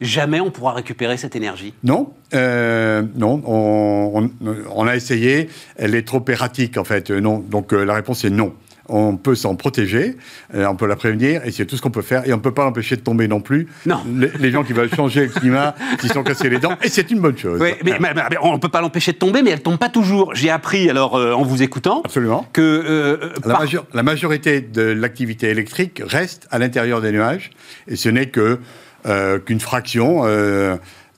Jamais 0.00 0.40
on 0.40 0.50
pourra 0.50 0.74
récupérer 0.74 1.16
cette 1.16 1.34
énergie 1.34 1.74
Non, 1.82 2.12
euh, 2.34 3.02
non. 3.16 3.42
On, 3.44 4.86
a 4.86 4.94
essayé. 4.94 5.48
Elle 5.76 5.94
est 5.94 6.06
trop 6.06 6.24
erratique, 6.28 6.78
en 6.78 6.84
fait. 6.84 7.10
Non. 7.10 7.38
Donc 7.40 7.72
euh, 7.72 7.84
la 7.84 7.94
réponse 7.94 8.24
est 8.24 8.30
non. 8.30 8.54
on 8.88 9.16
peut 9.16 9.34
s'en 9.34 9.54
protéger, 9.54 10.16
euh, 10.54 10.66
on 10.66 10.76
peut 10.76 10.86
la 10.86 10.96
prévenir, 10.96 11.44
et 11.44 11.50
c'est 11.50 11.66
tout 11.66 11.76
ce 11.76 11.82
qu'on 11.82 11.90
peut 11.90 12.02
faire. 12.02 12.26
Et 12.26 12.32
on 12.32 12.36
ne 12.36 12.42
peut 12.42 12.54
pas 12.54 12.64
l'empêcher 12.64 12.96
de 12.96 13.02
tomber 13.02 13.28
non 13.28 13.40
plus. 13.40 13.68
Non. 13.86 14.00
Les, 14.38 14.50
gens 14.50 14.64
qui 14.64 14.72
veulent 14.72 14.92
changer 14.94 15.26
le 15.26 15.32
climat, 15.32 15.74
qui 16.00 16.08
sont 16.08 16.22
cassés 16.22 16.48
les 16.48 16.58
dents, 16.58 16.76
et 16.82 16.88
c'est 16.88 17.10
une 17.10 17.20
bonne 17.20 17.36
chose. 17.36 17.60
Oui, 17.60 17.72
mais, 17.84 17.98
on 18.42 18.54
ne 18.54 18.58
peut 18.58 18.68
pas 18.68 18.80
l'empêcher 18.80 19.12
de 19.12 19.18
tomber, 19.18 19.42
mais 19.42 19.50
elle 19.50 19.58
ne 19.58 19.62
tombe 19.62 19.78
pas 19.78 19.90
toujours. 19.90 20.34
J'ai 20.34 20.50
appris, 20.50 20.88
alors, 20.88 21.16
euh, 21.16 21.32
en 21.32 21.42
vous 21.42 21.62
écoutant, 21.62 22.02
Absolument. 22.04 22.46
que... 22.52 22.60
Euh, 22.62 23.32
la, 23.44 23.60
la, 23.92 24.02
majorité 24.02 24.60
de 24.60 24.82
l'activité 24.82 25.48
électrique 25.48 26.02
reste 26.04 26.46
à 26.50 26.58
l'intérieur 26.58 27.00
des 27.00 27.12
nuages, 27.12 27.50
et 27.86 27.96
ce 27.96 28.08
n'est 28.08 28.28
que 28.28 28.58
qu'une 29.04 29.60
fraction 29.60 30.24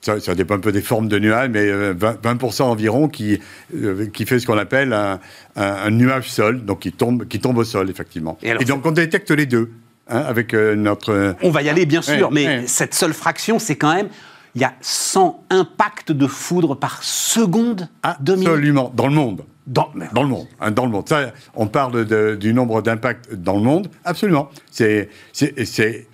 ça, 0.01 0.35
dépend 0.35 0.55
un 0.55 0.59
peu 0.59 0.71
des 0.71 0.81
formes 0.81 1.07
de 1.07 1.19
nuages, 1.19 1.49
mais 1.49 1.69
20%, 1.93 2.61
euh, 2.61 2.65
environ 2.65 3.07
qui, 3.07 3.39
euh, 3.75 4.07
qui 4.07 4.25
fait 4.25 4.39
ce 4.39 4.47
qu'on 4.47 4.57
appelle 4.57 4.93
un, 5.55 5.91
nuage 5.91 6.29
sol, 6.29 6.65
donc 6.65 6.79
qui 6.79 6.91
tombe, 6.91 7.27
qui 7.27 7.39
tombe 7.39 7.57
au 7.57 7.63
sol, 7.63 7.89
effectivement. 7.89 8.37
Et, 8.41 8.65
donc 8.65 8.85
on 8.85 8.91
détecte 8.91 9.31
les 9.31 9.45
deux. 9.45 9.71
Hein, 10.07 10.23
avec 10.27 10.53
euh, 10.53 10.75
notre... 10.75 11.35
On 11.41 11.51
va 11.51 11.61
y 11.61 11.69
aller, 11.69 11.85
bien 11.85 12.01
sûr, 12.01 12.31
mais 12.31 12.67
cette 12.67 12.93
seule 12.93 13.13
fraction, 13.13 13.59
c'est 13.59 13.75
quand 13.75 13.93
même 13.93 14.09
il 14.55 14.61
y 14.61 14.65
a 14.65 14.73
100 14.81 15.45
impacts 15.49 16.11
de 16.11 16.27
foudre 16.27 16.75
par 16.75 17.01
seconde 17.03 17.87
Absolument, 18.03 18.91
dans 18.93 19.07
le 19.07 19.13
monde. 19.13 19.45
Dans, 19.67 19.91
le 19.93 20.27
monde, 20.27 20.47
hein, 20.59 20.71
dans 20.71 20.85
le 20.85 20.91
monde. 20.91 21.07
Ça, 21.07 21.31
on 21.53 21.67
parle 21.67 22.37
du 22.37 22.51
nombre 22.51 22.81
d'impacts 22.81 23.31
dans 23.31 23.53
le 23.53 23.61
monde, 23.61 23.89
absolument. 24.03 24.49
C'est 24.71 25.07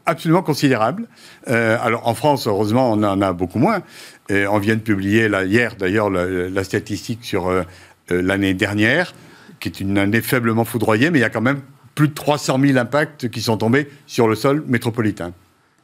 absolument 0.06 0.43
considérable. 0.43 1.08
Euh, 1.48 1.78
alors 1.82 2.08
en 2.08 2.14
France, 2.14 2.45
heureusement, 2.45 2.91
on 2.91 3.02
en 3.04 3.22
a 3.22 3.32
beaucoup 3.32 3.58
moins. 3.58 3.82
On 4.30 4.60
vient 4.60 4.76
de 4.76 4.82
publier 4.82 5.30
hier, 5.45 5.76
d'ailleurs, 5.78 6.10
la, 6.10 6.64
statistique 6.66 7.20
sur 7.24 7.48
euh, 7.48 7.64
euh, 8.12 8.22
l'année 8.22 8.54
dernière, 8.54 9.14
qui 9.62 9.70
est 9.70 9.80
une 9.80 9.98
année 9.98 10.22
faiblement 10.22 10.66
foudroyée, 10.66 11.10
mais 11.10 11.20
il 11.20 11.22
y 11.22 11.26
a 11.26 11.30
quand 11.30 11.41
même 11.41 11.62
plus 11.95 12.10
de 12.10 12.14
300 12.14 12.60
000 12.60 12.78
impacts 12.78 13.30
qui 13.30 13.41
sont 13.41 13.58
tombés 13.58 13.89
sur 14.06 14.28
le 14.28 14.36
sol 14.36 14.64
métropolitain. 14.68 15.32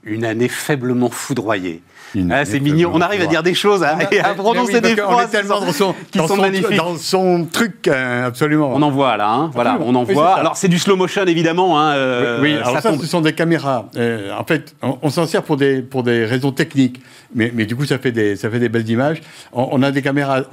Une 0.06 0.26
année 0.26 0.50
faiblement 0.50 1.10
foudroyée. 1.10 1.82
Ah, 2.30 2.46
c'est 2.46 2.60
mignon. 2.60 2.92
On 2.94 3.02
arrive 3.02 3.22
à 3.22 3.26
dire 3.26 3.44
des 3.44 3.54
choses 3.54 3.84
hein, 3.84 3.98
et 4.12 4.20
à 4.20 4.34
prononcer 4.34 4.82
des 4.82 4.96
phrases 4.96 5.32
dans 5.48 5.72
son, 5.72 5.96
qui 6.12 6.20
sont 6.20 6.38
magnifiques. 6.38 6.78
Dans 6.78 6.98
son 6.98 7.46
truc, 7.52 7.88
euh, 7.88 8.28
absolument. 8.28 8.72
On 8.74 8.82
en 8.82 8.92
voit 8.92 9.18
là. 9.18 9.30
Hein, 9.30 9.52
voilà, 9.54 9.78
on 9.82 9.96
en 9.96 10.04
voit. 10.04 10.36
Alors 10.36 10.58
c'est 10.58 10.68
du 10.68 10.80
slow 10.80 10.96
motion 10.96 11.26
évidemment. 11.26 11.80
Hein, 11.80 11.94
euh, 11.94 12.42
oui, 12.42 12.54
alors 12.54 12.80
ça, 12.80 12.98
ce 12.98 13.06
sont 13.06 13.22
des 13.22 13.34
caméras. 13.34 13.90
Euh, 13.96 14.32
en 14.38 14.44
fait, 14.44 14.76
on, 14.82 15.10
s'en 15.10 15.26
sert 15.26 15.44
pour 15.44 15.58
des 15.58 15.82
pour 15.82 16.04
des 16.04 16.26
raisons 16.26 16.52
techniques, 16.52 17.02
mais, 17.34 17.52
mais 17.54 17.66
du 17.66 17.76
coup 17.76 17.86
ça 17.86 17.98
fait 17.98 18.12
des 18.12 18.36
ça 18.36 18.50
fait 18.50 18.60
des 18.60 18.70
belles 18.70 18.90
images. 18.90 19.22
On, 19.52 19.82
a 19.82 19.92
des 19.92 20.02
caméras 20.02 20.44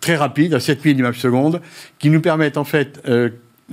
très 0.00 0.16
rapides, 0.16 0.54
à 0.54 0.60
7000 0.60 0.98
images 0.98 1.18
secondes, 1.18 1.60
qui 1.98 2.10
nous 2.10 2.20
permettent 2.20 2.58
en 2.58 2.64
fait 2.64 3.00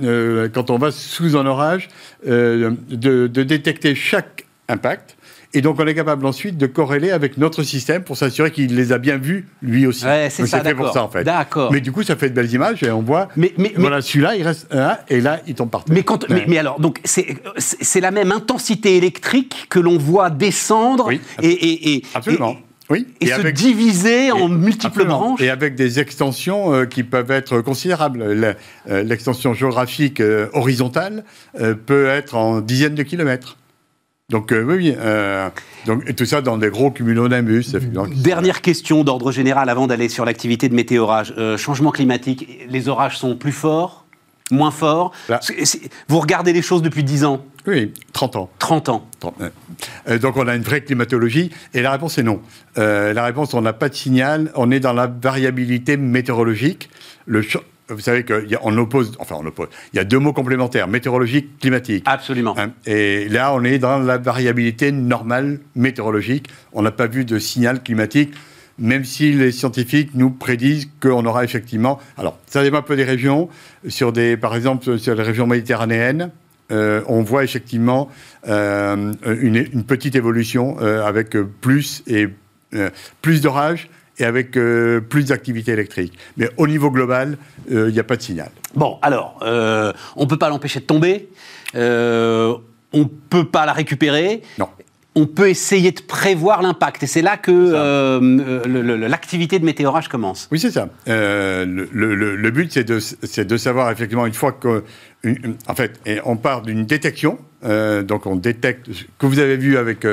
quand 0.00 0.70
on 0.70 0.78
va 0.78 0.90
sous 0.90 1.36
un 1.36 1.46
orage, 1.46 1.88
de, 2.26 2.76
de, 2.90 3.42
détecter 3.42 3.94
chaque 3.94 4.46
impact 4.68 5.16
et 5.52 5.62
donc, 5.62 5.80
on 5.80 5.86
est 5.86 5.94
capable 5.94 6.26
ensuite 6.26 6.56
de 6.56 6.66
corréler 6.66 7.10
avec 7.10 7.36
notre 7.36 7.64
système 7.64 8.04
pour 8.04 8.16
s'assurer 8.16 8.52
qu'il 8.52 8.76
les 8.76 8.92
a 8.92 8.98
bien 8.98 9.16
vus, 9.16 9.48
lui 9.62 9.84
aussi. 9.86 10.02
c'est 10.02 10.46
ça, 10.46 10.62
fait 10.62 10.74
pour 10.74 10.92
ça, 10.92 11.02
en 11.02 11.08
fait. 11.08 11.24
D'accord. 11.24 11.72
Mais 11.72 11.80
du 11.80 11.90
coup, 11.90 12.04
ça 12.04 12.14
fait 12.14 12.30
de 12.30 12.34
belles 12.34 12.52
images 12.52 12.82
et 12.84 12.90
on 12.90 13.02
voit. 13.02 13.28
Mais, 13.36 13.52
mais 13.58 13.72
voilà, 13.76 14.00
celui-là, 14.00 14.36
il 14.36 14.44
reste 14.44 14.72
un, 14.72 14.96
et 15.08 15.20
là, 15.20 15.40
il 15.48 15.54
tombe 15.54 15.70
par 15.70 15.84
terre. 15.84 15.94
Mais, 15.94 16.04
quand, 16.04 16.28
mais, 16.28 16.58
alors, 16.58 16.78
donc, 16.78 17.00
c'est 17.04 18.00
la 18.00 18.10
même 18.12 18.30
intensité 18.30 18.96
électrique 18.96 19.66
que 19.68 19.80
l'on 19.80 19.98
voit 19.98 20.30
descendre 20.30 21.08
oui, 21.08 21.20
et, 21.42 21.94
et, 21.94 22.02
absolument. 22.14 22.56
Oui. 22.90 23.06
Et, 23.20 23.28
se 23.28 23.46
diviser 23.46 24.32
en 24.32 24.48
multiples 24.48 25.06
branches. 25.06 25.40
Et 25.40 25.48
avec 25.48 25.76
des 25.76 26.00
extensions 26.00 26.74
euh, 26.74 26.84
qui 26.86 27.04
peuvent 27.04 27.30
être 27.30 27.60
considérables. 27.60 28.22
Euh, 28.22 29.02
l'extension 29.04 29.54
géographique 29.54 30.20
euh, 30.20 30.48
horizontale 30.52 31.24
peut 31.86 32.06
être 32.06 32.34
en 32.34 32.60
dizaines 32.60 32.96
de 32.96 33.02
kilomètres. 33.02 33.56
Donc 34.28 34.54
oui, 34.54 34.94
donc, 35.86 36.08
et 36.08 36.14
tout 36.14 36.24
ça 36.24 36.40
dans 36.40 36.56
des 36.56 36.68
gros 36.68 36.92
cumulonimbus. 36.92 37.72
Dernière 38.14 38.60
question 38.60 39.02
d'ordre 39.02 39.32
général 39.32 39.68
avant 39.68 39.88
d'aller 39.88 40.08
sur 40.08 40.24
l'activité 40.24 40.68
de 40.68 40.74
météorage. 40.74 41.34
Changement 41.56 41.90
climatique, 41.90 42.64
les 42.68 42.88
orages 42.88 43.18
sont 43.18 43.34
plus 43.34 43.50
forts, 43.50 44.04
moins 44.52 44.70
forts 44.70 45.12
Vous 46.08 46.20
regardez 46.20 46.52
les 46.52 46.62
choses 46.62 46.82
depuis 46.82 47.02
10 47.02 47.24
ans 47.24 47.44
Oui, 47.70 47.92
30 48.12 48.36
ans. 48.36 48.50
30 48.58 48.88
ans. 48.88 49.08
donc 50.20 50.36
on 50.36 50.48
a 50.48 50.56
une 50.56 50.62
vraie 50.62 50.82
climatologie 50.82 51.50
et 51.72 51.82
la 51.82 51.92
réponse 51.92 52.18
est 52.18 52.22
non. 52.22 52.40
la 52.76 53.24
réponse, 53.24 53.54
on 53.54 53.62
n'a 53.62 53.72
pas 53.72 53.88
de 53.88 53.94
signal, 53.94 54.50
on 54.54 54.70
est 54.70 54.80
dans 54.80 54.92
la 54.92 55.06
variabilité 55.06 55.96
météorologique. 55.96 56.90
Le, 57.26 57.42
vous 57.94 58.00
savez 58.00 58.24
qu'on 58.24 58.76
oppose, 58.78 59.12
enfin 59.18 59.36
on 59.38 59.46
oppose, 59.46 59.68
il 59.92 59.96
y 59.96 60.00
a 60.00 60.04
deux 60.04 60.18
mots 60.18 60.32
complémentaires, 60.32 60.88
météorologique, 60.88 61.58
climatique. 61.58 62.04
Absolument. 62.06 62.54
Hein, 62.58 62.72
et 62.86 63.28
là, 63.28 63.52
on 63.54 63.64
est 63.64 63.78
dans 63.78 63.98
la 63.98 64.18
variabilité 64.18 64.92
normale 64.92 65.60
météorologique. 65.74 66.48
On 66.72 66.82
n'a 66.82 66.92
pas 66.92 67.06
vu 67.06 67.24
de 67.24 67.38
signal 67.38 67.82
climatique, 67.82 68.32
même 68.78 69.04
si 69.04 69.32
les 69.32 69.52
scientifiques 69.52 70.10
nous 70.14 70.30
prédisent 70.30 70.88
qu'on 71.00 71.24
aura 71.26 71.44
effectivement. 71.44 71.98
Alors, 72.16 72.38
ça 72.46 72.62
dépend 72.62 72.78
un 72.78 72.82
peu 72.82 72.96
des 72.96 73.04
régions. 73.04 73.48
Sur 73.88 74.12
des, 74.12 74.36
par 74.36 74.54
exemple, 74.54 74.98
sur 74.98 75.14
les 75.14 75.22
régions 75.22 75.46
méditerranéennes, 75.46 76.30
euh, 76.70 77.02
on 77.06 77.22
voit 77.22 77.44
effectivement 77.44 78.08
euh, 78.48 79.12
une, 79.24 79.84
petite 79.84 80.14
évolution 80.14 80.76
euh, 80.80 81.04
avec 81.04 81.36
plus 81.60 82.02
et 82.06 82.28
plus 83.20 83.40
d'orages 83.40 83.90
et 84.18 84.24
avec 84.24 84.52
plus 84.52 85.24
d'activité 85.24 85.72
électrique. 85.72 86.16
Mais 86.36 86.48
au 86.56 86.68
niveau 86.68 86.90
global, 86.90 87.36
il 87.68 87.86
n'y 87.86 87.98
a 87.98 88.04
pas 88.04 88.16
de 88.16 88.22
signal. 88.22 88.50
Bon, 88.74 88.98
alors, 89.02 89.38
on 89.42 90.22
ne 90.22 90.28
peut 90.28 90.36
pas 90.36 90.50
l'empêcher 90.50 90.78
de 90.78 90.84
tomber, 90.84 91.28
on 91.74 91.78
ne 92.94 93.04
peut 93.28 93.46
pas 93.46 93.66
la 93.66 93.72
récupérer. 93.72 94.42
Non. 94.58 94.68
On 95.16 95.26
peut 95.26 95.48
essayer 95.48 95.90
de 95.90 96.00
prévoir 96.00 96.62
l'impact. 96.62 97.02
Et 97.02 97.06
c'est 97.08 97.22
là 97.22 97.38
que 97.38 97.50
l'activité 99.08 99.58
de 99.58 99.64
météorage 99.64 100.08
commence. 100.08 100.46
Oui, 100.52 100.60
c'est 100.60 100.70
ça. 100.70 100.88
Le, 101.06 102.50
but, 102.50 102.70
c'est 102.72 102.84
de, 102.84 103.42
de, 103.42 103.56
savoir 103.56 103.90
effectivement, 103.90 104.26
une 104.26 104.34
fois 104.34 104.52
que. 104.52 104.84
En 105.24 105.74
fait, 105.74 106.00
on 106.24 106.36
part 106.36 106.62
d'une 106.62 106.86
détection. 106.86 107.38
donc, 107.62 108.26
on 108.26 108.36
détecte. 108.36 108.92
Ce 108.92 109.04
que 109.18 109.26
vous 109.26 109.38
avez 109.38 109.56
vu 109.56 109.76
avec 109.76 110.06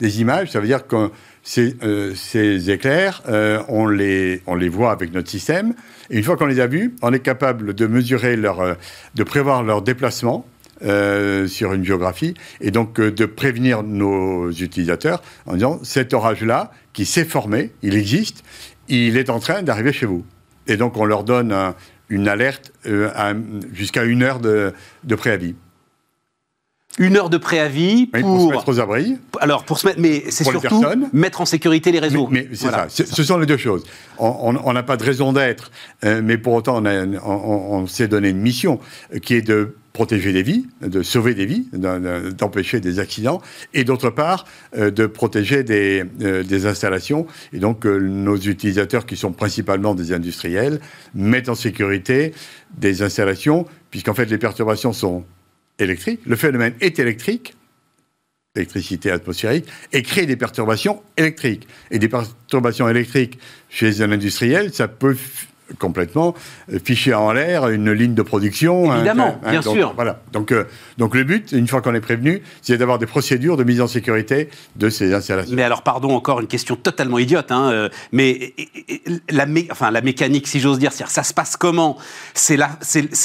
des 0.00 0.20
images, 0.20 0.50
ça 0.52 0.60
veut 0.60 0.66
dire 0.66 0.86
que 0.86 1.10
ces, 1.44 1.76
euh, 1.84 2.58
éclairs, 2.68 3.22
euh, 3.28 3.62
on, 3.68 3.86
les, 3.86 4.40
voit 4.68 4.90
avec 4.90 5.12
notre 5.12 5.30
système. 5.30 5.74
Et 6.10 6.16
une 6.16 6.24
fois 6.24 6.36
qu'on 6.36 6.46
les 6.46 6.58
a 6.58 6.66
vus, 6.66 6.96
on 7.02 7.12
est 7.12 7.20
capable 7.20 7.74
de 7.74 7.86
mesurer 7.86 8.36
leur, 8.36 8.60
euh, 8.60 8.74
de 9.14 9.22
prévoir 9.22 9.62
leur 9.62 9.82
déplacement 9.82 10.46
sur 11.46 11.72
une 11.72 11.84
géographie 11.84 12.34
et 12.60 12.70
donc 12.70 13.00
de 13.00 13.24
prévenir 13.24 13.82
nos 13.82 14.50
utilisateurs 14.50 15.22
en 15.46 15.54
disant 15.54 15.80
cet 15.82 16.12
orage-là 16.12 16.72
qui 16.92 17.06
s'est 17.06 17.24
formé, 17.24 17.70
il 17.82 17.94
existe, 17.94 18.44
il 18.88 19.16
est 19.16 19.30
en 19.30 19.38
train 19.38 19.62
d'arriver 19.62 19.94
chez 19.94 20.04
vous. 20.04 20.26
Et 20.66 20.76
donc 20.76 20.98
on 20.98 21.06
leur 21.06 21.24
donne 21.24 21.54
une 22.08 22.28
alerte 22.28 22.72
jusqu'à 23.72 24.04
une 24.04 24.22
heure 24.22 24.40
de, 24.40 24.72
de 25.04 25.14
préavis 25.14 25.54
une 26.98 27.16
heure 27.16 27.30
de 27.30 27.38
préavis 27.38 28.06
pour, 28.06 28.20
pour, 28.20 28.40
se 28.40 28.54
mettre 28.54 28.68
aux 28.68 28.80
abris. 28.80 29.18
Alors 29.40 29.64
pour 29.64 29.78
se 29.78 29.86
mettre, 29.86 30.00
mais 30.00 30.24
c'est 30.28 30.44
surtout 30.44 30.84
mettre 31.12 31.40
en 31.40 31.44
sécurité 31.44 31.90
les 31.92 31.98
réseaux. 31.98 32.28
Mais, 32.30 32.48
c'est 32.52 32.70
ça. 32.70 32.86
Ce 32.88 33.22
sont 33.22 33.38
les 33.38 33.46
deux 33.46 33.56
choses. 33.56 33.84
On 34.18 34.72
n'a 34.72 34.82
pas 34.82 34.96
de 34.96 35.04
raison 35.04 35.32
d'être, 35.32 35.70
euh, 36.04 36.20
mais 36.22 36.38
pour 36.38 36.54
autant 36.54 36.82
on, 36.84 37.86
s'est 37.86 38.08
donné 38.08 38.30
une 38.30 38.40
mission 38.40 38.80
euh, 39.12 39.18
qui 39.18 39.34
est 39.34 39.42
de 39.42 39.76
protéger 39.94 40.32
des 40.32 40.42
vies, 40.42 40.66
de 40.82 41.02
sauver 41.02 41.34
des 41.34 41.46
vies, 41.46 41.68
d'empêcher 41.72 42.80
des 42.80 42.98
accidents, 42.98 43.40
et 43.72 43.84
d'autre 43.84 44.10
part 44.10 44.44
euh, 44.76 44.90
de 44.90 45.06
protéger 45.06 45.62
des, 45.62 46.02
des, 46.04 46.66
installations. 46.66 47.26
Et 47.52 47.60
donc 47.60 47.86
nos 47.86 48.36
utilisateurs, 48.36 49.06
qui 49.06 49.16
sont 49.16 49.32
principalement 49.32 49.94
des 49.94 50.12
industriels, 50.12 50.80
mettent 51.14 51.48
en 51.48 51.54
sécurité 51.54 52.34
des 52.76 53.02
installations, 53.02 53.66
puisqu'en 53.90 54.14
fait 54.14 54.26
les 54.26 54.38
perturbations 54.38 54.92
sont 54.92 55.24
électrique, 55.78 56.20
le 56.26 56.34
phénomène 56.34 56.74
est 56.80 56.98
électrique, 56.98 57.54
électricité 58.56 59.12
atmosphérique, 59.12 59.66
et 59.92 60.02
crée 60.02 60.26
des 60.26 60.36
perturbations 60.36 61.02
électriques. 61.16 61.68
Et 61.92 62.00
des 62.00 62.08
perturbations 62.08 62.88
électriques 62.88 63.38
chez 63.68 64.02
un 64.02 64.10
industriel, 64.10 64.74
ça 64.74 64.88
peut 64.88 65.16
complètement 65.78 66.34
euh, 66.72 66.78
fiché 66.82 67.14
en 67.14 67.32
l'air 67.32 67.68
une 67.68 67.90
ligne 67.92 68.14
de 68.14 68.22
production. 68.22 68.90
Hein, 68.90 68.96
Évidemment, 68.96 69.38
hein, 69.42 69.50
bien 69.50 69.62
sûr. 69.62 69.92
Voilà. 69.94 70.20
Donc, 70.32 70.52
euh, 70.52 70.64
donc 70.98 71.14
le 71.14 71.24
but, 71.24 71.52
une 71.52 71.66
fois 71.68 71.80
qu'on 71.80 71.94
est 71.94 72.00
prévenu, 72.00 72.42
c'est 72.62 72.76
d'avoir 72.76 72.98
des 72.98 73.06
procédures 73.06 73.56
de 73.56 73.64
mise 73.64 73.80
en 73.80 73.86
sécurité 73.86 74.50
de 74.76 74.88
ces 74.90 75.14
installations. 75.14 75.54
Mais 75.54 75.62
alors, 75.62 75.82
pardon, 75.82 76.14
encore 76.14 76.40
une 76.40 76.46
question 76.46 76.76
totalement 76.76 77.18
idiote, 77.18 77.50
hein, 77.50 77.70
euh, 77.70 77.88
mais 78.12 78.54
la, 79.30 79.46
enfin, 79.70 79.90
la 79.90 80.00
mécanique, 80.00 80.46
si 80.46 80.60
j'ose 80.60 80.78
dire, 80.78 80.92
ça 80.92 81.22
se 81.22 81.34
passe 81.34 81.56
comment? 81.56 81.96
C'est 82.34 82.56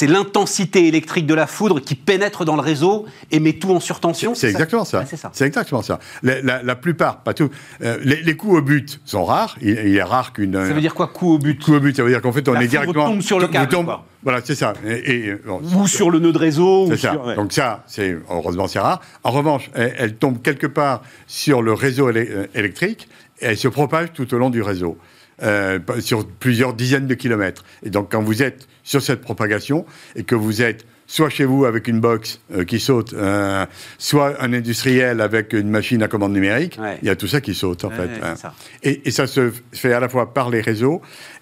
l'intensité 0.06 0.88
électrique 0.88 1.26
de 1.26 1.34
la 1.34 1.46
foudre 1.46 1.80
qui 1.80 1.94
pénètre 1.94 2.44
dans 2.44 2.56
le 2.56 2.62
réseau 2.62 3.06
et 3.30 3.40
met 3.40 3.54
tout 3.54 3.70
en 3.70 3.80
surtension 3.80 4.34
C'est 4.34 4.48
exactement 4.48 4.84
ça. 4.84 5.04
c'est 5.32 5.46
exactement 5.46 5.82
ça. 5.82 5.98
La, 6.22 6.74
plupart, 6.76 7.22
pas 7.22 7.34
tout. 7.34 7.50
les, 7.80 8.36
coups 8.36 8.58
au 8.58 8.62
but 8.62 9.00
sont 9.04 9.24
rares. 9.24 9.56
Il, 9.60 9.96
est 9.96 10.02
rare 10.02 10.32
qu'une. 10.32 10.54
Ça 10.54 10.72
veut 10.72 10.80
dire 10.80 10.94
quoi, 10.94 11.08
coup 11.08 11.34
au 11.34 11.38
but? 11.38 11.62
Coup 11.62 11.74
au 11.74 11.80
but, 11.80 11.96
ça 11.96 12.02
veut 12.02 12.10
dire 12.10 12.22
qu'on 12.22 12.29
qu'en 12.30 12.36
fait, 12.36 12.48
on 12.48 12.52
La 12.54 12.62
est 12.62 12.68
directement. 12.68 13.06
tombe 13.06 13.20
sur 13.22 13.38
le 13.38 13.48
câble, 13.48 13.68
tombe- 13.70 13.86
quoi. 13.86 14.04
Voilà, 14.22 14.40
c'est 14.44 14.54
ça. 14.54 14.74
Et, 14.86 15.26
et, 15.28 15.34
bon, 15.34 15.60
Ou 15.76 15.86
sur 15.86 16.10
le 16.10 16.18
nœud 16.18 16.32
de 16.32 16.38
réseau. 16.38 16.86
c'est 16.88 16.92
ou 16.92 16.96
ça. 16.96 17.10
sur- 17.12 17.26
ouais. 17.26 17.34
Donc 17.36 17.52
ça, 17.52 17.82
c'est 17.86 18.16
heureusement 18.30 18.66
c'est 18.68 18.78
rare. 18.78 19.00
En 19.24 19.30
revanche, 19.30 19.70
elle, 19.74 19.94
elle 19.98 20.14
tombe 20.16 20.40
quelque 20.42 20.66
part 20.66 21.02
sur 21.26 21.62
le 21.62 21.72
réseau 21.72 22.08
euh, 22.08 22.46
électrique 22.54 23.08
et 23.40 23.46
elle 23.46 23.56
se 23.56 23.68
propage 23.68 24.12
tout 24.12 24.32
au 24.34 24.38
long 24.38 24.50
du 24.50 24.62
réseau. 24.62 24.96
euh, 25.42 25.78
sur 26.00 26.26
plusieurs 26.26 26.74
dizaines 26.74 27.06
de 27.06 27.14
kilomètres. 27.14 27.64
Et 27.82 27.88
donc, 27.88 28.12
quand 28.12 28.20
vous 28.20 28.42
êtes 28.42 28.68
sur 28.82 29.00
cette 29.00 29.22
propagation 29.22 29.86
et 30.14 30.22
que 30.22 30.34
vous 30.34 30.60
êtes 30.60 30.84
soit 31.06 31.30
chez 31.30 31.46
vous 31.46 31.64
avec 31.64 31.88
une 31.88 31.98
box 31.98 32.40
euh, 32.54 32.64
qui 32.64 32.78
saute, 32.78 33.14
euh, 33.14 33.64
soit 33.96 34.34
un 34.42 34.52
industriel 34.52 35.22
avec 35.22 35.54
une 35.54 35.70
machine 35.70 36.02
à 36.02 36.08
commande 36.08 36.34
numérique, 36.34 36.76
Ouais. 36.78 36.98
il 37.00 37.06
y 37.08 37.10
a 37.10 37.16
tout 37.16 37.26
ça 37.26 37.40
qui 37.40 37.54
saute 37.54 37.84
en 37.86 37.88
Ouais, 37.88 37.96
fait. 37.96 38.02
ouais, 38.02 38.20
hein. 38.22 38.36
ça. 38.36 38.52
Et, 38.82 39.08
et 39.08 39.10
ça 39.10 39.26
se 39.26 39.50
fait 39.72 39.94
à 39.94 39.98
la 40.00 40.10
fois 40.10 40.34
par 40.34 40.50
les 40.50 40.60
réseaux 40.60 41.00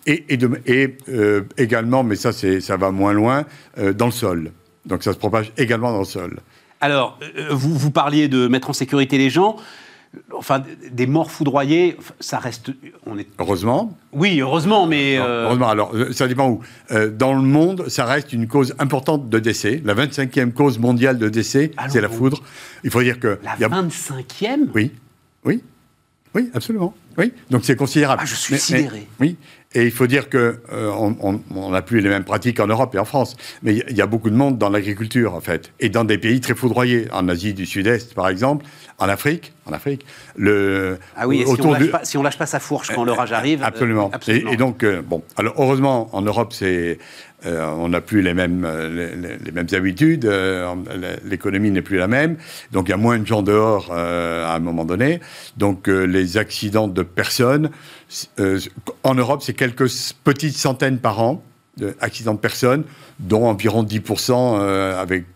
et, 0.08 0.24
et, 0.28 0.36
de- 0.36 0.60
et, 0.66 0.96
euh, 1.08 1.42
également, 1.56 2.02
mais 2.02 2.16
ça, 2.16 2.32
ça 2.32 2.76
va 2.76 2.90
moins 2.90 3.12
loin, 3.12 3.44
euh, 3.78 3.92
dans 3.92 4.06
le 4.06 4.12
sol. 4.12 4.50
Donc 4.86 5.02
ça 5.04 5.12
se 5.12 5.18
propage 5.18 5.52
également 5.56 5.92
dans 5.92 5.98
le 6.00 6.04
sol. 6.04 6.38
Alors, 6.80 7.18
euh, 7.36 7.48
vous, 7.50 7.76
vous 7.76 7.90
parliez 7.90 8.28
de 8.28 8.48
mettre 8.48 8.70
en 8.70 8.72
sécurité 8.72 9.18
les 9.18 9.30
gens. 9.30 9.56
Enfin, 10.34 10.62
des 10.90 11.06
morts 11.06 11.30
foudroyés, 11.30 11.98
ça 12.18 12.38
reste. 12.38 12.70
On 13.04 13.18
est. 13.18 13.26
Heureusement. 13.38 13.94
Oui, 14.12 14.40
heureusement, 14.40 14.86
mais. 14.86 15.18
euh, 15.18 15.44
Heureusement, 15.44 15.68
alors, 15.68 15.92
ça 16.12 16.26
dépend 16.26 16.48
où. 16.48 16.60
Dans 17.12 17.34
le 17.34 17.42
monde, 17.42 17.88
ça 17.88 18.06
reste 18.06 18.32
une 18.32 18.46
cause 18.48 18.74
importante 18.78 19.28
de 19.28 19.38
décès. 19.38 19.82
La 19.84 19.94
25e 19.94 20.52
cause 20.52 20.78
mondiale 20.78 21.18
de 21.18 21.28
décès, 21.28 21.72
Allons 21.76 21.92
c'est 21.92 22.00
la 22.00 22.08
foudre. 22.08 22.42
Il 22.84 22.90
faut 22.90 23.02
dire 23.02 23.20
que... 23.20 23.38
La 23.44 23.56
il 23.58 23.60
y 23.60 23.64
a- 23.64 23.68
25e 23.68 24.68
Oui, 24.74 24.92
oui, 25.44 25.62
oui, 26.34 26.48
absolument. 26.54 26.94
Oui, 27.18 27.32
donc 27.50 27.64
c'est 27.66 27.76
considérable. 27.76 28.22
Ah, 28.22 28.26
je 28.26 28.34
suis 28.34 28.56
sidéré. 28.58 29.06
oui, 29.20 29.36
et 29.74 29.84
il 29.84 29.90
faut 29.90 30.06
dire 30.06 30.28
que 30.28 30.60
euh, 30.72 30.90
on 31.20 31.82
plus 31.82 32.00
les 32.00 32.08
mêmes 32.08 32.24
pratiques 32.24 32.58
en 32.60 32.66
Europe 32.66 32.94
et 32.94 32.98
en 32.98 33.04
France, 33.04 33.36
mais 33.62 33.82
il 33.88 33.96
y, 33.96 34.02
a 34.02 34.06
beaucoup 34.06 34.30
de 34.30 34.34
monde 34.34 34.58
dans 34.58 34.70
l'agriculture 34.70 35.34
en 35.34 35.40
fait, 35.40 35.72
et 35.80 35.88
dans 35.88 36.04
des 36.04 36.18
pays 36.18 36.40
très 36.40 36.54
foudroyés, 36.54 37.08
en 37.12 37.28
Asie 37.28 37.54
du 37.54 37.66
Sud-Est 37.66 38.14
par 38.14 38.28
exemple, 38.28 38.64
en 38.98 39.08
Afrique, 39.08 39.52
en 39.66 39.72
Afrique, 39.72 40.04
le 40.36 40.98
Ah 41.16 41.28
oui, 41.28 41.40
et 41.40 41.44
si, 41.44 41.50
on 41.50 41.52
autour 41.52 41.72
lâche 41.72 41.82
du- 41.82 41.90
pas, 41.90 42.04
si 42.04 42.16
on 42.16 42.22
lâche 42.22 42.38
pas 42.38 42.46
sa 42.46 42.58
fourche 42.60 42.90
quand 42.94 43.04
l'orage 43.04 43.32
arrive. 43.32 43.62
euh, 43.62 43.66
Absolument. 43.66 44.10
absolument. 44.12 44.50
Et, 44.50 44.54
et 44.54 44.56
donc, 44.56 44.82
euh, 44.82 45.02
bon, 45.02 45.22
alors 45.36 45.54
heureusement, 45.58 46.08
en 46.12 46.22
Europe, 46.22 46.52
c'est, 46.52 46.98
euh, 47.46 47.70
on 47.76 47.90
n'a 47.90 48.00
plus 48.00 48.20
les 48.20 48.34
mêmes, 48.34 48.64
euh, 48.64 49.38
les, 49.44 49.52
mêmes 49.52 49.68
habitudes, 49.72 50.24
euh, 50.24 50.74
l'économie 51.24 51.70
n'est 51.70 51.82
plus 51.82 51.96
la 51.96 52.08
même, 52.08 52.36
donc 52.72 52.88
il 52.88 52.90
y 52.90 52.94
a 52.94 52.96
moins 52.96 53.18
de 53.18 53.26
gens 53.26 53.42
dehors 53.42 53.92
à 53.92 54.54
un 54.54 54.58
moment 54.58 54.84
donné. 54.84 55.20
Donc 55.56 55.86
les 55.86 56.36
accidents 56.36 56.88
de 56.88 57.02
personnes, 57.02 57.70
en 59.04 59.14
Europe, 59.14 59.42
c'est 59.42 59.54
quelques 59.54 59.88
petites 60.24 60.56
centaines 60.56 60.98
par 60.98 61.20
an 61.20 61.42
d'accidents 61.78 62.34
de 62.34 62.38
personnes, 62.38 62.84
dont 63.20 63.46
environ 63.46 63.82
10% 63.82 64.32
euh, 64.32 65.00
avec... 65.00 65.26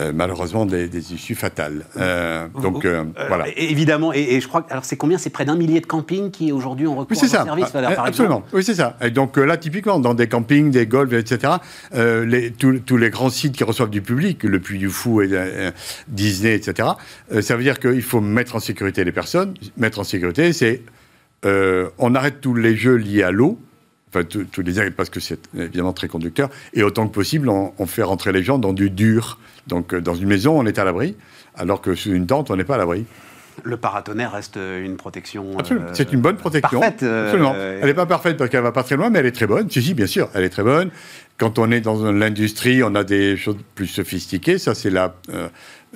euh, 0.00 0.12
malheureusement 0.14 0.66
des, 0.66 0.88
des 0.88 1.12
issues 1.14 1.34
fatales. 1.34 1.84
Euh, 1.96 2.48
donc 2.62 2.84
euh, 2.84 3.04
Euh, 3.18 3.24
voilà. 3.28 3.46
Évidemment, 3.56 4.12
et, 4.12 4.20
et 4.34 4.40
je 4.40 4.48
crois 4.48 4.62
que. 4.62 4.70
Alors, 4.72 4.84
c'est 4.84 4.96
combien? 4.96 5.18
C'est 5.18 5.30
près 5.30 5.44
d'un 5.44 5.56
millier 5.56 5.80
de 5.80 5.86
campings 5.86 6.30
qui 6.30 6.50
aujourd'hui 6.52 6.86
ont 6.86 6.96
recours 6.96 7.16
Oui, 7.20 7.24
à 7.24 7.28
ça. 7.28 7.44
Valère, 7.44 7.90
Euh, 7.90 7.94
par 7.94 8.06
Absolument. 8.06 8.36
exemple? 8.38 8.56
Oui, 8.56 8.64
c'est 8.64 8.74
ça. 8.74 8.96
Et 9.02 9.10
donc 9.10 9.36
là, 9.36 9.56
typiquement, 9.56 10.00
dans 10.00 10.14
des 10.14 10.26
campings, 10.26 10.70
des 10.70 10.86
golfs, 10.86 11.12
etc., 11.12 11.52
les- 11.94 12.50
tous 12.52 12.96
les 12.96 13.10
grands 13.10 13.30
sites 13.30 13.54
qui 13.56 13.64
reçoivent 13.64 13.90
du 13.90 14.02
public, 14.02 14.42
le 14.44 14.58
Puy 14.60 14.78
du 14.78 14.88
Fou, 14.88 15.22
et, 15.22 15.30
Disney, 16.08 16.54
etc., 16.54 16.88
ça 17.40 17.56
veut 17.56 17.62
dire 17.62 17.78
qu'il 17.78 18.02
faut 18.02 18.20
mettre 18.20 18.56
en 18.56 18.60
sécurité 18.60 19.04
les 19.04 19.12
personnes. 19.12 19.54
Mettre 19.76 19.98
en 20.00 20.04
sécurité, 20.04 20.52
c'est 20.52 20.82
on 21.44 22.14
arrête 22.14 22.40
tous 22.40 22.54
les 22.54 22.76
jeux 22.76 22.96
liés 22.96 23.22
à 23.22 23.30
l'eau. 23.30 23.58
Enfin, 24.12 24.24
tous 24.24 24.62
les 24.62 24.90
parce 24.90 25.08
que 25.08 25.20
c'est 25.20 25.38
évidemment 25.56 25.92
très 25.92 26.08
conducteur. 26.08 26.48
Et 26.74 26.82
autant 26.82 27.06
que 27.06 27.12
possible, 27.14 27.48
on, 27.48 27.72
on 27.78 27.86
fait 27.86 28.02
rentrer 28.02 28.32
les 28.32 28.42
gens 28.42 28.58
dans 28.58 28.72
du 28.72 28.90
dur. 28.90 29.38
Donc, 29.68 29.94
euh, 29.94 30.00
dans 30.00 30.14
une 30.14 30.26
maison, 30.26 30.58
on 30.58 30.66
est 30.66 30.78
à 30.78 30.84
l'abri, 30.84 31.14
alors 31.54 31.80
que 31.80 31.94
sous 31.94 32.10
une 32.12 32.26
tente, 32.26 32.50
on 32.50 32.56
n'est 32.56 32.64
pas 32.64 32.74
à 32.74 32.78
l'abri. 32.78 33.04
Le 33.62 33.76
paratonnerre 33.76 34.32
reste 34.32 34.56
une 34.56 34.96
protection. 34.96 35.58
Absolument. 35.58 35.86
euh, 35.86 35.92
c'est 35.92 36.12
une 36.12 36.20
bonne 36.20 36.36
protection. 36.36 36.80
parfaite, 36.80 37.02
euh, 37.02 37.26
Absolument. 37.26 37.52
euh, 37.54 37.78
Elle 37.80 37.88
n'est 37.88 37.94
pas 37.94 38.06
parfaite 38.06 38.36
parce 38.36 38.48
qu'elle 38.50 38.62
va 38.62 38.72
pas 38.72 38.82
très 38.84 38.96
loin, 38.96 39.10
mais 39.10 39.18
elle 39.18 39.26
est 39.26 39.32
très 39.32 39.46
bonne. 39.46 39.70
Si, 39.70 39.82
si, 39.82 39.92
bien 39.94 40.06
sûr, 40.06 40.28
elle 40.34 40.44
est 40.44 40.48
très 40.50 40.62
bonne. 40.62 40.90
Quand 41.36 41.58
on 41.58 41.70
est 41.70 41.80
dans 41.80 42.10
l'industrie, 42.10 42.82
on 42.82 42.94
a 42.94 43.04
des 43.04 43.36
choses 43.36 43.56
plus 43.74 43.86
sophistiquées. 43.86 44.58
Ça, 44.58 44.74
c'est 44.74 44.90
la, 44.90 45.14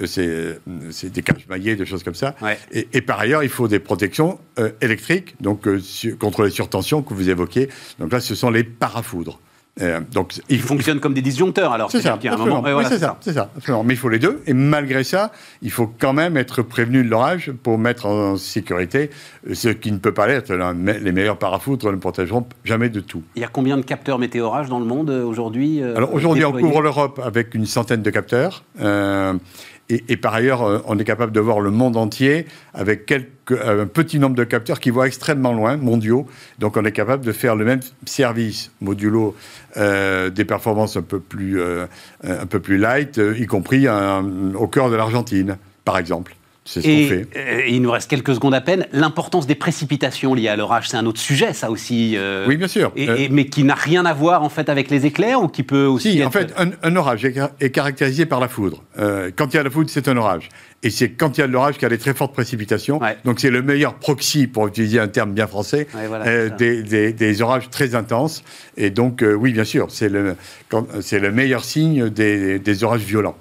c'est, 0.04 0.26
euh, 0.26 0.54
c'est 0.90 1.10
des 1.12 1.22
cages 1.22 1.46
maillées, 1.48 1.76
des 1.76 1.86
choses 1.86 2.02
comme 2.02 2.14
ça. 2.14 2.34
Ouais. 2.42 2.58
Et, 2.72 2.88
et 2.92 3.00
par 3.00 3.20
ailleurs, 3.20 3.42
il 3.42 3.48
faut 3.48 3.68
des 3.68 3.78
protections 3.78 4.38
euh, 4.58 4.70
électriques, 4.80 5.34
donc 5.40 5.66
euh, 5.68 5.78
su- 5.80 6.16
contre 6.16 6.42
les 6.44 6.50
surtensions 6.50 7.02
que 7.02 7.14
vous 7.14 7.28
évoquez. 7.30 7.68
Donc 7.98 8.12
là, 8.12 8.20
ce 8.20 8.34
sont 8.34 8.50
les 8.50 8.64
parafoudres. 8.64 9.38
Euh, 9.80 9.98
donc, 10.12 10.34
il 10.48 10.54
Ils 10.56 10.62
fonctionnent 10.62 11.00
comme 11.00 11.14
des 11.14 11.20
disjoncteurs, 11.20 11.72
alors. 11.72 11.90
c'est 11.90 12.00
ça, 12.00 12.16
moment. 12.38 12.60
ouais, 12.60 12.66
Oui, 12.66 12.72
voilà, 12.74 12.88
c'est 12.90 12.98
ça, 13.00 13.18
ça, 13.20 13.50
absolument. 13.56 13.82
Mais 13.82 13.94
il 13.94 13.96
faut 13.96 14.08
les 14.08 14.20
deux, 14.20 14.40
et 14.46 14.52
malgré 14.52 15.02
ça, 15.02 15.32
il 15.62 15.70
faut 15.72 15.88
quand 15.98 16.12
même 16.12 16.36
être 16.36 16.62
prévenu 16.62 17.02
de 17.02 17.08
l'orage 17.10 17.50
pour 17.60 17.76
mettre 17.76 18.06
en 18.06 18.36
sécurité 18.36 19.10
euh, 19.50 19.54
ce 19.54 19.70
qui 19.70 19.90
ne 19.90 19.98
peut 19.98 20.14
pas 20.14 20.28
l'être. 20.28 20.52
Les 20.54 21.10
meilleurs 21.10 21.38
parafoudres 21.38 21.90
ne 21.90 21.96
protégeront 21.96 22.46
jamais 22.62 22.88
de 22.88 23.00
tout. 23.00 23.24
Il 23.34 23.42
y 23.42 23.44
a 23.44 23.48
combien 23.48 23.76
de 23.76 23.82
capteurs 23.82 24.20
météorage 24.20 24.68
dans 24.68 24.78
le 24.78 24.86
monde 24.86 25.10
euh, 25.10 25.24
aujourd'hui 25.24 25.82
euh, 25.82 25.96
Alors 25.96 26.14
aujourd'hui, 26.14 26.44
on 26.44 26.52
couvre 26.52 26.80
l'Europe 26.80 27.20
avec 27.24 27.52
une 27.56 27.66
centaine 27.66 28.02
de 28.02 28.10
capteurs. 28.10 28.62
euh, 28.80 29.34
et, 29.90 30.16
par 30.16 30.34
ailleurs, 30.34 30.62
euh, 30.62 30.78
on 30.86 30.98
est 30.98 31.04
capable 31.04 31.32
de 31.32 31.40
voir 31.40 31.60
le 31.60 31.70
monde 31.70 31.96
entier 31.98 32.46
avec 32.72 33.12
euh, 33.12 33.82
un 33.82 33.86
petit 33.86 34.18
nombre 34.18 34.34
de 34.34 34.44
capteurs 34.44 34.80
qui 34.80 34.88
voient 34.88 35.06
extrêmement 35.06 35.52
loin, 35.52 35.76
mondiaux. 35.76 36.26
Donc 36.58 36.78
on 36.78 36.84
est 36.84 36.92
capable 36.92 37.24
de 37.24 37.32
faire 37.32 37.54
le 37.54 37.66
même 37.66 37.80
service 38.06 38.70
modulo 38.80 39.36
euh, 39.76 40.30
des 40.30 40.46
performances 40.46 40.96
un 40.96 41.02
peu 41.02 41.20
plus, 41.20 41.60
un 41.62 42.46
peu 42.46 42.60
plus 42.60 42.78
light, 42.78 43.18
y 43.18 43.46
compris 43.46 43.86
au 43.88 44.68
cœur 44.68 44.88
de 44.88 44.96
l'Argentine, 44.96 45.58
par 45.84 45.98
exemple. 45.98 46.34
Ce 46.66 46.80
Et, 46.80 47.06
fait. 47.08 47.26
euh, 47.36 47.60
il 47.68 47.82
nous 47.82 47.90
reste 47.90 48.08
quelques 48.08 48.34
secondes 48.34 48.54
à 48.54 48.62
peine. 48.62 48.86
L'importance 48.90 49.46
des 49.46 49.54
précipitations 49.54 50.32
liées 50.34 50.48
à 50.48 50.56
l'orage, 50.56 50.88
c'est 50.88 50.96
un 50.96 51.04
autre 51.04 51.20
sujet, 51.20 51.52
ça 51.52 51.70
aussi. 51.70 52.14
euh, 52.16 52.46
Oui, 52.48 52.56
bien 52.56 52.68
sûr. 52.68 52.90
et- 52.96 53.06
Euh, 53.08 53.16
et- 53.18 53.28
mais 53.28 53.44
qui 53.46 53.64
n'a 53.64 53.74
rien 53.74 54.06
à 54.06 54.14
voir 54.14 54.42
en 54.42 54.48
fait 54.48 54.70
avec 54.70 54.90
les 54.90 55.04
éclairs 55.04 55.42
ou 55.42 55.48
qui 55.48 55.62
peut 55.62 55.84
aussi. 55.84 56.12
Si, 56.12 56.20
être- 56.20 56.26
en 56.26 56.30
fait, 56.30 56.54
un, 56.56 56.70
un 56.82 56.96
orage 56.96 57.22
est, 57.26 57.32
car- 57.34 57.50
est 57.60 57.68
caractérisé 57.70 58.24
par 58.24 58.40
la 58.40 58.48
foudre. 58.48 58.82
Quand 59.36 59.52
il 59.52 59.56
y 59.56 59.58
a 59.58 59.62
la 59.62 59.68
foudre, 59.68 59.90
c'est 59.90 60.08
un 60.08 60.16
orage. 60.16 60.48
Et 60.82 60.88
c'est 60.88 61.10
quand 61.10 61.36
il 61.36 61.42
y 61.42 61.44
a 61.44 61.46
de 61.46 61.52
l'orage 61.52 61.74
qu'il 61.74 61.82
y 61.82 61.86
a 61.86 61.90
des 61.90 61.98
très 61.98 62.14
fortes 62.14 62.32
précipitations. 62.32 62.98
Ouais. 62.98 63.16
Donc 63.26 63.40
c'est 63.40 63.50
le 63.50 63.60
meilleur 63.60 63.94
proxy, 63.94 64.46
pour 64.46 64.66
utiliser 64.66 64.98
un 65.00 65.08
terme 65.08 65.32
bien 65.32 65.46
français, 65.46 65.86
Ouais, 65.94 66.06
voilà, 66.08 66.48
des, 66.48 66.82
des- 66.82 67.12
des 67.12 67.42
orages 67.42 67.68
très 67.68 67.94
intenses. 67.94 68.42
Et 68.78 68.88
donc, 68.88 69.22
oui, 69.38 69.52
bien 69.52 69.64
sûr, 69.64 69.88
c'est 69.90 70.08
le, 70.08 70.34
quand- 70.70 70.86
c'est 71.02 71.18
le 71.18 71.30
meilleur 71.30 71.62
signe 71.62 72.08
des, 72.08 72.58
des 72.58 72.84
orages 72.84 73.02
violents. 73.02 73.36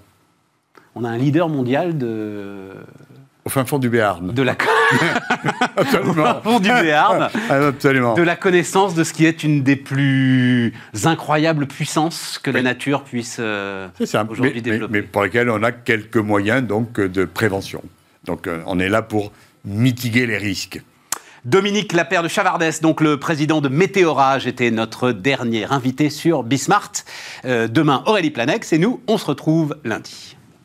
On 0.96 1.04
a 1.04 1.10
un 1.10 1.18
leader 1.18 1.50
mondial 1.50 1.98
de, 1.98 2.70
Au 3.46 3.50
fin 3.50 3.66
fond 3.66 3.80
du 3.80 3.90
Béarn. 3.90 4.32
de 4.32 4.42
la 4.44 4.56
Absolument. 5.78 6.42
fond 6.44 6.60
du 6.60 6.70
Béarn, 6.70 7.30
Ah, 7.50 7.54
Absolument. 7.68 8.14
de 8.14 8.22
la 8.22 8.36
connaissance 8.36 8.94
de 8.96 9.04
ce 9.04 9.14
qui 9.14 9.26
est 9.26 9.44
une 9.44 9.64
des 9.64 9.76
plus 9.76 10.74
incroyables 11.06 11.68
puissances 11.68 12.40
que 12.42 12.52
la 12.52 12.62
nature 12.62 13.04
puisse 13.04 13.38
euh, 13.40 13.88
aujourd'hui 14.30 14.40
Mais, 14.40 14.54
mais- 14.56 14.62
développer. 14.62 14.92
mais 14.94 15.02
pour 15.02 15.24
lesquels 15.24 15.50
on 15.50 15.64
a 15.64 15.72
quelques 15.72 16.18
moyens 16.18 16.64
donc, 16.64 17.00
de 17.00 17.26
prévention. 17.26 17.82
Donc 18.26 18.48
euh, 18.48 18.62
on 18.68 18.80
est 18.80 18.90
là 18.90 19.02
pour 19.02 19.32
mitiguer 19.66 20.26
les 20.28 20.38
risques. 20.38 20.82
Dominique 21.46 21.92
Lapère 21.92 22.24
de 22.24 22.30
Chavardès, 22.30 22.80
donc 22.82 23.02
le 23.02 23.18
président 23.20 23.60
de 23.60 23.68
Météorage, 23.68 24.48
était 24.48 24.72
notre 24.72 25.12
dernier 25.12 25.66
invité 25.70 26.10
sur 26.10 26.42
Bismart. 26.44 26.92
Euh, 27.44 27.68
demain, 27.68 28.02
Aurélie 28.06 28.32
Planex 28.32 28.72
et 28.72 28.78
nous, 28.78 29.02
on 29.08 29.18
se 29.18 29.26
retrouve 29.26 29.76
lundi. 29.84 30.38